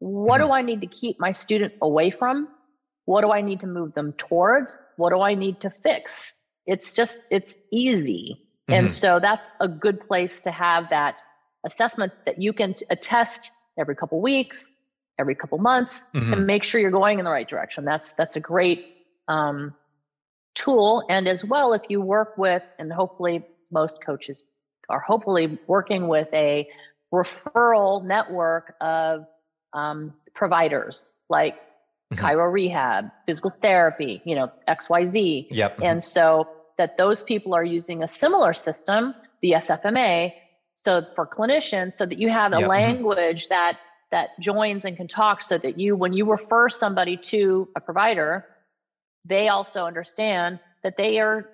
What 0.00 0.40
mm-hmm. 0.40 0.48
do 0.48 0.52
I 0.52 0.62
need 0.62 0.80
to 0.82 0.86
keep 0.86 1.18
my 1.18 1.32
student 1.32 1.74
away 1.80 2.10
from? 2.10 2.48
What 3.06 3.22
do 3.22 3.32
I 3.32 3.40
need 3.40 3.60
to 3.60 3.66
move 3.66 3.94
them 3.94 4.12
towards? 4.18 4.76
What 4.96 5.10
do 5.10 5.20
I 5.22 5.34
need 5.34 5.60
to 5.60 5.70
fix? 5.70 6.34
It's 6.66 6.92
just 6.92 7.22
it's 7.30 7.56
easy. 7.72 8.36
Mm-hmm. 8.68 8.74
And 8.74 8.90
so 8.90 9.18
that's 9.18 9.48
a 9.60 9.68
good 9.68 10.06
place 10.06 10.42
to 10.42 10.50
have 10.50 10.90
that 10.90 11.22
assessment 11.64 12.12
that 12.26 12.40
you 12.40 12.52
can 12.52 12.74
attest 12.90 13.50
every 13.78 13.96
couple 13.96 14.20
weeks 14.20 14.74
every 15.18 15.34
couple 15.34 15.58
months 15.58 16.04
mm-hmm. 16.14 16.30
to 16.30 16.36
make 16.36 16.64
sure 16.64 16.80
you're 16.80 16.90
going 16.90 17.18
in 17.18 17.24
the 17.24 17.30
right 17.30 17.48
direction. 17.48 17.84
That's 17.84 18.12
that's 18.12 18.36
a 18.36 18.40
great 18.40 18.86
um, 19.26 19.74
tool. 20.54 21.04
And 21.08 21.28
as 21.28 21.44
well, 21.44 21.72
if 21.72 21.82
you 21.88 22.00
work 22.00 22.38
with, 22.38 22.62
and 22.78 22.92
hopefully 22.92 23.44
most 23.70 23.98
coaches 24.04 24.44
are 24.88 25.00
hopefully 25.00 25.58
working 25.66 26.08
with 26.08 26.28
a 26.32 26.68
referral 27.12 28.04
network 28.04 28.74
of 28.80 29.26
um, 29.72 30.14
providers 30.34 31.20
like 31.28 31.56
mm-hmm. 32.12 32.24
Chiro 32.24 32.50
Rehab, 32.50 33.10
physical 33.26 33.50
therapy, 33.62 34.22
you 34.24 34.34
know, 34.34 34.50
XYZ. 34.68 35.48
Yep. 35.50 35.80
And 35.82 36.02
so 36.02 36.48
that 36.78 36.96
those 36.96 37.22
people 37.22 37.54
are 37.54 37.64
using 37.64 38.02
a 38.02 38.08
similar 38.08 38.54
system, 38.54 39.14
the 39.42 39.52
SFMA, 39.52 40.32
so 40.74 41.04
for 41.16 41.26
clinicians, 41.26 41.94
so 41.94 42.06
that 42.06 42.18
you 42.18 42.28
have 42.28 42.52
a 42.52 42.56
yep. 42.56 42.62
Mm-hmm. 42.62 42.70
language 42.70 43.48
that 43.48 43.78
that 44.10 44.30
joins 44.40 44.84
and 44.84 44.96
can 44.96 45.08
talk 45.08 45.42
so 45.42 45.58
that 45.58 45.78
you, 45.78 45.96
when 45.96 46.12
you 46.12 46.24
refer 46.30 46.68
somebody 46.68 47.16
to 47.16 47.68
a 47.76 47.80
provider, 47.80 48.46
they 49.24 49.48
also 49.48 49.84
understand 49.84 50.60
that 50.82 50.96
they 50.96 51.20
are, 51.20 51.48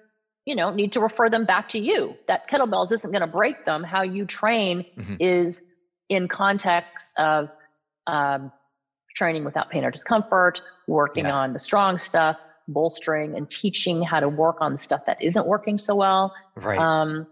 you 0.44 0.54
know, 0.54 0.70
need 0.70 0.92
to 0.92 1.00
refer 1.00 1.28
them 1.28 1.44
back 1.44 1.68
to 1.70 1.78
you. 1.78 2.14
That 2.28 2.48
kettlebells 2.48 2.92
isn't 2.92 3.10
going 3.10 3.22
to 3.22 3.26
break 3.26 3.64
them. 3.64 3.82
How 3.82 4.02
you 4.02 4.24
train 4.24 4.84
mm-hmm. 4.96 5.16
is 5.18 5.60
in 6.08 6.28
context 6.28 7.18
of 7.18 7.50
um, 8.06 8.52
training 9.16 9.44
without 9.44 9.70
pain 9.70 9.84
or 9.84 9.90
discomfort, 9.90 10.60
working 10.86 11.24
yeah. 11.24 11.34
on 11.34 11.54
the 11.54 11.58
strong 11.58 11.98
stuff, 11.98 12.36
bolstering 12.68 13.36
and 13.36 13.50
teaching 13.50 14.02
how 14.02 14.20
to 14.20 14.28
work 14.28 14.56
on 14.60 14.72
the 14.72 14.78
stuff 14.78 15.06
that 15.06 15.20
isn't 15.22 15.46
working 15.46 15.78
so 15.78 15.94
well. 15.96 16.34
Right. 16.54 16.78
Um, 16.78 17.26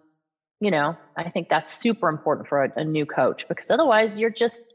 you 0.61 0.71
know, 0.71 0.97
I 1.17 1.29
think 1.29 1.49
that's 1.49 1.73
super 1.73 2.09
important 2.09 2.49
for 2.49 2.65
a, 2.65 2.73
a 2.77 2.85
new 2.85 3.05
coach 3.05 3.47
because 3.49 3.71
otherwise 3.71 4.17
you're 4.17 4.31
just, 4.31 4.72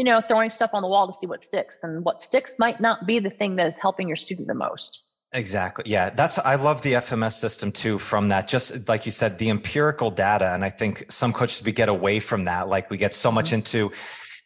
you 0.00 0.04
know, 0.04 0.22
throwing 0.26 0.48
stuff 0.48 0.70
on 0.72 0.80
the 0.80 0.88
wall 0.88 1.06
to 1.06 1.12
see 1.12 1.26
what 1.26 1.44
sticks. 1.44 1.84
And 1.84 2.02
what 2.06 2.22
sticks 2.22 2.56
might 2.58 2.80
not 2.80 3.06
be 3.06 3.18
the 3.18 3.28
thing 3.28 3.56
that 3.56 3.66
is 3.66 3.76
helping 3.76 4.08
your 4.08 4.16
student 4.16 4.48
the 4.48 4.54
most. 4.54 5.04
Exactly. 5.34 5.84
Yeah. 5.86 6.08
That's, 6.08 6.38
I 6.38 6.54
love 6.54 6.80
the 6.80 6.94
FMS 6.94 7.32
system 7.32 7.70
too, 7.70 7.98
from 7.98 8.28
that, 8.28 8.48
just 8.48 8.88
like 8.88 9.04
you 9.04 9.12
said, 9.12 9.36
the 9.36 9.50
empirical 9.50 10.10
data. 10.10 10.54
And 10.54 10.64
I 10.64 10.70
think 10.70 11.04
some 11.10 11.34
coaches, 11.34 11.62
we 11.62 11.72
get 11.72 11.90
away 11.90 12.18
from 12.18 12.46
that. 12.46 12.70
Like 12.70 12.88
we 12.88 12.96
get 12.96 13.12
so 13.12 13.30
much 13.30 13.48
mm-hmm. 13.48 13.56
into, 13.56 13.92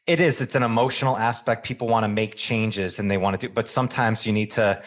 it 0.08 0.18
is, 0.18 0.40
it's 0.40 0.56
an 0.56 0.64
emotional 0.64 1.16
aspect. 1.16 1.64
People 1.64 1.86
want 1.86 2.02
to 2.02 2.08
make 2.08 2.34
changes 2.34 2.98
and 2.98 3.08
they 3.08 3.16
want 3.16 3.38
to 3.38 3.46
do, 3.46 3.54
but 3.54 3.68
sometimes 3.68 4.26
you 4.26 4.32
need 4.32 4.50
to 4.50 4.82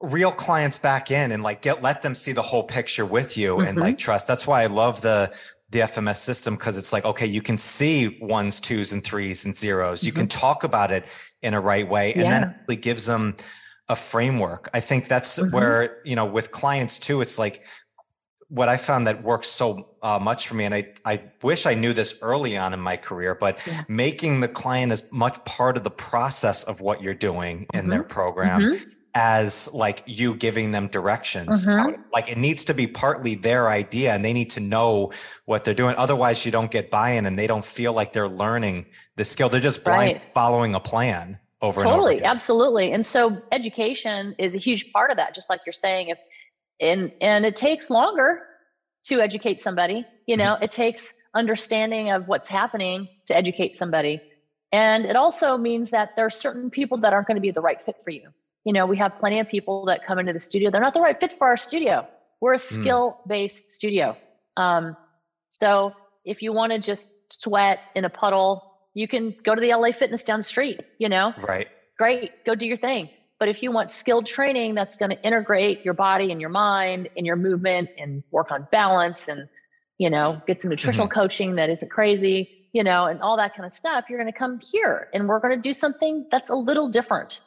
reel 0.00 0.30
clients 0.30 0.78
back 0.78 1.10
in 1.10 1.32
and 1.32 1.42
like 1.42 1.60
get, 1.60 1.82
let 1.82 2.02
them 2.02 2.14
see 2.14 2.30
the 2.30 2.40
whole 2.40 2.62
picture 2.62 3.04
with 3.04 3.36
you 3.36 3.56
mm-hmm. 3.56 3.66
and 3.66 3.78
like 3.78 3.98
trust. 3.98 4.28
That's 4.28 4.46
why 4.46 4.62
I 4.62 4.66
love 4.66 5.00
the, 5.00 5.32
the 5.70 5.80
FMS 5.80 6.16
system 6.16 6.54
because 6.54 6.76
it's 6.76 6.92
like, 6.92 7.04
okay, 7.04 7.26
you 7.26 7.42
can 7.42 7.58
see 7.58 8.18
ones, 8.20 8.60
twos, 8.60 8.92
and 8.92 9.04
threes 9.04 9.44
and 9.44 9.54
zeros. 9.54 10.00
mm-hmm. 10.00 10.06
You 10.06 10.12
can 10.12 10.26
mm-hmm. 10.26 10.40
talk 10.40 10.64
about 10.64 10.92
it 10.92 11.06
in 11.42 11.54
a 11.54 11.60
right 11.60 11.88
way. 11.88 12.12
And 12.14 12.22
yeah. 12.22 12.40
then 12.40 12.60
it 12.68 12.82
gives 12.82 13.06
them, 13.06 13.36
a 13.88 13.96
framework. 13.96 14.68
I 14.74 14.80
think 14.80 15.08
that's 15.08 15.38
mm-hmm. 15.38 15.54
where, 15.54 15.98
you 16.04 16.14
know, 16.14 16.26
with 16.26 16.50
clients 16.50 16.98
too, 16.98 17.20
it's 17.20 17.38
like 17.38 17.62
what 18.48 18.68
I 18.68 18.76
found 18.76 19.06
that 19.06 19.22
works 19.22 19.48
so 19.48 19.90
uh, 20.02 20.18
much 20.18 20.48
for 20.48 20.54
me. 20.54 20.64
And 20.64 20.74
I, 20.74 20.92
I 21.04 21.22
wish 21.42 21.66
I 21.66 21.74
knew 21.74 21.92
this 21.92 22.18
early 22.22 22.56
on 22.56 22.72
in 22.72 22.80
my 22.80 22.96
career, 22.96 23.34
but 23.34 23.60
yeah. 23.66 23.84
making 23.88 24.40
the 24.40 24.48
client 24.48 24.92
as 24.92 25.10
much 25.12 25.42
part 25.44 25.76
of 25.76 25.84
the 25.84 25.90
process 25.90 26.64
of 26.64 26.80
what 26.80 27.02
you're 27.02 27.14
doing 27.14 27.60
mm-hmm. 27.60 27.78
in 27.78 27.88
their 27.88 28.00
mm-hmm. 28.00 28.08
program. 28.08 28.60
Mm-hmm. 28.62 28.90
As 29.14 29.72
like 29.74 30.02
you 30.06 30.34
giving 30.34 30.70
them 30.70 30.86
directions, 30.88 31.66
mm-hmm. 31.66 32.00
like 32.12 32.30
it 32.30 32.38
needs 32.38 32.64
to 32.66 32.74
be 32.74 32.86
partly 32.86 33.34
their 33.34 33.68
idea, 33.68 34.12
and 34.14 34.24
they 34.24 34.32
need 34.32 34.50
to 34.50 34.60
know 34.60 35.12
what 35.44 35.64
they're 35.64 35.74
doing. 35.74 35.96
Otherwise, 35.96 36.44
you 36.44 36.52
don't 36.52 36.70
get 36.70 36.90
buy-in, 36.90 37.26
and 37.26 37.38
they 37.38 37.46
don't 37.46 37.64
feel 37.64 37.92
like 37.92 38.12
they're 38.12 38.28
learning 38.28 38.86
the 39.16 39.24
skill. 39.24 39.48
They're 39.48 39.60
just 39.60 39.82
blind 39.82 40.14
right. 40.14 40.22
following 40.34 40.74
a 40.74 40.80
plan 40.80 41.38
over 41.60 41.80
totally 41.80 42.16
over 42.16 42.26
absolutely 42.26 42.92
and 42.92 43.04
so 43.04 43.36
education 43.50 44.34
is 44.38 44.54
a 44.54 44.58
huge 44.58 44.92
part 44.92 45.10
of 45.10 45.16
that 45.16 45.34
just 45.34 45.50
like 45.50 45.60
you're 45.66 45.72
saying 45.72 46.08
if 46.08 46.18
and 46.80 47.12
and 47.20 47.44
it 47.44 47.56
takes 47.56 47.90
longer 47.90 48.42
to 49.02 49.20
educate 49.20 49.60
somebody 49.60 50.06
you 50.26 50.36
know 50.36 50.54
mm-hmm. 50.54 50.64
it 50.64 50.70
takes 50.70 51.12
understanding 51.34 52.10
of 52.10 52.28
what's 52.28 52.48
happening 52.48 53.08
to 53.26 53.36
educate 53.36 53.74
somebody 53.74 54.20
and 54.70 55.04
it 55.04 55.16
also 55.16 55.56
means 55.56 55.90
that 55.90 56.10
there 56.14 56.26
are 56.26 56.30
certain 56.30 56.70
people 56.70 56.98
that 56.98 57.12
aren't 57.12 57.26
going 57.26 57.36
to 57.36 57.40
be 57.40 57.50
the 57.50 57.60
right 57.60 57.82
fit 57.84 57.96
for 58.04 58.10
you 58.10 58.28
you 58.68 58.72
know 58.74 58.86
we 58.86 58.96
have 58.98 59.16
plenty 59.16 59.40
of 59.40 59.48
people 59.48 59.86
that 59.86 60.06
come 60.06 60.18
into 60.18 60.32
the 60.32 60.44
studio 60.48 60.70
they're 60.70 60.86
not 60.88 60.94
the 60.94 61.00
right 61.00 61.18
fit 61.18 61.32
for 61.38 61.46
our 61.46 61.56
studio 61.56 62.06
we're 62.40 62.52
a 62.52 62.56
mm. 62.56 62.74
skill 62.80 63.04
based 63.26 63.72
studio 63.72 64.16
um, 64.56 64.96
so 65.48 65.92
if 66.24 66.42
you 66.42 66.52
want 66.52 66.72
to 66.72 66.78
just 66.78 67.08
sweat 67.30 67.78
in 67.94 68.04
a 68.04 68.10
puddle 68.10 68.68
you 68.98 69.06
can 69.06 69.34
go 69.44 69.54
to 69.54 69.60
the 69.60 69.68
LA 69.68 69.92
Fitness 69.92 70.24
down 70.24 70.40
the 70.40 70.44
street, 70.44 70.80
you 70.98 71.08
know? 71.08 71.32
Right. 71.46 71.68
Great, 71.96 72.44
go 72.44 72.56
do 72.56 72.66
your 72.66 72.76
thing. 72.76 73.10
But 73.38 73.48
if 73.48 73.62
you 73.62 73.70
want 73.70 73.92
skilled 73.92 74.26
training 74.26 74.74
that's 74.74 74.96
going 74.96 75.10
to 75.10 75.22
integrate 75.22 75.84
your 75.84 75.94
body 75.94 76.32
and 76.32 76.40
your 76.40 76.50
mind 76.50 77.08
and 77.16 77.24
your 77.24 77.36
movement 77.36 77.90
and 77.96 78.24
work 78.32 78.50
on 78.50 78.66
balance 78.72 79.28
and, 79.28 79.48
you 79.98 80.10
know, 80.10 80.42
get 80.48 80.60
some 80.60 80.70
nutritional 80.70 81.06
mm-hmm. 81.06 81.20
coaching 81.20 81.54
that 81.56 81.70
isn't 81.70 81.90
crazy, 81.90 82.68
you 82.72 82.82
know, 82.82 83.06
and 83.06 83.22
all 83.22 83.36
that 83.36 83.54
kind 83.54 83.66
of 83.66 83.72
stuff, 83.72 84.06
you're 84.08 84.18
going 84.18 84.32
to 84.32 84.36
come 84.36 84.58
here 84.58 85.08
and 85.14 85.28
we're 85.28 85.38
going 85.38 85.54
to 85.54 85.62
do 85.62 85.72
something 85.72 86.26
that's 86.32 86.50
a 86.50 86.56
little 86.56 86.88
different. 86.88 87.40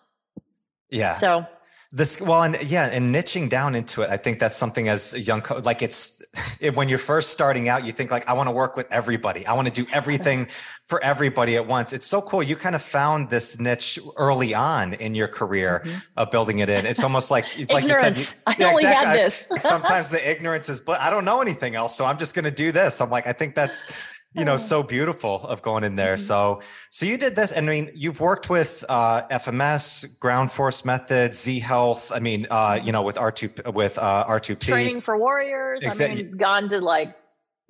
Yeah. 0.91 1.13
So 1.13 1.47
this 1.93 2.21
well 2.21 2.43
and 2.43 2.57
yeah 2.63 2.85
and 2.85 3.13
niching 3.13 3.49
down 3.49 3.75
into 3.75 4.01
it 4.01 4.09
i 4.09 4.15
think 4.15 4.39
that's 4.39 4.55
something 4.55 4.87
as 4.87 5.13
a 5.13 5.19
young 5.19 5.41
coach 5.41 5.65
like 5.65 5.81
it's 5.81 6.21
it, 6.61 6.73
when 6.75 6.87
you're 6.87 6.97
first 6.97 7.31
starting 7.31 7.67
out 7.67 7.85
you 7.85 7.91
think 7.91 8.09
like 8.09 8.27
i 8.29 8.33
want 8.33 8.47
to 8.47 8.51
work 8.51 8.77
with 8.77 8.87
everybody 8.91 9.45
i 9.45 9.53
want 9.53 9.67
to 9.67 9.73
do 9.73 9.89
everything 9.91 10.47
for 10.85 11.03
everybody 11.03 11.57
at 11.57 11.67
once 11.67 11.91
it's 11.91 12.07
so 12.07 12.21
cool 12.21 12.41
you 12.41 12.55
kind 12.55 12.75
of 12.75 12.81
found 12.81 13.29
this 13.29 13.59
niche 13.59 13.99
early 14.15 14.53
on 14.53 14.93
in 14.95 15.13
your 15.13 15.27
career 15.27 15.81
mm-hmm. 15.83 15.97
of 16.15 16.31
building 16.31 16.59
it 16.59 16.69
in 16.69 16.85
it's 16.85 17.03
almost 17.03 17.29
like 17.29 17.45
like 17.69 17.83
you 17.83 17.93
said 17.93 18.17
you, 18.17 18.23
i 18.47 18.55
yeah, 18.57 18.67
only 18.67 18.83
exactly. 18.83 19.19
had 19.19 19.25
this 19.27 19.49
sometimes 19.59 20.09
the 20.09 20.31
ignorance 20.31 20.69
is 20.69 20.79
but 20.79 20.99
i 21.01 21.09
don't 21.09 21.25
know 21.25 21.41
anything 21.41 21.75
else 21.75 21.93
so 21.93 22.05
i'm 22.05 22.17
just 22.17 22.35
going 22.35 22.45
to 22.45 22.51
do 22.51 22.71
this 22.71 23.01
i'm 23.01 23.09
like 23.09 23.27
i 23.27 23.33
think 23.33 23.53
that's 23.53 23.91
you 24.33 24.45
know 24.45 24.57
so 24.57 24.81
beautiful 24.81 25.43
of 25.43 25.61
going 25.61 25.83
in 25.83 25.95
there. 25.95 26.15
Mm-hmm. 26.15 26.21
so 26.21 26.61
so 26.89 27.05
you 27.05 27.17
did 27.17 27.35
this 27.35 27.51
and 27.51 27.69
i 27.69 27.71
mean 27.71 27.91
you've 27.93 28.21
worked 28.21 28.49
with 28.49 28.83
uh, 28.89 29.27
fms 29.27 30.19
ground 30.19 30.51
force 30.51 30.85
methods 30.85 31.39
z 31.39 31.59
health 31.59 32.11
i 32.13 32.19
mean 32.19 32.47
uh, 32.49 32.79
you 32.81 32.91
know 32.91 33.01
with 33.01 33.17
r2 33.17 33.73
with 33.73 33.97
uh, 33.97 34.25
r2p 34.27 34.59
training 34.59 35.01
for 35.01 35.17
warriors. 35.17 35.83
I 35.85 36.07
mean 36.07 36.31
gone 36.37 36.69
to 36.69 36.79
like 36.79 37.15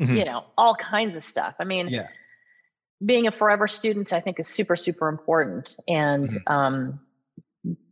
mm-hmm. 0.02 0.16
you 0.16 0.26
know 0.26 0.46
all 0.58 0.76
kinds 0.76 1.16
of 1.16 1.24
stuff. 1.24 1.56
I 1.60 1.64
mean 1.64 1.88
yeah. 1.90 2.08
being 3.04 3.28
a 3.28 3.32
forever 3.32 3.68
student 3.68 4.14
i 4.14 4.20
think 4.20 4.40
is 4.40 4.48
super 4.48 4.76
super 4.76 5.08
important. 5.08 5.76
And 5.88 6.30
mm-hmm. 6.30 6.54
um, 6.54 7.00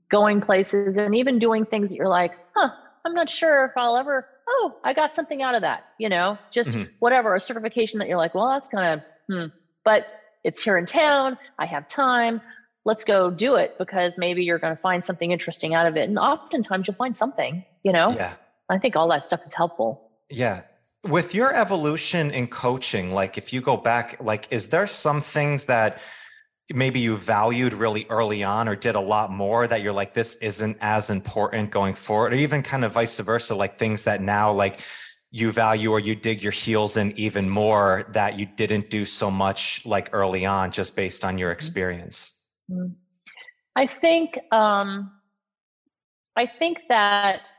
going 0.09 0.41
places 0.41 0.97
and 0.97 1.15
even 1.15 1.39
doing 1.39 1.65
things 1.65 1.91
that 1.91 1.95
you're 1.95 2.09
like 2.09 2.33
huh 2.55 2.69
i'm 3.05 3.13
not 3.13 3.29
sure 3.29 3.65
if 3.65 3.71
i'll 3.77 3.95
ever 3.95 4.27
oh, 4.49 4.75
I 4.83 4.93
got 4.93 5.15
something 5.15 5.41
out 5.41 5.55
of 5.55 5.61
that, 5.61 5.85
you 5.97 6.09
know, 6.09 6.37
just 6.51 6.71
mm-hmm. 6.71 6.91
whatever, 6.99 7.35
a 7.35 7.39
certification 7.39 7.99
that 7.99 8.07
you're 8.07 8.17
like, 8.17 8.33
well, 8.33 8.49
that's 8.49 8.67
kind 8.67 8.99
of, 8.99 9.33
hmm, 9.33 9.55
but 9.85 10.07
it's 10.43 10.61
here 10.61 10.77
in 10.77 10.85
town. 10.85 11.37
I 11.57 11.65
have 11.65 11.87
time. 11.87 12.41
Let's 12.85 13.03
go 13.03 13.29
do 13.29 13.55
it 13.55 13.77
because 13.77 14.17
maybe 14.17 14.43
you're 14.43 14.57
going 14.57 14.75
to 14.75 14.81
find 14.81 15.03
something 15.05 15.31
interesting 15.31 15.73
out 15.73 15.85
of 15.85 15.97
it. 15.97 16.09
And 16.09 16.17
oftentimes 16.17 16.87
you'll 16.87 16.95
find 16.95 17.15
something, 17.15 17.63
you 17.83 17.91
know? 17.91 18.11
Yeah. 18.11 18.33
I 18.69 18.77
think 18.77 18.95
all 18.95 19.09
that 19.09 19.25
stuff 19.25 19.45
is 19.45 19.53
helpful. 19.53 20.09
Yeah. 20.29 20.61
With 21.03 21.35
your 21.35 21.53
evolution 21.53 22.31
in 22.31 22.47
coaching, 22.47 23.11
like 23.11 23.37
if 23.37 23.53
you 23.53 23.61
go 23.61 23.77
back, 23.77 24.17
like, 24.19 24.51
is 24.51 24.69
there 24.69 24.87
some 24.87 25.21
things 25.21 25.65
that, 25.65 25.99
maybe 26.73 26.99
you 26.99 27.17
valued 27.17 27.73
really 27.73 28.05
early 28.09 28.43
on 28.43 28.67
or 28.67 28.75
did 28.75 28.95
a 28.95 28.99
lot 28.99 29.31
more 29.31 29.67
that 29.67 29.81
you're 29.81 29.93
like 29.93 30.13
this 30.13 30.35
isn't 30.37 30.77
as 30.81 31.09
important 31.09 31.71
going 31.71 31.95
forward 31.95 32.33
or 32.33 32.35
even 32.35 32.61
kind 32.61 32.85
of 32.85 32.91
vice 32.91 33.19
versa 33.19 33.55
like 33.55 33.77
things 33.77 34.03
that 34.03 34.21
now 34.21 34.51
like 34.51 34.81
you 35.31 35.51
value 35.51 35.91
or 35.91 35.99
you 35.99 36.15
dig 36.15 36.41
your 36.41 36.51
heels 36.51 36.97
in 36.97 37.11
even 37.17 37.49
more 37.49 38.05
that 38.11 38.37
you 38.37 38.45
didn't 38.45 38.89
do 38.89 39.05
so 39.05 39.29
much 39.29 39.85
like 39.85 40.09
early 40.13 40.45
on 40.45 40.71
just 40.71 40.95
based 40.95 41.25
on 41.25 41.37
your 41.37 41.49
mm-hmm. 41.49 41.55
experience 41.55 42.45
mm-hmm. 42.71 42.93
i 43.75 43.87
think 43.87 44.37
um 44.51 45.11
i 46.35 46.45
think 46.45 46.81
that 46.87 47.51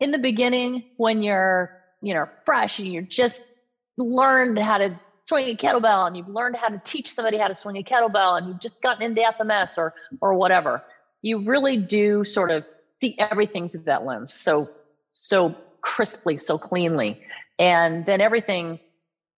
in 0.00 0.10
the 0.10 0.18
beginning 0.18 0.84
when 0.98 1.22
you're 1.22 1.82
you 2.02 2.12
know 2.12 2.28
fresh 2.44 2.78
and 2.78 2.92
you're 2.92 3.02
just 3.02 3.42
learned 3.96 4.58
how 4.58 4.76
to 4.76 4.98
swing 5.32 5.48
a 5.48 5.56
kettlebell 5.56 6.06
and 6.06 6.16
you've 6.16 6.28
learned 6.28 6.56
how 6.56 6.68
to 6.68 6.78
teach 6.84 7.14
somebody 7.14 7.38
how 7.38 7.48
to 7.48 7.54
swing 7.54 7.76
a 7.78 7.82
kettlebell 7.82 8.36
and 8.36 8.48
you've 8.48 8.60
just 8.60 8.82
gotten 8.82 9.02
into 9.02 9.22
FMS 9.22 9.78
or 9.78 9.94
or 10.20 10.34
whatever, 10.34 10.82
you 11.22 11.38
really 11.38 11.78
do 11.78 12.24
sort 12.24 12.50
of 12.50 12.64
see 13.02 13.16
everything 13.18 13.70
through 13.70 13.84
that 13.84 14.04
lens 14.04 14.32
so 14.32 14.68
so 15.14 15.54
crisply, 15.80 16.36
so 16.36 16.58
cleanly. 16.58 17.20
And 17.58 18.04
then 18.04 18.20
everything 18.20 18.78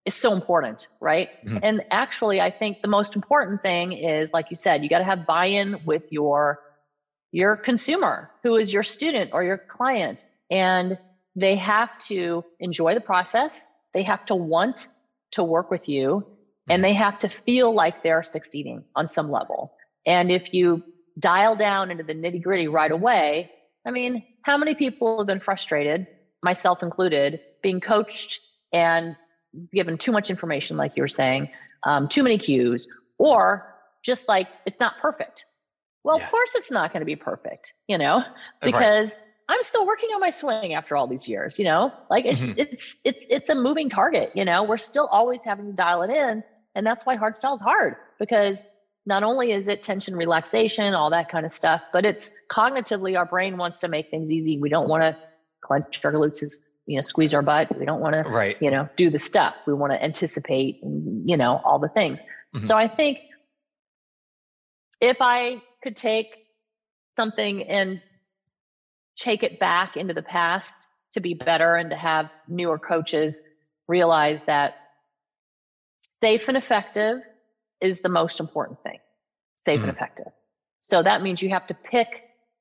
is 0.05 0.15
so 0.15 0.33
important, 0.33 0.89
right? 1.01 1.31
Mm-hmm. 1.47 1.59
And 1.63 1.83
actually, 1.91 2.41
I 2.41 2.51
think 2.51 2.83
the 2.83 2.89
most 2.89 3.17
important 3.17 3.63
thing 3.63 3.93
is, 3.93 4.33
like 4.33 4.47
you 4.51 4.57
said, 4.57 4.83
you 4.83 4.89
got 4.89 4.99
to 4.99 5.05
have 5.05 5.27
buy-in 5.27 5.81
with 5.85 6.03
your 6.11 6.61
your 7.31 7.57
consumer, 7.57 8.31
who 8.43 8.57
is 8.57 8.73
your 8.73 8.83
student 8.83 9.31
or 9.33 9.43
your 9.43 9.59
client, 9.59 10.27
and 10.51 10.99
they 11.37 11.57
have 11.57 11.97
to 11.99 12.45
enjoy 12.61 12.95
the 12.95 13.01
process. 13.01 13.71
They 13.93 14.03
have 14.03 14.25
to 14.27 14.35
want 14.35 14.87
to 15.35 15.45
work 15.45 15.71
with 15.71 15.89
you 15.89 16.27
and 16.69 16.79
mm-hmm. 16.79 16.83
they 16.83 16.95
have 16.95 17.19
to 17.21 17.29
feel 17.29 17.75
like 17.75 18.03
they're 18.03 18.23
succeeding 18.23 18.85
on 18.97 19.09
some 19.09 19.31
level. 19.31 19.75
And 20.07 20.31
if 20.31 20.53
you 20.53 20.83
dial 21.19 21.57
down 21.57 21.91
into 21.91 22.05
the 22.05 22.15
nitty 22.15 22.43
gritty 22.43 22.69
right 22.69 22.91
away, 22.91 23.51
I 23.87 23.91
mean, 23.91 24.25
how 24.43 24.57
many 24.57 24.75
people 24.75 25.19
have 25.19 25.27
been 25.27 25.41
frustrated, 25.41 26.07
myself 26.43 26.83
included, 26.83 27.41
being 27.63 27.81
coached 27.81 28.41
and 28.73 29.17
given 29.73 29.99
too 29.99 30.13
much 30.13 30.31
information, 30.31 30.77
like 30.77 30.97
you 30.97 31.03
were 31.03 31.09
saying, 31.09 31.51
um, 31.85 32.09
too 32.09 32.23
many 32.23 32.39
cues, 32.39 32.89
or 33.19 33.75
just 34.05 34.29
like 34.29 34.49
it's 34.67 34.81
not 34.81 34.95
perfect? 35.01 35.45
Well, 36.03 36.19
yeah. 36.19 36.25
of 36.25 36.31
course, 36.31 36.55
it's 36.55 36.71
not 36.71 36.93
going 36.93 37.01
to 37.01 37.07
be 37.07 37.17
perfect, 37.17 37.73
you 37.89 37.97
know, 37.97 38.25
because 38.63 39.17
right. 39.17 39.25
I'm 39.49 39.63
still 39.63 39.87
working 39.87 40.09
on 40.15 40.21
my 40.21 40.31
swing 40.31 40.73
after 40.73 40.97
all 40.97 41.07
these 41.07 41.29
years, 41.29 41.59
you 41.59 41.65
know, 41.65 41.93
like 42.09 42.25
it's, 42.25 42.47
mm-hmm. 42.47 42.59
it's, 42.59 43.01
it's, 43.05 43.25
it's 43.29 43.51
a 43.51 43.55
moving 43.55 43.91
target, 43.91 44.31
you 44.35 44.45
know, 44.45 44.63
we're 44.63 44.79
still 44.79 45.07
always 45.09 45.45
having 45.45 45.67
to 45.67 45.73
dial 45.73 46.03
it 46.03 46.11
in. 46.11 46.43
And 46.75 46.87
that's 46.87 47.05
why 47.05 47.17
hard 47.17 47.37
style 47.37 47.55
is 47.55 47.61
hard 47.61 47.97
because 48.19 48.65
not 49.07 49.23
only 49.23 49.53
is 49.53 49.69
it 49.69 49.83
tension 49.83 50.17
relaxation, 50.17 50.95
all 50.95 51.11
that 51.11 51.29
kind 51.29 51.45
of 51.45 51.53
stuff, 51.53 51.83
but 51.93 52.07
it's 52.07 52.31
cognitively 52.51 53.19
our 53.19 53.27
brain 53.27 53.59
wants 53.59 53.81
to 53.81 53.89
make 53.89 54.11
things 54.11 54.31
easy. 54.31 54.59
We 54.59 54.71
don't 54.71 54.89
want 54.89 55.03
to 55.03 55.17
clench 55.63 56.03
our 56.05 56.13
glutes, 56.13 56.43
you 56.87 56.97
know, 56.97 57.03
squeeze 57.03 57.35
our 57.35 57.43
butt. 57.43 57.79
We 57.79 57.85
don't 57.85 58.01
want 58.01 58.15
to, 58.15 58.23
right. 58.23 58.57
you 58.61 58.71
know, 58.71 58.89
do 58.97 59.11
the 59.11 59.19
stuff. 59.19 59.55
We 59.67 59.75
want 59.75 59.93
to 59.93 60.03
anticipate, 60.03 60.81
you 60.83 61.37
know, 61.37 61.61
all 61.65 61.79
the 61.79 61.89
things. 61.89 62.21
Mm-hmm. 62.21 62.65
So 62.65 62.77
I 62.77 62.89
think 62.89 63.19
if 65.01 65.19
I 65.21 65.63
could 65.83 65.97
take 65.97 66.35
something 67.15 67.63
and 67.65 68.01
take 69.17 69.43
it 69.43 69.59
back 69.59 69.97
into 69.97 70.15
the 70.15 70.23
past 70.23 70.75
to 71.13 71.21
be 71.21 71.35
better 71.35 71.77
and 71.77 71.91
to 71.91 71.97
have 71.97 72.31
newer 72.49 72.79
coaches 72.79 73.41
realize 73.89 74.43
that 74.45 74.77
safe 76.21 76.49
and 76.49 76.57
effective 76.57 77.21
is 77.81 78.01
the 78.01 78.09
most 78.09 78.41
important 78.41 78.83
thing. 78.83 78.99
Safe 79.57 79.79
mm-hmm. 79.79 79.89
and 79.89 79.97
effective. 79.97 80.33
So 80.81 81.03
that 81.03 81.23
means 81.23 81.41
you 81.41 81.51
have 81.51 81.67
to 81.69 81.75
pick 81.75 82.09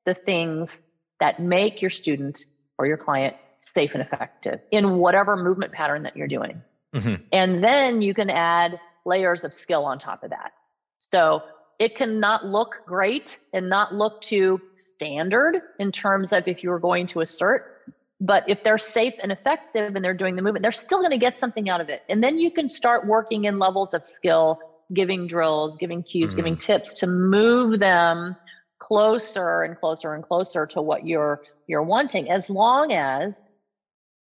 the 0.05 0.13
things 0.13 0.81
that 1.19 1.41
make 1.41 1.81
your 1.81 1.89
student 1.89 2.45
or 2.77 2.85
your 2.85 2.97
client 2.97 3.35
safe 3.57 3.91
and 3.93 4.01
effective 4.01 4.59
in 4.71 4.97
whatever 4.97 5.35
movement 5.35 5.71
pattern 5.71 6.03
that 6.03 6.15
you're 6.15 6.27
doing. 6.27 6.61
Mm-hmm. 6.93 7.23
And 7.31 7.63
then 7.63 8.01
you 8.01 8.13
can 8.13 8.29
add 8.29 8.79
layers 9.05 9.43
of 9.43 9.53
skill 9.53 9.85
on 9.85 9.99
top 9.99 10.23
of 10.23 10.29
that. 10.29 10.51
So 10.99 11.43
it 11.79 11.95
can 11.95 12.19
not 12.19 12.45
look 12.45 12.77
great 12.85 13.39
and 13.53 13.69
not 13.69 13.93
look 13.93 14.21
too 14.21 14.61
standard 14.73 15.61
in 15.79 15.91
terms 15.91 16.31
of 16.31 16.47
if 16.47 16.63
you 16.63 16.69
were 16.69 16.79
going 16.79 17.07
to 17.07 17.21
assert. 17.21 17.81
But 18.21 18.43
if 18.47 18.63
they're 18.63 18.77
safe 18.77 19.13
and 19.21 19.31
effective 19.31 19.95
and 19.95 20.05
they're 20.05 20.13
doing 20.13 20.35
the 20.35 20.41
movement, 20.41 20.63
they're 20.63 20.71
still 20.71 20.99
going 20.99 21.11
to 21.11 21.17
get 21.17 21.37
something 21.37 21.69
out 21.69 21.81
of 21.81 21.89
it. 21.89 22.03
And 22.07 22.23
then 22.23 22.37
you 22.37 22.51
can 22.51 22.69
start 22.69 23.05
working 23.05 23.45
in 23.45 23.59
levels 23.59 23.93
of 23.93 24.03
skill, 24.03 24.59
giving 24.93 25.27
drills, 25.27 25.75
giving 25.75 26.03
cues, 26.03 26.29
mm-hmm. 26.29 26.37
giving 26.37 26.57
tips 26.57 26.93
to 26.95 27.07
move 27.07 27.79
them 27.79 28.35
closer 28.79 29.63
and 29.63 29.77
closer 29.77 30.13
and 30.13 30.23
closer 30.23 30.65
to 30.67 30.81
what 30.81 31.05
you're 31.07 31.41
you're 31.67 31.83
wanting 31.83 32.29
as 32.29 32.49
long 32.49 32.91
as 32.91 33.41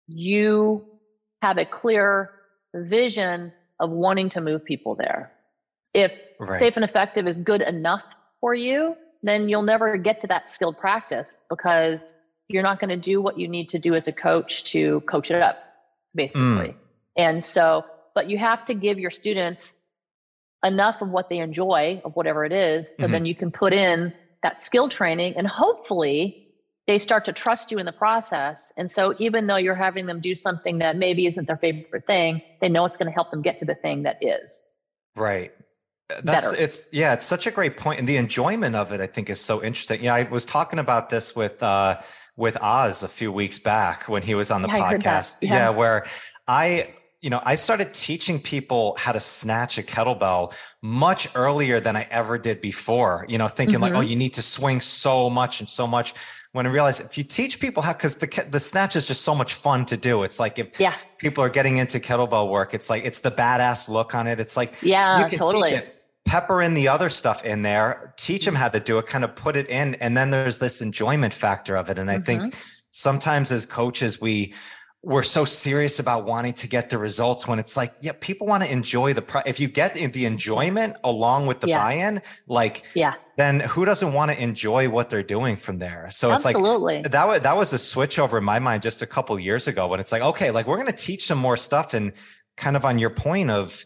you 0.08 0.84
have 1.42 1.58
a 1.58 1.64
clear 1.64 2.30
vision 2.74 3.52
of 3.80 3.90
wanting 3.90 4.28
to 4.30 4.40
move 4.40 4.64
people 4.64 4.94
there. 4.96 5.32
If 5.94 6.12
right. 6.38 6.58
safe 6.58 6.76
and 6.76 6.84
effective 6.84 7.26
is 7.26 7.36
good 7.36 7.62
enough 7.62 8.02
for 8.40 8.54
you, 8.54 8.96
then 9.22 9.48
you'll 9.48 9.62
never 9.62 9.96
get 9.96 10.20
to 10.20 10.26
that 10.28 10.48
skilled 10.48 10.78
practice 10.78 11.40
because 11.50 12.14
you're 12.48 12.62
not 12.62 12.80
going 12.80 12.90
to 12.90 12.96
do 12.96 13.20
what 13.20 13.38
you 13.38 13.48
need 13.48 13.68
to 13.70 13.78
do 13.78 13.94
as 13.94 14.08
a 14.08 14.12
coach 14.12 14.64
to 14.64 15.00
coach 15.02 15.30
it 15.30 15.42
up, 15.42 15.58
basically. 16.14 16.40
Mm. 16.40 16.74
And 17.16 17.44
so, 17.44 17.84
but 18.14 18.30
you 18.30 18.38
have 18.38 18.64
to 18.66 18.74
give 18.74 18.98
your 18.98 19.10
students 19.10 19.74
enough 20.64 21.02
of 21.02 21.10
what 21.10 21.28
they 21.28 21.38
enjoy, 21.38 22.00
of 22.04 22.16
whatever 22.16 22.44
it 22.44 22.52
is, 22.52 22.90
so 22.90 23.04
mm-hmm. 23.04 23.12
then 23.12 23.26
you 23.26 23.34
can 23.34 23.50
put 23.50 23.72
in 23.72 24.12
that 24.42 24.60
skill 24.60 24.88
training 24.88 25.34
and 25.36 25.46
hopefully 25.46 26.48
they 26.86 26.98
start 26.98 27.26
to 27.26 27.32
trust 27.32 27.70
you 27.70 27.78
in 27.78 27.86
the 27.86 27.92
process. 27.92 28.72
And 28.76 28.90
so 28.90 29.14
even 29.18 29.46
though 29.46 29.56
you're 29.56 29.74
having 29.74 30.06
them 30.06 30.20
do 30.20 30.34
something 30.34 30.78
that 30.78 30.96
maybe 30.96 31.26
isn't 31.26 31.46
their 31.46 31.58
favorite 31.58 32.06
thing, 32.06 32.40
they 32.60 32.68
know 32.68 32.86
it's 32.86 32.96
going 32.96 33.08
to 33.08 33.12
help 33.12 33.30
them 33.30 33.42
get 33.42 33.58
to 33.58 33.66
the 33.66 33.74
thing 33.74 34.04
that 34.04 34.18
is. 34.22 34.64
Right. 35.14 35.52
That's 36.22 36.52
better. 36.52 36.62
it's 36.62 36.88
yeah, 36.92 37.12
it's 37.12 37.26
such 37.26 37.46
a 37.46 37.50
great. 37.50 37.74
And 37.84 38.06
the 38.06 38.16
enjoyment 38.16 38.74
of 38.74 38.92
it, 38.92 39.00
I 39.00 39.06
think, 39.06 39.28
is 39.28 39.40
so 39.40 39.62
interesting. 39.62 40.02
Yeah, 40.02 40.14
I 40.14 40.22
was 40.24 40.44
talking 40.44 40.78
about 40.78 41.10
this 41.10 41.36
with 41.36 41.62
uh 41.62 42.00
with 42.36 42.56
Oz 42.62 43.02
a 43.02 43.08
few 43.08 43.30
weeks 43.32 43.58
back 43.58 44.08
when 44.08 44.22
he 44.22 44.34
was 44.34 44.50
on 44.50 44.62
the 44.62 44.68
yeah, 44.68 44.78
podcast. 44.78 45.38
Yeah. 45.42 45.54
yeah, 45.54 45.70
where 45.70 46.06
I 46.46 46.94
you 47.20 47.30
know, 47.30 47.40
I 47.44 47.56
started 47.56 47.92
teaching 47.92 48.40
people 48.40 48.94
how 48.96 49.10
to 49.10 49.18
snatch 49.18 49.76
a 49.76 49.82
kettlebell 49.82 50.54
much 50.82 51.28
earlier 51.34 51.80
than 51.80 51.96
I 51.96 52.06
ever 52.12 52.38
did 52.38 52.60
before, 52.60 53.26
you 53.28 53.38
know, 53.38 53.48
thinking 53.48 53.74
mm-hmm. 53.74 53.82
like, 53.82 53.94
oh, 53.94 54.00
you 54.00 54.14
need 54.14 54.34
to 54.34 54.42
swing 54.42 54.80
so 54.80 55.28
much 55.28 55.58
and 55.58 55.68
so 55.68 55.88
much 55.88 56.14
when 56.52 56.66
I 56.66 56.70
realized 56.70 57.00
if 57.00 57.18
you 57.18 57.24
teach 57.24 57.60
people 57.60 57.82
how, 57.82 57.92
because 57.92 58.16
the 58.16 58.46
the 58.50 58.60
snatch 58.60 58.96
is 58.96 59.04
just 59.04 59.22
so 59.22 59.34
much 59.34 59.54
fun 59.54 59.84
to 59.86 59.96
do. 59.96 60.22
It's 60.22 60.40
like 60.40 60.58
if 60.58 60.80
yeah. 60.80 60.94
people 61.18 61.44
are 61.44 61.50
getting 61.50 61.76
into 61.76 62.00
kettlebell 62.00 62.48
work, 62.50 62.72
it's 62.72 62.88
like 62.88 63.04
it's 63.04 63.20
the 63.20 63.30
badass 63.30 63.88
look 63.88 64.14
on 64.14 64.26
it. 64.26 64.40
It's 64.40 64.56
like 64.56 64.72
yeah, 64.82 65.20
you 65.20 65.26
can 65.26 65.38
totally. 65.38 65.72
it, 65.72 65.97
pepper 66.28 66.62
in 66.62 66.74
the 66.74 66.88
other 66.88 67.08
stuff 67.08 67.44
in 67.44 67.62
there, 67.62 68.14
teach 68.16 68.44
them 68.44 68.54
how 68.54 68.68
to 68.68 68.78
do 68.78 68.98
it, 68.98 69.06
kind 69.06 69.24
of 69.24 69.34
put 69.34 69.56
it 69.56 69.68
in, 69.68 69.94
and 69.96 70.16
then 70.16 70.30
there's 70.30 70.58
this 70.58 70.80
enjoyment 70.80 71.32
factor 71.32 71.76
of 71.76 71.90
it. 71.90 71.98
And 71.98 72.10
I 72.10 72.16
mm-hmm. 72.16 72.24
think 72.24 72.54
sometimes 72.90 73.50
as 73.50 73.66
coaches 73.66 74.20
we 74.20 74.54
we're 75.02 75.22
so 75.22 75.44
serious 75.44 76.00
about 76.00 76.26
wanting 76.26 76.52
to 76.52 76.66
get 76.66 76.90
the 76.90 76.98
results 76.98 77.46
when 77.46 77.58
it's 77.58 77.76
like 77.76 77.92
yeah 78.00 78.10
people 78.20 78.46
want 78.46 78.64
to 78.64 78.72
enjoy 78.72 79.12
the 79.12 79.22
pro- 79.22 79.42
if 79.46 79.60
you 79.60 79.68
get 79.68 79.94
the 79.94 80.26
enjoyment 80.26 80.96
along 81.04 81.46
with 81.46 81.60
the 81.60 81.68
yeah. 81.68 81.80
buy-in 81.80 82.20
like 82.48 82.82
yeah 82.94 83.14
then 83.36 83.60
who 83.60 83.84
doesn't 83.84 84.12
want 84.12 84.28
to 84.30 84.42
enjoy 84.42 84.88
what 84.88 85.08
they're 85.08 85.22
doing 85.22 85.54
from 85.54 85.78
there 85.78 86.08
so 86.10 86.32
Absolutely. 86.32 86.96
it's 86.96 87.04
like 87.04 87.12
that 87.12 87.28
was 87.28 87.40
that 87.42 87.56
was 87.56 87.72
a 87.72 87.78
switch 87.78 88.18
over 88.18 88.38
in 88.38 88.44
my 88.44 88.58
mind 88.58 88.82
just 88.82 89.00
a 89.00 89.06
couple 89.06 89.38
years 89.38 89.68
ago 89.68 89.86
when 89.86 90.00
it's 90.00 90.10
like 90.10 90.22
okay 90.22 90.50
like 90.50 90.66
we're 90.66 90.76
going 90.76 90.88
to 90.88 90.92
teach 90.92 91.26
some 91.26 91.38
more 91.38 91.56
stuff 91.56 91.94
and 91.94 92.12
kind 92.56 92.76
of 92.76 92.84
on 92.84 92.98
your 92.98 93.10
point 93.10 93.50
of 93.50 93.84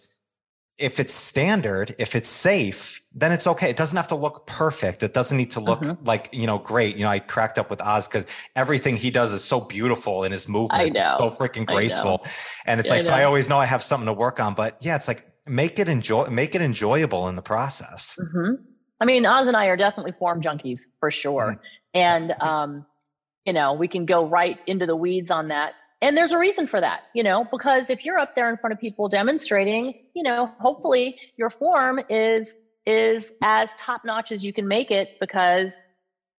if 0.82 0.98
it's 0.98 1.14
standard, 1.14 1.94
if 1.98 2.16
it's 2.16 2.28
safe, 2.28 3.00
then 3.14 3.30
it's 3.30 3.46
okay. 3.46 3.70
It 3.70 3.76
doesn't 3.76 3.96
have 3.96 4.08
to 4.08 4.16
look 4.16 4.46
perfect. 4.48 5.04
It 5.04 5.14
doesn't 5.14 5.38
need 5.38 5.52
to 5.52 5.60
look 5.60 5.80
mm-hmm. 5.80 6.04
like, 6.04 6.28
you 6.32 6.46
know, 6.46 6.58
great. 6.58 6.96
You 6.96 7.04
know, 7.04 7.10
I 7.10 7.20
cracked 7.20 7.58
up 7.58 7.70
with 7.70 7.80
Oz 7.80 8.08
because 8.08 8.26
everything 8.56 8.96
he 8.96 9.10
does 9.10 9.32
is 9.32 9.44
so 9.44 9.60
beautiful 9.60 10.24
in 10.24 10.32
his 10.32 10.48
movement. 10.48 10.94
So 10.94 11.30
freaking 11.30 11.66
graceful. 11.66 12.24
And 12.66 12.80
it's 12.80 12.88
yeah, 12.88 12.94
like, 12.94 13.02
I 13.02 13.06
so 13.06 13.14
I 13.14 13.24
always 13.24 13.48
know 13.48 13.58
I 13.58 13.64
have 13.66 13.82
something 13.82 14.06
to 14.06 14.12
work 14.12 14.40
on. 14.40 14.54
But 14.54 14.78
yeah, 14.80 14.96
it's 14.96 15.06
like 15.06 15.24
make 15.46 15.78
it 15.78 15.88
enjoy 15.88 16.26
make 16.26 16.56
it 16.56 16.62
enjoyable 16.62 17.28
in 17.28 17.36
the 17.36 17.42
process. 17.42 18.18
Mm-hmm. 18.20 18.62
I 19.00 19.04
mean, 19.04 19.24
Oz 19.24 19.46
and 19.46 19.56
I 19.56 19.66
are 19.66 19.76
definitely 19.76 20.12
form 20.18 20.42
junkies 20.42 20.80
for 20.98 21.12
sure. 21.12 21.52
Mm-hmm. 21.52 21.62
And 21.94 22.32
um, 22.40 22.86
you 23.44 23.52
know, 23.52 23.74
we 23.74 23.86
can 23.86 24.04
go 24.04 24.26
right 24.26 24.58
into 24.66 24.86
the 24.86 24.96
weeds 24.96 25.30
on 25.30 25.48
that 25.48 25.74
and 26.02 26.16
there's 26.16 26.32
a 26.32 26.38
reason 26.38 26.66
for 26.66 26.80
that 26.80 27.04
you 27.14 27.22
know 27.22 27.46
because 27.50 27.88
if 27.88 28.04
you're 28.04 28.18
up 28.18 28.34
there 28.34 28.50
in 28.50 28.58
front 28.58 28.74
of 28.74 28.80
people 28.80 29.08
demonstrating 29.08 29.94
you 30.14 30.22
know 30.22 30.50
hopefully 30.58 31.18
your 31.36 31.48
form 31.48 31.98
is 32.10 32.54
is 32.84 33.32
as 33.42 33.72
top 33.78 34.02
notch 34.04 34.32
as 34.32 34.44
you 34.44 34.52
can 34.52 34.66
make 34.66 34.90
it 34.90 35.16
because 35.20 35.76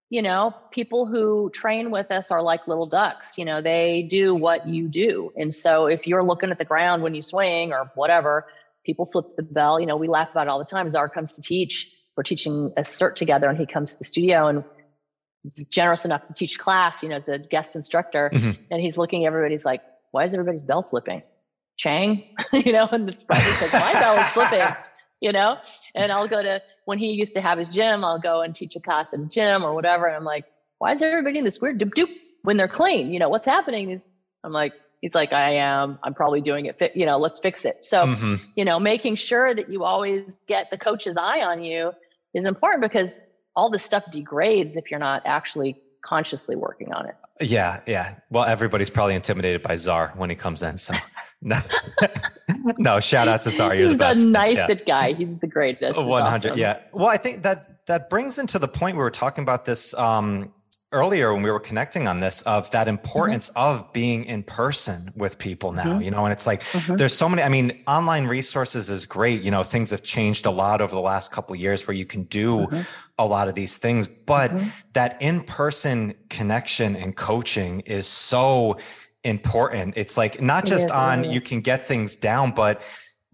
you 0.09 0.21
know 0.21 0.53
people 0.71 1.05
who 1.05 1.49
train 1.53 1.89
with 1.89 2.11
us 2.11 2.29
are 2.29 2.41
like 2.41 2.67
little 2.67 2.85
ducks 2.85 3.37
you 3.37 3.45
know 3.45 3.61
they 3.61 4.05
do 4.09 4.35
what 4.35 4.67
you 4.67 4.83
mm-hmm. 4.83 4.91
do. 4.91 5.33
And 5.35 5.53
so 5.53 5.87
if 5.87 6.05
you're 6.05 6.23
looking 6.23 6.51
at 6.51 6.57
the 6.57 6.65
ground 6.65 7.01
when 7.01 7.15
you 7.15 7.21
swing 7.21 7.71
or 7.71 7.91
whatever 7.95 8.45
people 8.85 9.09
flip 9.11 9.35
the 9.37 9.43
bell 9.43 9.79
you 9.79 9.85
know 9.85 9.97
we 9.97 10.07
laugh 10.07 10.29
about 10.31 10.47
it 10.47 10.49
all 10.49 10.59
the 10.59 10.65
time. 10.65 10.89
Zar 10.91 11.09
comes 11.09 11.33
to 11.33 11.41
teach. 11.41 11.91
We're 12.15 12.23
teaching 12.23 12.73
a 12.77 12.81
cert 12.81 13.15
together 13.15 13.49
and 13.49 13.57
he 13.57 13.65
comes 13.65 13.93
to 13.93 13.99
the 13.99 14.05
studio 14.05 14.47
and 14.47 14.63
generous 15.69 16.05
enough 16.05 16.25
to 16.25 16.33
teach 16.33 16.57
class, 16.57 17.03
you 17.03 17.09
know, 17.09 17.17
as 17.17 17.27
a 17.27 17.37
guest 17.37 17.75
instructor. 17.75 18.31
Mm-hmm. 18.33 18.63
And 18.71 18.81
he's 18.81 18.97
looking 18.97 19.25
at 19.25 19.27
everybody, 19.27 19.53
he's 19.53 19.65
like, 19.65 19.81
why 20.11 20.25
is 20.25 20.33
everybody's 20.33 20.63
bell 20.63 20.83
flipping? 20.83 21.21
Chang, 21.77 22.23
you 22.53 22.71
know, 22.71 22.87
and 22.91 23.09
it's 23.09 23.23
probably 23.23 23.45
because 23.45 23.73
my 23.73 23.93
bell 23.99 24.17
is 24.17 24.29
flipping, 24.29 24.75
you 25.21 25.31
know? 25.31 25.57
And 25.95 26.11
I'll 26.11 26.27
go 26.27 26.41
to, 26.41 26.61
when 26.85 26.97
he 26.97 27.11
used 27.11 27.33
to 27.33 27.41
have 27.41 27.57
his 27.57 27.69
gym, 27.69 28.05
I'll 28.05 28.19
go 28.19 28.41
and 28.41 28.55
teach 28.55 28.75
a 28.75 28.79
class 28.79 29.07
at 29.11 29.19
his 29.19 29.27
gym 29.27 29.63
or 29.63 29.73
whatever. 29.73 30.05
And 30.05 30.15
I'm 30.15 30.23
like, 30.23 30.45
why 30.77 30.91
is 30.91 31.01
everybody 31.01 31.39
in 31.39 31.45
this 31.45 31.59
weird 31.59 31.79
doop 31.79 31.93
doop 31.93 32.09
when 32.43 32.57
they're 32.57 32.67
clean? 32.67 33.11
You 33.11 33.19
know, 33.19 33.29
what's 33.29 33.45
happening? 33.45 33.89
Is 33.89 34.03
I'm 34.43 34.51
like, 34.51 34.73
he's 35.01 35.15
like, 35.15 35.33
I 35.33 35.55
am, 35.55 35.99
I'm 36.03 36.13
probably 36.13 36.41
doing 36.41 36.65
it, 36.65 36.79
fit, 36.79 36.95
you 36.95 37.05
know, 37.05 37.17
let's 37.17 37.39
fix 37.39 37.65
it. 37.65 37.83
So, 37.83 38.05
mm-hmm. 38.05 38.35
you 38.55 38.63
know, 38.63 38.79
making 38.79 39.15
sure 39.15 39.53
that 39.53 39.69
you 39.69 39.83
always 39.83 40.39
get 40.47 40.69
the 40.71 40.77
coach's 40.77 41.17
eye 41.17 41.41
on 41.41 41.61
you 41.61 41.91
is 42.33 42.45
important 42.45 42.81
because 42.81 43.19
all 43.55 43.69
this 43.69 43.83
stuff 43.83 44.03
degrades 44.11 44.77
if 44.77 44.89
you're 44.89 44.99
not 44.99 45.21
actually 45.25 45.81
consciously 46.01 46.55
working 46.55 46.91
on 46.93 47.07
it. 47.07 47.15
Yeah, 47.41 47.81
yeah. 47.87 48.15
Well, 48.29 48.43
everybody's 48.43 48.89
probably 48.89 49.15
intimidated 49.15 49.63
by 49.63 49.75
Zar 49.75 50.13
when 50.15 50.29
he 50.29 50.35
comes 50.35 50.61
in. 50.61 50.77
So 50.77 50.93
no, 51.41 51.61
no. 52.77 52.99
Shout 52.99 53.27
out 53.27 53.41
to 53.41 53.49
Zar. 53.49 53.73
You're 53.73 53.85
He's 53.85 53.93
the 53.93 53.97
best. 53.97 54.19
The 54.21 54.25
nicest 54.27 54.83
yeah. 54.87 54.99
guy. 54.99 55.13
He's 55.13 55.39
the 55.39 55.47
greatest. 55.47 55.99
One 55.99 56.25
hundred. 56.25 56.51
Awesome. 56.51 56.59
Yeah. 56.59 56.79
Well, 56.91 57.07
I 57.07 57.17
think 57.17 57.43
that 57.43 57.85
that 57.87 58.09
brings 58.09 58.37
into 58.37 58.59
the 58.59 58.67
point 58.67 58.97
we 58.97 59.03
were 59.03 59.11
talking 59.11 59.41
about 59.41 59.65
this 59.65 59.93
um, 59.95 60.53
earlier 60.93 61.33
when 61.33 61.43
we 61.43 61.51
were 61.51 61.59
connecting 61.59 62.07
on 62.07 62.19
this 62.19 62.41
of 62.43 62.69
that 62.71 62.87
importance 62.87 63.49
mm-hmm. 63.49 63.81
of 63.81 63.91
being 63.91 64.23
in 64.25 64.43
person 64.43 65.11
with 65.15 65.37
people 65.37 65.71
now 65.71 65.83
mm-hmm. 65.83 66.01
you 66.01 66.11
know 66.11 66.25
and 66.25 66.31
it's 66.31 66.47
like 66.47 66.61
mm-hmm. 66.61 66.95
there's 66.95 67.13
so 67.13 67.27
many 67.27 67.41
i 67.41 67.49
mean 67.49 67.83
online 67.87 68.25
resources 68.25 68.89
is 68.89 69.05
great 69.05 69.41
you 69.41 69.51
know 69.51 69.63
things 69.63 69.89
have 69.89 70.03
changed 70.03 70.45
a 70.45 70.51
lot 70.51 70.79
over 70.79 70.93
the 70.93 71.01
last 71.01 71.31
couple 71.31 71.55
years 71.55 71.87
where 71.87 71.95
you 71.95 72.05
can 72.05 72.23
do 72.23 72.57
mm-hmm. 72.57 72.81
a 73.17 73.25
lot 73.25 73.49
of 73.49 73.55
these 73.55 73.77
things 73.77 74.07
but 74.07 74.51
mm-hmm. 74.51 74.69
that 74.93 75.21
in-person 75.21 76.13
connection 76.29 76.95
and 76.95 77.15
coaching 77.15 77.81
is 77.81 78.07
so 78.07 78.77
important 79.23 79.93
it's 79.97 80.17
like 80.17 80.41
not 80.41 80.65
just 80.65 80.91
on 80.91 81.23
you 81.23 81.41
can 81.41 81.61
get 81.61 81.87
things 81.87 82.15
down 82.15 82.51
but 82.51 82.81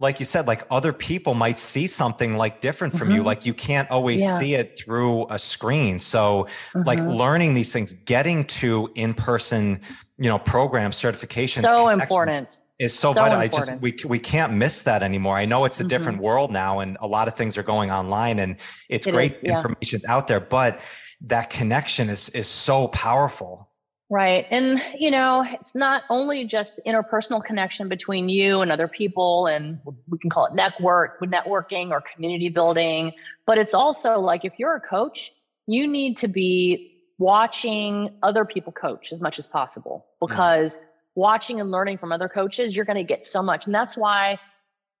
like 0.00 0.18
you 0.18 0.24
said, 0.24 0.46
like 0.46 0.66
other 0.70 0.92
people 0.94 1.34
might 1.34 1.58
see 1.58 1.86
something 1.86 2.34
like 2.34 2.62
different 2.62 2.94
from 2.94 3.08
mm-hmm. 3.08 3.18
you. 3.18 3.22
Like 3.22 3.44
you 3.44 3.52
can't 3.52 3.88
always 3.90 4.22
yeah. 4.22 4.38
see 4.38 4.54
it 4.54 4.76
through 4.76 5.26
a 5.28 5.38
screen. 5.38 6.00
So 6.00 6.48
mm-hmm. 6.72 6.82
like 6.82 6.98
learning 7.00 7.52
these 7.52 7.70
things, 7.72 7.92
getting 7.92 8.44
to 8.46 8.90
in-person, 8.94 9.80
you 10.16 10.28
know, 10.30 10.38
programs, 10.38 10.96
certifications. 10.96 11.68
So 11.68 11.90
important. 11.90 12.60
Is 12.78 12.98
so, 12.98 13.12
so 13.12 13.20
vital. 13.20 13.38
Important. 13.42 13.68
I 13.68 13.72
just 13.72 13.82
we 13.82 14.08
we 14.08 14.18
can't 14.18 14.54
miss 14.54 14.82
that 14.82 15.02
anymore. 15.02 15.36
I 15.36 15.44
know 15.44 15.66
it's 15.66 15.80
a 15.80 15.82
mm-hmm. 15.82 15.88
different 15.90 16.18
world 16.22 16.50
now, 16.50 16.80
and 16.80 16.96
a 17.02 17.06
lot 17.06 17.28
of 17.28 17.34
things 17.34 17.58
are 17.58 17.62
going 17.62 17.90
online, 17.90 18.38
and 18.38 18.56
it's 18.88 19.06
it 19.06 19.12
great 19.12 19.32
is, 19.32 19.40
yeah. 19.42 19.50
information's 19.50 20.06
out 20.06 20.28
there, 20.28 20.40
but 20.40 20.80
that 21.20 21.50
connection 21.50 22.08
is 22.08 22.30
is 22.30 22.48
so 22.48 22.88
powerful. 22.88 23.69
Right. 24.12 24.44
And, 24.50 24.82
you 24.98 25.12
know, 25.12 25.46
it's 25.48 25.76
not 25.76 26.02
only 26.10 26.44
just 26.44 26.74
the 26.74 26.82
interpersonal 26.82 27.44
connection 27.44 27.88
between 27.88 28.28
you 28.28 28.60
and 28.60 28.72
other 28.72 28.88
people, 28.88 29.46
and 29.46 29.78
we 30.08 30.18
can 30.18 30.30
call 30.30 30.46
it 30.46 30.54
network, 30.54 31.20
networking 31.20 31.90
or 31.90 32.02
community 32.02 32.48
building, 32.48 33.12
but 33.46 33.56
it's 33.56 33.72
also 33.72 34.18
like 34.18 34.44
if 34.44 34.54
you're 34.58 34.74
a 34.74 34.80
coach, 34.80 35.32
you 35.66 35.86
need 35.86 36.16
to 36.18 36.28
be 36.28 36.90
watching 37.18 38.10
other 38.24 38.44
people 38.44 38.72
coach 38.72 39.12
as 39.12 39.20
much 39.20 39.38
as 39.38 39.46
possible 39.46 40.06
because 40.20 40.76
mm. 40.76 40.80
watching 41.14 41.60
and 41.60 41.70
learning 41.70 41.98
from 41.98 42.10
other 42.10 42.28
coaches, 42.28 42.74
you're 42.74 42.86
going 42.86 42.96
to 42.96 43.04
get 43.04 43.24
so 43.24 43.40
much. 43.40 43.66
And 43.66 43.74
that's 43.74 43.96
why 43.96 44.40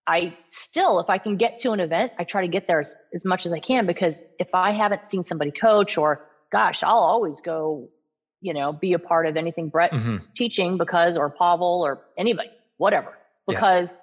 I 0.06 0.36
still, 0.50 1.00
if 1.00 1.10
I 1.10 1.18
can 1.18 1.36
get 1.36 1.58
to 1.58 1.72
an 1.72 1.80
event, 1.80 2.12
I 2.18 2.22
try 2.22 2.42
to 2.42 2.48
get 2.48 2.68
there 2.68 2.78
as, 2.78 2.94
as 3.12 3.24
much 3.24 3.44
as 3.44 3.52
I 3.52 3.58
can 3.58 3.86
because 3.86 4.22
if 4.38 4.54
I 4.54 4.70
haven't 4.70 5.04
seen 5.04 5.24
somebody 5.24 5.50
coach 5.50 5.98
or 5.98 6.24
gosh, 6.52 6.84
I'll 6.84 6.98
always 6.98 7.40
go, 7.40 7.88
you 8.40 8.54
know, 8.54 8.72
be 8.72 8.92
a 8.92 8.98
part 8.98 9.26
of 9.26 9.36
anything 9.36 9.68
Brett's 9.68 10.06
mm-hmm. 10.06 10.24
teaching 10.34 10.78
because, 10.78 11.16
or 11.16 11.30
Pavel 11.30 11.82
or 11.84 12.00
anybody, 12.16 12.50
whatever, 12.78 13.16
because 13.46 13.92
yeah. 13.92 13.98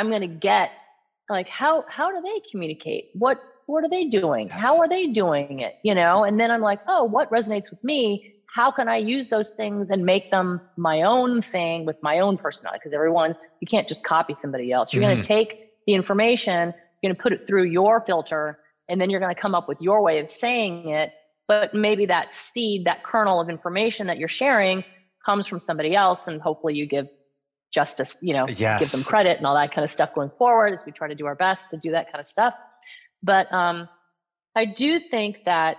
I'm 0.00 0.08
going 0.08 0.22
to 0.22 0.28
get 0.28 0.82
like, 1.28 1.48
how, 1.48 1.84
how 1.88 2.10
do 2.10 2.20
they 2.22 2.40
communicate? 2.50 3.10
What, 3.14 3.40
what 3.66 3.84
are 3.84 3.88
they 3.88 4.06
doing? 4.06 4.48
Yes. 4.48 4.62
How 4.62 4.78
are 4.78 4.88
they 4.88 5.06
doing 5.06 5.60
it? 5.60 5.76
You 5.82 5.94
know, 5.94 6.24
and 6.24 6.38
then 6.40 6.50
I'm 6.50 6.60
like, 6.60 6.80
oh, 6.88 7.04
what 7.04 7.30
resonates 7.30 7.70
with 7.70 7.82
me? 7.84 8.34
How 8.52 8.70
can 8.72 8.88
I 8.88 8.96
use 8.96 9.30
those 9.30 9.50
things 9.50 9.90
and 9.90 10.04
make 10.04 10.32
them 10.32 10.60
my 10.76 11.02
own 11.02 11.40
thing 11.40 11.86
with 11.86 11.96
my 12.02 12.18
own 12.18 12.36
personality? 12.36 12.80
Because 12.82 12.94
everyone, 12.94 13.36
you 13.60 13.66
can't 13.68 13.86
just 13.86 14.02
copy 14.02 14.34
somebody 14.34 14.72
else. 14.72 14.92
You're 14.92 15.04
mm-hmm. 15.04 15.12
going 15.12 15.22
to 15.22 15.28
take 15.28 15.70
the 15.86 15.94
information, 15.94 16.74
you're 17.00 17.10
going 17.10 17.16
to 17.16 17.22
put 17.22 17.32
it 17.32 17.46
through 17.46 17.64
your 17.64 18.00
filter, 18.00 18.58
and 18.88 19.00
then 19.00 19.08
you're 19.08 19.20
going 19.20 19.34
to 19.34 19.40
come 19.40 19.54
up 19.54 19.68
with 19.68 19.80
your 19.80 20.02
way 20.02 20.18
of 20.18 20.28
saying 20.28 20.88
it. 20.88 21.12
But 21.50 21.74
maybe 21.74 22.06
that 22.06 22.32
seed, 22.32 22.84
that 22.84 23.02
kernel 23.02 23.40
of 23.40 23.50
information 23.50 24.06
that 24.06 24.18
you're 24.18 24.28
sharing 24.28 24.84
comes 25.26 25.48
from 25.48 25.58
somebody 25.58 25.96
else, 25.96 26.28
and 26.28 26.40
hopefully 26.40 26.74
you 26.74 26.86
give 26.86 27.08
justice, 27.74 28.16
you 28.22 28.34
know, 28.34 28.46
yes. 28.46 28.78
give 28.78 28.92
them 28.92 29.02
credit 29.02 29.38
and 29.38 29.46
all 29.48 29.56
that 29.56 29.74
kind 29.74 29.84
of 29.84 29.90
stuff 29.90 30.14
going 30.14 30.30
forward 30.38 30.74
as 30.74 30.84
we 30.86 30.92
try 30.92 31.08
to 31.08 31.16
do 31.16 31.26
our 31.26 31.34
best 31.34 31.68
to 31.70 31.76
do 31.76 31.90
that 31.90 32.12
kind 32.12 32.20
of 32.20 32.28
stuff. 32.28 32.54
But 33.20 33.52
um, 33.52 33.88
I 34.54 34.64
do 34.64 35.00
think 35.00 35.38
that 35.46 35.78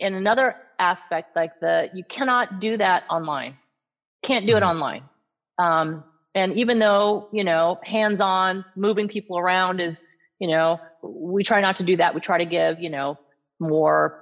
in 0.00 0.14
another 0.14 0.56
aspect, 0.80 1.36
like 1.36 1.60
the 1.60 1.88
you 1.94 2.02
cannot 2.02 2.58
do 2.60 2.76
that 2.76 3.04
online. 3.08 3.58
Can't 4.24 4.48
do 4.48 4.54
mm-hmm. 4.54 4.64
it 4.64 4.66
online. 4.66 5.02
Um, 5.60 6.02
and 6.34 6.54
even 6.54 6.80
though 6.80 7.28
you 7.32 7.44
know, 7.44 7.78
hands-on, 7.84 8.64
moving 8.74 9.06
people 9.06 9.38
around 9.38 9.80
is, 9.80 10.02
you 10.40 10.48
know, 10.48 10.80
we 11.04 11.44
try 11.44 11.60
not 11.60 11.76
to 11.76 11.84
do 11.84 11.98
that. 11.98 12.16
We 12.16 12.20
try 12.20 12.38
to 12.38 12.46
give, 12.46 12.80
you 12.80 12.90
know, 12.90 13.16
more 13.60 14.18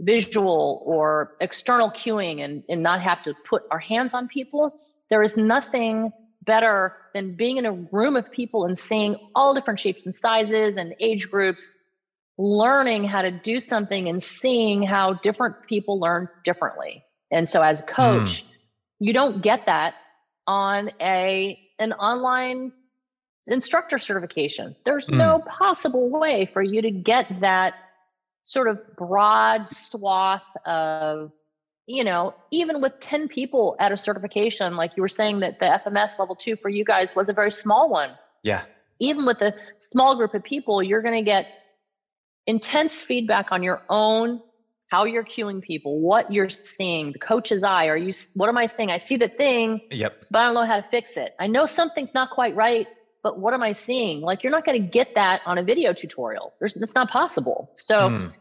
visual 0.00 0.82
or 0.84 1.36
external 1.40 1.90
cueing 1.90 2.42
and, 2.42 2.62
and 2.68 2.82
not 2.82 3.00
have 3.00 3.22
to 3.22 3.34
put 3.48 3.62
our 3.70 3.78
hands 3.78 4.14
on 4.14 4.28
people. 4.28 4.80
There 5.10 5.22
is 5.22 5.36
nothing 5.36 6.12
better 6.42 6.96
than 7.14 7.34
being 7.36 7.58
in 7.58 7.66
a 7.66 7.72
room 7.72 8.16
of 8.16 8.30
people 8.30 8.64
and 8.64 8.78
seeing 8.78 9.16
all 9.34 9.54
different 9.54 9.78
shapes 9.78 10.06
and 10.06 10.14
sizes 10.14 10.76
and 10.76 10.94
age 11.00 11.30
groups, 11.30 11.74
learning 12.38 13.04
how 13.04 13.22
to 13.22 13.30
do 13.30 13.60
something 13.60 14.08
and 14.08 14.22
seeing 14.22 14.82
how 14.82 15.14
different 15.14 15.56
people 15.68 16.00
learn 16.00 16.28
differently. 16.44 17.04
And 17.30 17.48
so 17.48 17.62
as 17.62 17.80
a 17.80 17.82
coach, 17.82 18.44
mm. 18.44 18.48
you 19.00 19.12
don't 19.12 19.42
get 19.42 19.66
that 19.66 19.94
on 20.46 20.90
a 21.00 21.58
an 21.78 21.92
online 21.94 22.72
instructor 23.46 23.98
certification. 23.98 24.76
There's 24.84 25.08
mm. 25.08 25.16
no 25.16 25.42
possible 25.46 26.08
way 26.08 26.48
for 26.52 26.62
you 26.62 26.82
to 26.82 26.90
get 26.90 27.26
that 27.40 27.74
sort 28.50 28.66
of 28.68 28.96
broad 28.96 29.68
swath 29.68 30.42
of 30.66 31.30
you 31.86 32.04
know, 32.04 32.34
even 32.52 32.80
with 32.80 32.92
10 33.00 33.26
people 33.26 33.74
at 33.80 33.90
a 33.90 33.96
certification, 33.96 34.76
like 34.76 34.92
you 34.96 35.02
were 35.02 35.08
saying 35.08 35.40
that 35.40 35.58
the 35.58 35.66
FMS 35.66 36.20
level 36.20 36.36
two 36.36 36.54
for 36.54 36.68
you 36.68 36.84
guys 36.84 37.16
was 37.16 37.28
a 37.28 37.32
very 37.32 37.50
small 37.50 37.90
one. 37.90 38.10
Yeah. 38.44 38.62
Even 39.00 39.26
with 39.26 39.40
a 39.40 39.54
small 39.78 40.14
group 40.16 40.32
of 40.34 40.44
people, 40.44 40.84
you're 40.84 41.02
going 41.02 41.16
to 41.16 41.28
get 41.28 41.48
intense 42.46 43.02
feedback 43.02 43.50
on 43.50 43.64
your 43.64 43.82
own, 43.88 44.40
how 44.88 45.04
you're 45.04 45.24
cueing 45.24 45.60
people, 45.60 45.98
what 45.98 46.32
you're 46.32 46.48
seeing, 46.48 47.10
the 47.10 47.18
coach's 47.18 47.64
eye. 47.64 47.86
Are 47.86 47.96
you, 47.96 48.12
what 48.34 48.48
am 48.48 48.56
I 48.56 48.66
saying? 48.66 48.90
I 48.90 48.98
see 48.98 49.16
the 49.16 49.28
thing, 49.28 49.80
yep. 49.90 50.26
but 50.30 50.38
I 50.38 50.44
don't 50.44 50.54
know 50.54 50.66
how 50.66 50.76
to 50.76 50.86
fix 50.90 51.16
it. 51.16 51.34
I 51.40 51.48
know 51.48 51.66
something's 51.66 52.14
not 52.14 52.30
quite 52.30 52.54
right, 52.54 52.86
but 53.24 53.40
what 53.40 53.52
am 53.52 53.64
I 53.64 53.72
seeing? 53.72 54.20
Like 54.20 54.44
you're 54.44 54.52
not 54.52 54.64
going 54.64 54.80
to 54.80 54.88
get 54.88 55.16
that 55.16 55.40
on 55.44 55.58
a 55.58 55.64
video 55.64 55.92
tutorial. 55.92 56.52
There's, 56.60 56.76
it's 56.76 56.94
not 56.94 57.10
possible. 57.10 57.72
So, 57.74 57.96
mm 58.10 58.32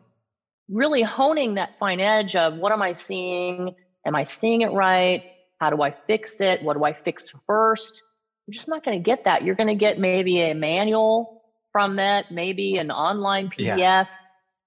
really 0.71 1.01
honing 1.01 1.55
that 1.55 1.77
fine 1.79 1.99
edge 1.99 2.35
of 2.35 2.55
what 2.55 2.71
am 2.71 2.81
I 2.81 2.93
seeing? 2.93 3.75
Am 4.05 4.15
I 4.15 4.23
seeing 4.23 4.61
it 4.61 4.71
right? 4.71 5.23
How 5.59 5.69
do 5.69 5.81
I 5.81 5.91
fix 6.07 6.39
it? 6.41 6.63
What 6.63 6.77
do 6.77 6.83
I 6.83 6.93
fix 6.93 7.31
first? 7.47 8.03
You're 8.47 8.53
just 8.53 8.69
not 8.69 8.83
going 8.83 8.97
to 8.97 9.03
get 9.03 9.25
that. 9.25 9.43
You're 9.43 9.55
going 9.55 9.67
to 9.67 9.75
get 9.75 9.99
maybe 9.99 10.41
a 10.41 10.53
manual 10.53 11.43
from 11.71 11.97
that, 11.97 12.31
maybe 12.31 12.77
an 12.77 12.91
online 12.91 13.49
PDF. 13.49 13.77
Yeah. 13.77 14.05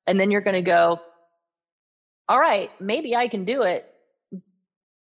And 0.07 0.21
then 0.21 0.31
you're 0.31 0.41
going 0.41 0.55
to 0.55 0.63
go, 0.63 1.01
all 2.29 2.39
right, 2.39 2.71
maybe 2.81 3.17
I 3.17 3.29
can 3.29 3.45
do 3.45 3.63
it, 3.63 3.85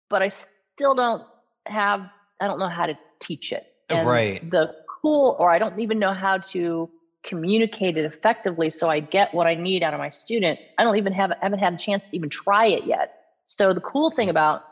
but 0.10 0.22
I 0.22 0.30
still 0.30 0.95
don't 0.95 1.24
have, 1.66 2.02
I 2.41 2.48
don't 2.48 2.60
know 2.60 2.70
how 2.70 2.86
to 2.86 2.98
teach 3.20 3.52
it. 3.52 3.66
And 3.89 4.06
right. 4.06 4.50
The 4.50 4.76
cool, 5.02 5.36
or 5.39 5.50
I 5.52 5.60
don't 5.60 5.80
even 5.80 6.00
know 6.00 6.14
how 6.14 6.38
to 6.38 6.89
communicate 7.24 7.97
it 7.97 8.05
effectively 8.05 8.70
so 8.70 8.89
I 8.89 8.99
get 8.99 9.34
what 9.34 9.47
I 9.47 9.55
need 9.55 9.84
out 9.84 9.93
of 9.93 9.99
my 9.99 10.09
student, 10.09 10.59
I 10.78 10.84
don't 10.84 10.97
even 10.97 11.13
have 11.13 11.32
I 11.32 11.38
haven't 11.41 11.59
had 11.59 11.74
a 11.74 11.78
chance 11.78 12.03
to 12.09 12.15
even 12.15 12.30
try 12.30 12.68
it 12.68 12.86
yet. 12.86 13.13
So 13.45 13.74
the 13.74 13.82
cool 13.82 14.11
thing 14.11 14.30
about 14.30 14.63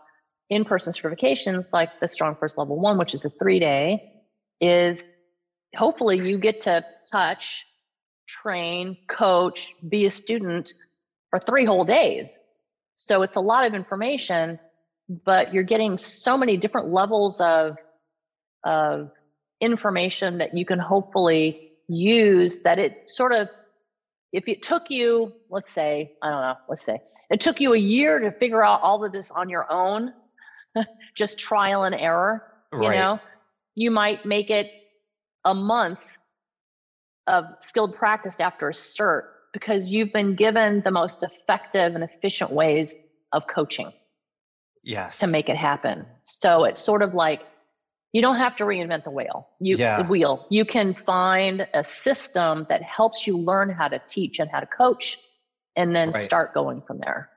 in-person 0.50 0.94
certifications 0.94 1.74
like 1.74 2.00
the 2.00 2.08
Strong 2.08 2.38
First 2.40 2.58
Level 2.58 2.80
One, 2.80 2.98
which 2.98 3.14
is 3.14 3.26
a 3.26 3.30
three-day, 3.30 4.12
is 4.62 5.06
hopefully 5.76 6.18
you 6.18 6.38
get 6.38 6.62
to 6.62 6.86
touch, 7.12 7.66
train, 8.28 8.98
coach, 9.10 9.70
be 9.88 10.06
a 10.06 10.12
student 10.12 10.74
for 11.30 11.40
three 11.40 11.66
whole 11.66 11.86
days. 11.86 12.36
So 12.96 13.24
it's 13.24 13.36
a 13.36 13.42
lot 13.42 13.66
of 13.66 13.74
information, 13.74 14.60
but 15.10 15.54
you're 15.54 15.64
getting 15.64 15.98
so 15.98 16.38
many 16.38 16.58
different 16.58 16.90
levels 16.92 17.42
of 17.42 17.78
of 18.64 19.12
information 19.62 20.40
that 20.40 20.58
you 20.58 20.66
can 20.66 20.80
hopefully 20.80 21.72
use 21.88 22.62
that 22.62 22.80
it 22.80 23.10
sort 23.10 23.32
of 23.32 23.50
if 24.32 24.48
it 24.48 24.64
took 24.64 24.90
you 24.90 25.32
let's 25.50 25.72
say 25.72 26.12
i 26.22 26.30
don't 26.30 26.42
know 26.42 26.56
let's 26.68 26.84
say 26.84 27.00
it 27.30 27.40
took 27.40 27.60
you 27.60 27.74
a 27.74 27.78
year 27.78 28.20
to 28.20 28.32
figure 28.32 28.64
out 28.64 28.82
all 28.82 29.04
of 29.04 29.12
this 29.12 29.32
on 29.32 29.50
your 29.50 29.72
own 29.72 30.14
just 31.16 31.38
trial 31.38 31.84
and 31.84 31.96
error 31.96 32.44
you 32.74 32.80
right. 32.80 33.00
know 33.00 33.20
you 33.76 33.92
might 33.92 34.26
make 34.26 34.50
it 34.50 34.72
a 35.44 35.54
month 35.54 36.00
of 37.28 37.46
skilled 37.60 37.96
practice 37.96 38.40
after 38.40 38.70
a 38.70 38.74
cert 38.74 39.24
because 39.54 39.90
you've 39.90 40.12
been 40.12 40.36
given 40.36 40.82
the 40.84 40.92
most 40.92 41.24
effective 41.24 41.96
and 41.96 42.04
efficient 42.04 42.52
ways 42.52 42.96
of 43.32 43.44
coaching 43.48 43.92
yes 44.84 45.20
to 45.20 45.28
make 45.28 45.50
it 45.50 45.58
happen 45.58 46.06
so 46.24 46.64
it's 46.64 46.80
sort 46.80 47.02
of 47.02 47.14
like 47.14 47.42
you 48.16 48.22
don't 48.22 48.38
have 48.38 48.56
to 48.56 48.64
reinvent 48.64 49.04
the 49.04 49.10
wheel. 49.10 49.50
You 49.60 49.76
yeah. 49.76 50.02
the 50.02 50.08
wheel. 50.08 50.48
You 50.50 50.64
can 50.64 50.96
find 50.96 51.68
a 51.74 51.84
system 51.84 52.66
that 52.70 52.82
helps 52.82 53.28
you 53.28 53.38
learn 53.38 53.70
how 53.70 53.90
to 53.90 54.02
teach 54.08 54.40
and 54.40 54.50
how 54.50 54.62
to 54.62 54.66
coach, 54.66 55.18
and 55.76 55.94
then 55.94 56.12
right. 56.12 56.24
start 56.24 56.54
going 56.54 56.82
from 56.88 57.00
there. 57.00 57.30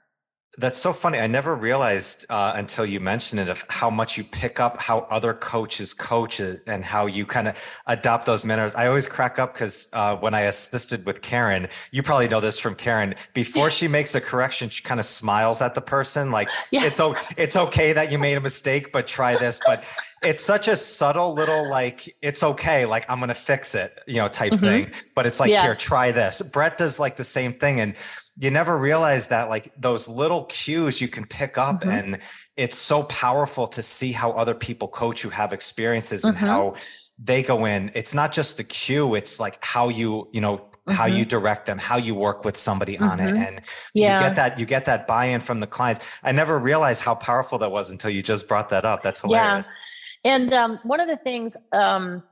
That's 0.56 0.78
so 0.78 0.92
funny. 0.92 1.18
I 1.18 1.26
never 1.26 1.54
realized 1.54 2.26
uh, 2.30 2.52
until 2.56 2.86
you 2.86 3.00
mentioned 3.00 3.40
it 3.40 3.48
of 3.48 3.64
how 3.68 3.90
much 3.90 4.16
you 4.16 4.24
pick 4.24 4.58
up 4.58 4.80
how 4.80 5.00
other 5.10 5.34
coaches 5.34 5.94
coach 5.94 6.40
and 6.40 6.84
how 6.84 7.06
you 7.06 7.26
kind 7.26 7.48
of 7.48 7.80
adopt 7.86 8.26
those 8.26 8.44
manners. 8.44 8.74
I 8.74 8.86
always 8.86 9.06
crack 9.06 9.38
up 9.38 9.52
because 9.54 9.88
uh, 9.92 10.16
when 10.16 10.34
I 10.34 10.42
assisted 10.42 11.06
with 11.06 11.22
Karen, 11.22 11.68
you 11.92 12.02
probably 12.02 12.28
know 12.28 12.40
this 12.40 12.58
from 12.58 12.74
Karen. 12.74 13.14
Before 13.34 13.70
she 13.70 13.86
makes 13.86 14.14
a 14.14 14.20
correction, 14.20 14.68
she 14.68 14.82
kind 14.82 14.98
of 14.98 15.06
smiles 15.06 15.60
at 15.60 15.74
the 15.74 15.80
person, 15.80 16.30
like 16.30 16.48
yeah. 16.72 16.84
it's 16.84 17.00
it's 17.36 17.56
okay 17.56 17.92
that 17.92 18.10
you 18.10 18.18
made 18.18 18.36
a 18.36 18.40
mistake, 18.40 18.90
but 18.90 19.06
try 19.06 19.36
this. 19.36 19.60
But 19.64 19.84
it's 20.22 20.42
such 20.42 20.68
a 20.68 20.76
subtle 20.76 21.34
little 21.34 21.68
like 21.68 22.14
it's 22.22 22.42
okay, 22.42 22.86
like 22.86 23.08
I'm 23.08 23.20
gonna 23.20 23.34
fix 23.34 23.74
it, 23.74 23.98
you 24.06 24.16
know, 24.16 24.28
type 24.28 24.52
mm-hmm. 24.52 24.64
thing. 24.64 24.90
But 25.14 25.26
it's 25.26 25.40
like 25.40 25.50
yeah. 25.50 25.62
here, 25.62 25.74
try 25.74 26.10
this. 26.12 26.42
Brett 26.42 26.78
does 26.78 26.98
like 26.98 27.16
the 27.16 27.24
same 27.24 27.52
thing 27.52 27.80
and 27.80 27.94
you 28.38 28.50
never 28.50 28.78
realize 28.78 29.28
that 29.28 29.48
like 29.48 29.72
those 29.76 30.08
little 30.08 30.44
cues 30.44 31.00
you 31.00 31.08
can 31.08 31.24
pick 31.26 31.58
up 31.58 31.80
mm-hmm. 31.80 31.90
and 31.90 32.18
it's 32.56 32.76
so 32.76 33.02
powerful 33.04 33.66
to 33.66 33.82
see 33.82 34.12
how 34.12 34.30
other 34.32 34.54
people 34.54 34.88
coach 34.88 35.22
who 35.22 35.28
have 35.28 35.52
experiences 35.52 36.22
mm-hmm. 36.22 36.30
and 36.30 36.38
how 36.38 36.74
they 37.18 37.42
go 37.42 37.64
in 37.64 37.90
it's 37.94 38.14
not 38.14 38.32
just 38.32 38.56
the 38.56 38.64
cue 38.64 39.14
it's 39.14 39.40
like 39.40 39.58
how 39.64 39.88
you 39.88 40.28
you 40.32 40.40
know 40.40 40.58
mm-hmm. 40.58 40.92
how 40.92 41.06
you 41.06 41.24
direct 41.24 41.66
them 41.66 41.78
how 41.78 41.96
you 41.96 42.14
work 42.14 42.44
with 42.44 42.56
somebody 42.56 42.96
on 42.98 43.18
it 43.18 43.34
mm-hmm. 43.34 43.42
and 43.42 43.60
yeah. 43.92 44.12
you 44.12 44.18
get 44.18 44.36
that 44.36 44.58
you 44.58 44.64
get 44.64 44.84
that 44.84 45.06
buy-in 45.08 45.40
from 45.40 45.58
the 45.58 45.66
clients 45.66 46.04
i 46.22 46.30
never 46.30 46.58
realized 46.58 47.02
how 47.02 47.14
powerful 47.14 47.58
that 47.58 47.72
was 47.72 47.90
until 47.90 48.10
you 48.10 48.22
just 48.22 48.46
brought 48.46 48.68
that 48.68 48.84
up 48.84 49.02
that's 49.02 49.20
hilarious 49.20 49.68
yeah. 49.68 49.84
And 50.28 50.52
um, 50.52 50.78
one 50.82 51.00
of 51.00 51.08
the 51.08 51.16
things 51.16 51.56
um, 51.72 52.22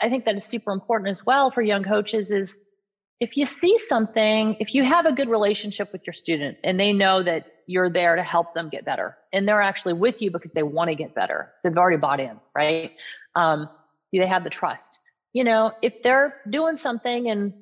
i 0.00 0.08
think 0.08 0.24
that 0.24 0.34
is 0.34 0.44
super 0.44 0.72
important 0.72 1.08
as 1.08 1.20
well 1.26 1.50
for 1.50 1.62
young 1.62 1.84
coaches 1.84 2.30
is 2.30 2.56
if 3.20 3.36
you 3.36 3.46
see 3.46 3.78
something, 3.88 4.56
if 4.60 4.74
you 4.74 4.84
have 4.84 5.06
a 5.06 5.12
good 5.12 5.28
relationship 5.28 5.92
with 5.92 6.06
your 6.06 6.14
student 6.14 6.58
and 6.62 6.78
they 6.78 6.92
know 6.92 7.22
that 7.22 7.46
you're 7.66 7.90
there 7.90 8.16
to 8.16 8.22
help 8.22 8.54
them 8.54 8.68
get 8.68 8.84
better 8.84 9.16
and 9.32 9.46
they're 9.46 9.60
actually 9.60 9.94
with 9.94 10.22
you 10.22 10.30
because 10.30 10.52
they 10.52 10.62
want 10.62 10.88
to 10.88 10.94
get 10.94 11.14
better, 11.14 11.50
so 11.54 11.60
they've 11.64 11.76
already 11.76 11.96
bought 11.96 12.20
in, 12.20 12.38
right? 12.54 12.92
Um, 13.34 13.68
they 14.12 14.26
have 14.26 14.44
the 14.44 14.50
trust. 14.50 15.00
You 15.32 15.44
know, 15.44 15.72
if 15.82 16.02
they're 16.02 16.36
doing 16.48 16.76
something 16.76 17.28
and, 17.28 17.52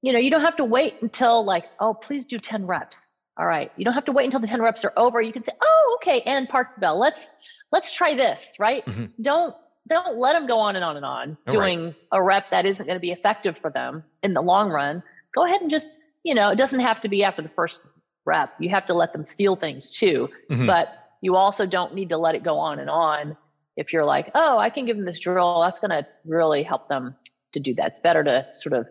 you 0.00 0.12
know, 0.12 0.18
you 0.18 0.30
don't 0.30 0.40
have 0.40 0.56
to 0.56 0.64
wait 0.64 0.94
until 1.02 1.44
like, 1.44 1.64
oh, 1.80 1.92
please 1.92 2.24
do 2.24 2.38
10 2.38 2.66
reps. 2.66 3.04
All 3.36 3.46
right. 3.46 3.72
You 3.76 3.84
don't 3.84 3.94
have 3.94 4.04
to 4.04 4.12
wait 4.12 4.26
until 4.26 4.40
the 4.40 4.46
10 4.46 4.62
reps 4.62 4.84
are 4.84 4.92
over. 4.96 5.20
You 5.20 5.32
can 5.32 5.42
say, 5.42 5.52
oh, 5.60 5.98
okay, 6.00 6.22
and 6.22 6.48
park 6.48 6.76
the 6.76 6.80
bell. 6.80 6.98
Let's 6.98 7.28
let's 7.74 7.92
try 7.92 8.14
this, 8.14 8.52
right? 8.60 8.86
Mm-hmm. 8.86 9.06
Don't 9.20 9.54
don't 9.88 10.16
let 10.16 10.32
them 10.34 10.46
go 10.46 10.60
on 10.60 10.76
and 10.76 10.84
on 10.84 10.96
and 10.96 11.04
on 11.04 11.36
doing 11.50 11.86
right. 11.86 11.94
a 12.12 12.22
rep 12.22 12.50
that 12.50 12.64
isn't 12.64 12.86
going 12.86 12.96
to 12.96 13.00
be 13.00 13.10
effective 13.10 13.58
for 13.58 13.70
them 13.70 14.02
in 14.22 14.32
the 14.32 14.40
long 14.40 14.70
run. 14.70 15.02
Go 15.34 15.44
ahead 15.44 15.60
and 15.60 15.70
just, 15.70 15.98
you 16.22 16.34
know, 16.34 16.48
it 16.50 16.56
doesn't 16.56 16.80
have 16.80 17.02
to 17.02 17.08
be 17.08 17.22
after 17.22 17.42
the 17.42 17.50
first 17.50 17.82
rep. 18.24 18.54
You 18.58 18.70
have 18.70 18.86
to 18.86 18.94
let 18.94 19.12
them 19.12 19.26
feel 19.26 19.56
things 19.56 19.90
too. 19.90 20.30
Mm-hmm. 20.50 20.66
But 20.66 20.88
you 21.20 21.36
also 21.36 21.66
don't 21.66 21.94
need 21.94 22.10
to 22.10 22.16
let 22.16 22.34
it 22.34 22.42
go 22.42 22.56
on 22.58 22.78
and 22.78 22.88
on. 22.88 23.36
If 23.76 23.92
you're 23.92 24.06
like, 24.06 24.30
oh, 24.34 24.56
I 24.56 24.70
can 24.70 24.86
give 24.86 24.96
them 24.96 25.04
this 25.04 25.18
drill, 25.18 25.60
that's 25.60 25.80
going 25.80 25.90
to 25.90 26.06
really 26.24 26.62
help 26.62 26.88
them 26.88 27.16
to 27.52 27.60
do 27.60 27.74
that. 27.74 27.88
It's 27.88 28.00
better 28.00 28.24
to 28.24 28.46
sort 28.52 28.72
of 28.72 28.86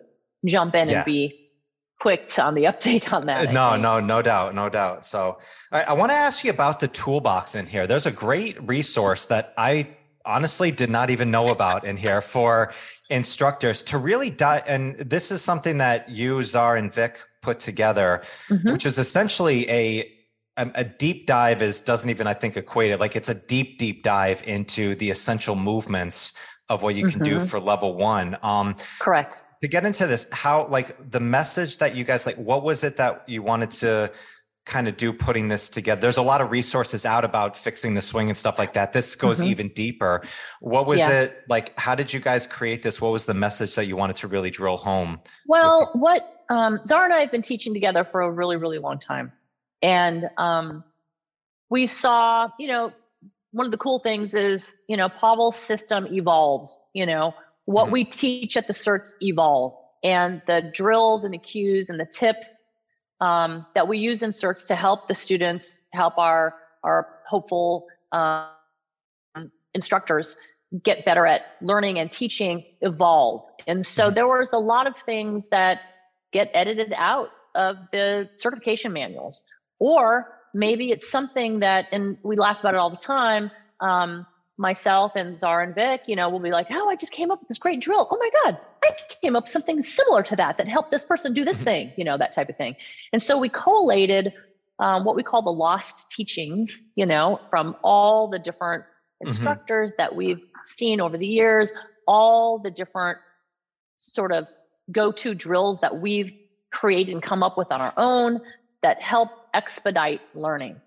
jump 0.46 0.76
in 0.76 0.90
yeah. 0.90 0.98
and 0.98 1.06
be 1.06 1.43
quick 2.04 2.30
on 2.38 2.54
the 2.54 2.68
uptake 2.68 3.14
on 3.14 3.28
that. 3.28 3.54
No, 3.54 3.78
no, 3.78 4.02
no 4.02 4.22
doubt, 4.22 4.54
no 4.54 4.68
doubt. 4.68 5.06
So 5.06 5.38
I, 5.72 5.84
I 5.84 5.94
want 5.94 6.12
to 6.12 6.18
ask 6.18 6.44
you 6.44 6.52
about 6.52 6.82
the 6.82 6.90
toolbox 6.90 7.56
in 7.56 7.66
here. 7.66 7.88
There's 7.88 8.06
a 8.06 8.12
great 8.12 8.62
resource 8.62 9.24
that 9.28 9.54
I 9.58 9.88
honestly 10.26 10.70
did 10.70 10.90
not 10.90 11.10
even 11.10 11.32
know 11.32 11.48
about 11.48 11.86
in 11.86 11.96
here 11.96 12.20
for 12.36 12.74
instructors 13.10 13.82
to 13.84 13.98
really 13.98 14.30
dive. 14.30 14.64
And 14.68 15.00
this 15.00 15.32
is 15.32 15.42
something 15.42 15.78
that 15.78 16.10
you, 16.10 16.44
Zar, 16.44 16.76
and 16.76 16.94
Vic 16.94 17.20
put 17.42 17.60
together, 17.60 18.22
mm-hmm. 18.50 18.74
which 18.74 18.86
is 18.86 19.00
essentially 19.00 19.70
a 19.70 20.10
a 20.56 20.84
deep 20.84 21.26
dive 21.26 21.64
is 21.64 21.82
doesn't 21.82 22.12
even 22.12 22.28
I 22.28 22.36
think 22.36 22.56
equate 22.58 22.92
it 22.92 23.00
like 23.00 23.16
it's 23.16 23.30
a 23.30 23.34
deep 23.34 23.80
deep 23.80 24.04
dive 24.04 24.44
into 24.46 24.94
the 24.94 25.10
essential 25.10 25.56
movements 25.56 26.38
of 26.74 26.84
what 26.84 26.96
you 26.96 27.08
can 27.08 27.22
mm-hmm. 27.22 27.40
do 27.40 27.40
for 27.40 27.60
level 27.60 27.96
one. 27.96 28.38
Um, 28.42 28.76
Correct 29.00 29.42
to 29.64 29.70
get 29.70 29.86
into 29.86 30.06
this 30.06 30.30
how 30.34 30.68
like 30.68 31.10
the 31.10 31.22
message 31.22 31.78
that 31.78 31.96
you 31.96 32.04
guys 32.04 32.26
like 32.26 32.36
what 32.36 32.64
was 32.64 32.84
it 32.84 32.98
that 32.98 33.24
you 33.28 33.42
wanted 33.42 33.72
to 33.72 34.12
kind 34.66 34.90
of 34.90 34.98
do 34.98 35.14
putting 35.14 35.48
this 35.48 35.70
together 35.70 36.02
there's 36.02 36.18
a 36.18 36.22
lot 36.22 36.42
of 36.42 36.52
resources 36.52 37.06
out 37.06 37.24
about 37.24 37.56
fixing 37.56 37.94
the 37.94 38.02
swing 38.02 38.28
and 38.28 38.36
stuff 38.36 38.60
like 38.60 38.74
that 38.74 38.92
this 38.92 39.16
goes 39.16 39.40
mm-hmm. 39.40 39.48
even 39.48 39.70
deeper 39.70 40.22
what 40.60 40.86
was 40.86 41.00
yeah. 41.00 41.22
it 41.22 41.44
like 41.48 41.78
how 41.80 41.96
did 41.96 42.12
you 42.12 42.20
guys 42.20 42.46
create 42.46 42.84
this 42.84 43.02
what 43.02 43.14
was 43.14 43.26
the 43.26 43.34
message 43.34 43.74
that 43.76 43.86
you 43.86 43.96
wanted 43.96 44.18
to 44.18 44.28
really 44.28 44.50
drill 44.50 44.76
home 44.76 45.18
well 45.48 45.90
what 45.94 46.44
um, 46.50 46.82
Zar 46.86 47.06
and 47.06 47.14
i 47.14 47.22
have 47.22 47.32
been 47.32 47.42
teaching 47.42 47.74
together 47.74 48.04
for 48.04 48.20
a 48.20 48.30
really 48.30 48.58
really 48.58 48.80
long 48.80 49.00
time 49.00 49.32
and 49.82 50.30
um, 50.38 50.84
we 51.70 51.88
saw 51.88 52.50
you 52.60 52.68
know 52.68 52.92
one 53.54 53.66
of 53.66 53.72
the 53.72 53.78
cool 53.78 54.00
things 54.00 54.36
is 54.36 54.74
you 54.88 54.98
know 54.98 55.08
pavel's 55.08 55.56
system 55.56 56.08
evolves 56.12 56.82
you 56.94 57.06
know 57.06 57.34
what 57.66 57.86
mm-hmm. 57.86 57.94
we 57.94 58.06
teach 58.06 58.58
at 58.58 58.68
the 58.68 58.74
certs 58.74 59.14
evolve 59.22 59.74
and 60.04 60.42
the 60.48 60.70
drills 60.74 61.24
and 61.24 61.34
the 61.34 61.38
cues 61.38 61.88
and 61.88 62.00
the 62.00 62.06
tips 62.06 62.54
um, 63.22 63.66
that 63.74 63.88
we 63.88 63.98
use 64.00 64.22
in 64.22 64.32
certs 64.32 64.68
to 64.68 64.76
help 64.76 65.08
the 65.08 65.14
students 65.14 65.86
help 65.94 66.18
our 66.18 66.56
our 66.84 67.08
hopeful 67.26 67.88
um, 68.12 68.50
instructors 69.74 70.36
get 70.84 71.06
better 71.06 71.26
at 71.26 71.44
learning 71.62 72.00
and 72.00 72.12
teaching 72.12 72.64
evolve 72.82 73.44
and 73.68 73.86
so 73.86 74.08
mm-hmm. 74.08 74.16
there 74.16 74.28
was 74.28 74.52
a 74.52 74.58
lot 74.58 74.88
of 74.88 74.98
things 74.98 75.48
that 75.50 75.80
get 76.34 76.50
edited 76.54 76.92
out 76.98 77.30
of 77.56 77.78
the 77.92 78.28
certification 78.34 78.92
manuals 78.92 79.46
or 79.78 80.28
maybe 80.54 80.92
it's 80.92 81.10
something 81.10 81.60
that 81.60 81.88
and 81.92 82.18
we 82.24 82.36
laugh 82.36 82.60
about 82.60 82.74
it 82.74 82.78
all 82.78 82.90
the 82.90 82.98
time 82.98 83.52
um, 83.80 84.26
myself 84.58 85.14
and 85.16 85.38
Zar 85.38 85.62
and 85.62 85.74
Vic, 85.74 86.02
you 86.08 86.16
know, 86.16 86.30
we'll 86.30 86.40
be 86.40 86.52
like, 86.52 86.68
oh, 86.72 86.90
I 86.90 86.96
just 86.96 87.12
came 87.12 87.32
up 87.32 87.40
with 87.40 87.50
this 87.50 87.58
great 87.58 87.80
drill. 87.80 88.08
Oh 88.10 88.18
my 88.18 88.30
God, 88.44 88.60
I 88.84 88.92
came 89.22 89.36
up 89.36 89.44
with 89.44 89.52
something 89.52 89.82
similar 89.82 90.24
to 90.24 90.36
that 90.36 90.58
that 90.58 90.68
helped 90.68 90.92
this 90.92 91.04
person 91.04 91.34
do 91.34 91.44
this 91.44 91.58
mm-hmm. 91.58 91.66
thing, 91.66 91.94
you 91.98 92.04
know, 92.04 92.18
that 92.18 92.34
type 92.34 92.50
of 92.50 92.58
thing. 92.58 92.76
And 93.12 93.22
so 93.22 93.38
we 93.38 93.50
collated 93.50 94.34
um, 94.80 95.06
what 95.06 95.16
we 95.16 95.24
call 95.24 95.42
the 95.42 95.52
lost 95.52 96.10
teachings, 96.12 96.82
you 96.96 97.06
know, 97.06 97.40
from 97.50 97.76
all 97.84 98.28
the 98.28 98.40
different 98.40 98.84
mm-hmm. 98.84 99.28
instructors 99.28 99.92
mm-hmm. 99.92 100.02
that 100.02 100.16
we've 100.16 100.42
seen 100.64 101.02
over 101.02 101.18
the 101.18 101.28
years, 101.28 101.74
all 102.08 102.60
the 102.60 102.72
different 102.72 103.18
sort 103.98 104.32
of 104.32 104.48
go 104.92 105.12
to 105.12 105.34
drills 105.34 105.80
that 105.80 106.00
we've 106.00 106.32
created 106.72 107.14
and 107.14 107.24
come 107.24 107.44
up 107.44 107.58
with 107.58 107.72
on 107.72 107.82
our 107.82 107.94
own 107.98 108.40
that 108.82 109.02
help 109.02 109.30
expedite 109.54 110.22
learning. 110.34 110.80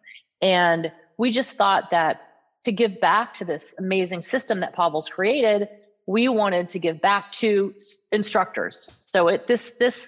And 0.43 0.93
we 1.19 1.31
just 1.31 1.53
thought 1.57 1.91
that 1.91 2.23
to 2.65 2.73
give 2.73 3.01
back 3.01 3.35
to 3.35 3.45
this 3.45 3.75
amazing 3.79 4.23
system 4.23 4.61
that 4.61 4.75
Pavel's 4.75 5.09
created, 5.09 5.69
we 6.07 6.29
wanted 6.29 6.69
to 6.71 6.79
give 6.79 7.01
back 7.01 7.33
to 7.33 7.75
instructors. 8.13 8.97
So 9.01 9.29
it 9.29 9.47
this 9.47 9.73
this 9.79 10.07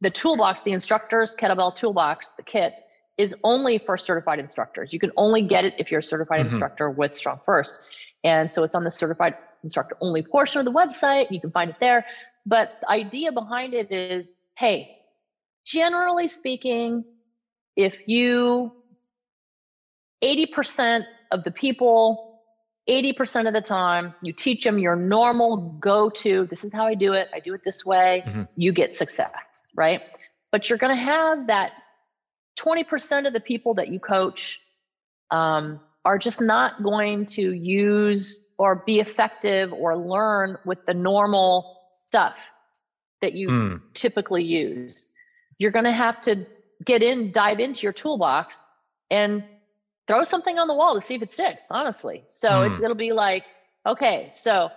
the 0.00 0.10
toolbox, 0.10 0.62
the 0.62 0.72
instructors 0.72 1.34
kettlebell 1.34 1.74
toolbox, 1.74 2.32
the 2.32 2.42
kit 2.42 2.80
is 3.16 3.34
only 3.42 3.78
for 3.78 3.96
certified 3.98 4.38
instructors. 4.38 4.92
You 4.92 5.00
can 5.00 5.10
only 5.16 5.42
get 5.42 5.64
it 5.64 5.74
if 5.78 5.90
you're 5.90 6.00
a 6.00 6.02
certified 6.02 6.40
mm-hmm. 6.40 6.50
instructor 6.50 6.88
with 6.88 7.14
Strong 7.14 7.40
First. 7.44 7.80
And 8.24 8.50
so 8.50 8.62
it's 8.62 8.74
on 8.74 8.84
the 8.84 8.90
certified 8.90 9.34
instructor 9.64 9.96
only 10.00 10.22
portion 10.22 10.60
of 10.60 10.64
the 10.64 10.72
website. 10.72 11.30
You 11.30 11.40
can 11.40 11.50
find 11.50 11.70
it 11.70 11.76
there. 11.80 12.06
But 12.46 12.78
the 12.80 12.90
idea 12.90 13.32
behind 13.32 13.74
it 13.74 13.90
is 13.90 14.32
hey, 14.56 14.96
generally 15.64 16.28
speaking, 16.28 17.04
if 17.78 17.94
you 18.06 18.72
80% 20.22 21.04
of 21.30 21.44
the 21.44 21.50
people 21.50 22.24
80% 22.90 23.46
of 23.46 23.52
the 23.52 23.60
time 23.60 24.14
you 24.22 24.32
teach 24.32 24.64
them 24.64 24.78
your 24.78 24.96
normal 24.96 25.56
go 25.78 26.10
to 26.10 26.46
this 26.46 26.64
is 26.64 26.72
how 26.72 26.86
i 26.86 26.94
do 26.94 27.12
it 27.12 27.28
i 27.32 27.38
do 27.38 27.54
it 27.54 27.60
this 27.64 27.86
way 27.86 28.24
mm-hmm. 28.26 28.42
you 28.56 28.72
get 28.72 28.92
success 28.92 29.62
right 29.76 30.02
but 30.50 30.68
you're 30.68 30.78
going 30.78 30.94
to 30.94 31.02
have 31.02 31.46
that 31.46 31.72
20% 32.58 33.26
of 33.26 33.32
the 33.32 33.40
people 33.40 33.74
that 33.74 33.88
you 33.88 34.00
coach 34.00 34.60
um, 35.30 35.78
are 36.04 36.18
just 36.18 36.40
not 36.40 36.82
going 36.82 37.26
to 37.26 37.52
use 37.52 38.44
or 38.58 38.82
be 38.86 38.98
effective 38.98 39.72
or 39.72 39.96
learn 39.96 40.56
with 40.64 40.84
the 40.86 40.94
normal 40.94 41.76
stuff 42.08 42.34
that 43.20 43.34
you 43.34 43.48
mm. 43.48 43.80
typically 43.92 44.42
use 44.42 45.10
you're 45.58 45.70
going 45.70 45.84
to 45.84 45.92
have 45.92 46.20
to 46.22 46.46
get 46.84 47.02
in 47.02 47.32
dive 47.32 47.60
into 47.60 47.82
your 47.82 47.92
toolbox 47.92 48.66
and 49.10 49.44
throw 50.06 50.24
something 50.24 50.58
on 50.58 50.68
the 50.68 50.74
wall 50.74 50.94
to 50.94 51.00
see 51.00 51.14
if 51.14 51.22
it 51.22 51.32
sticks, 51.32 51.66
honestly. 51.70 52.24
So 52.26 52.48
mm. 52.48 52.70
it's 52.70 52.80
it'll 52.80 52.96
be 52.96 53.12
like, 53.12 53.44
okay, 53.86 54.30
so 54.32 54.70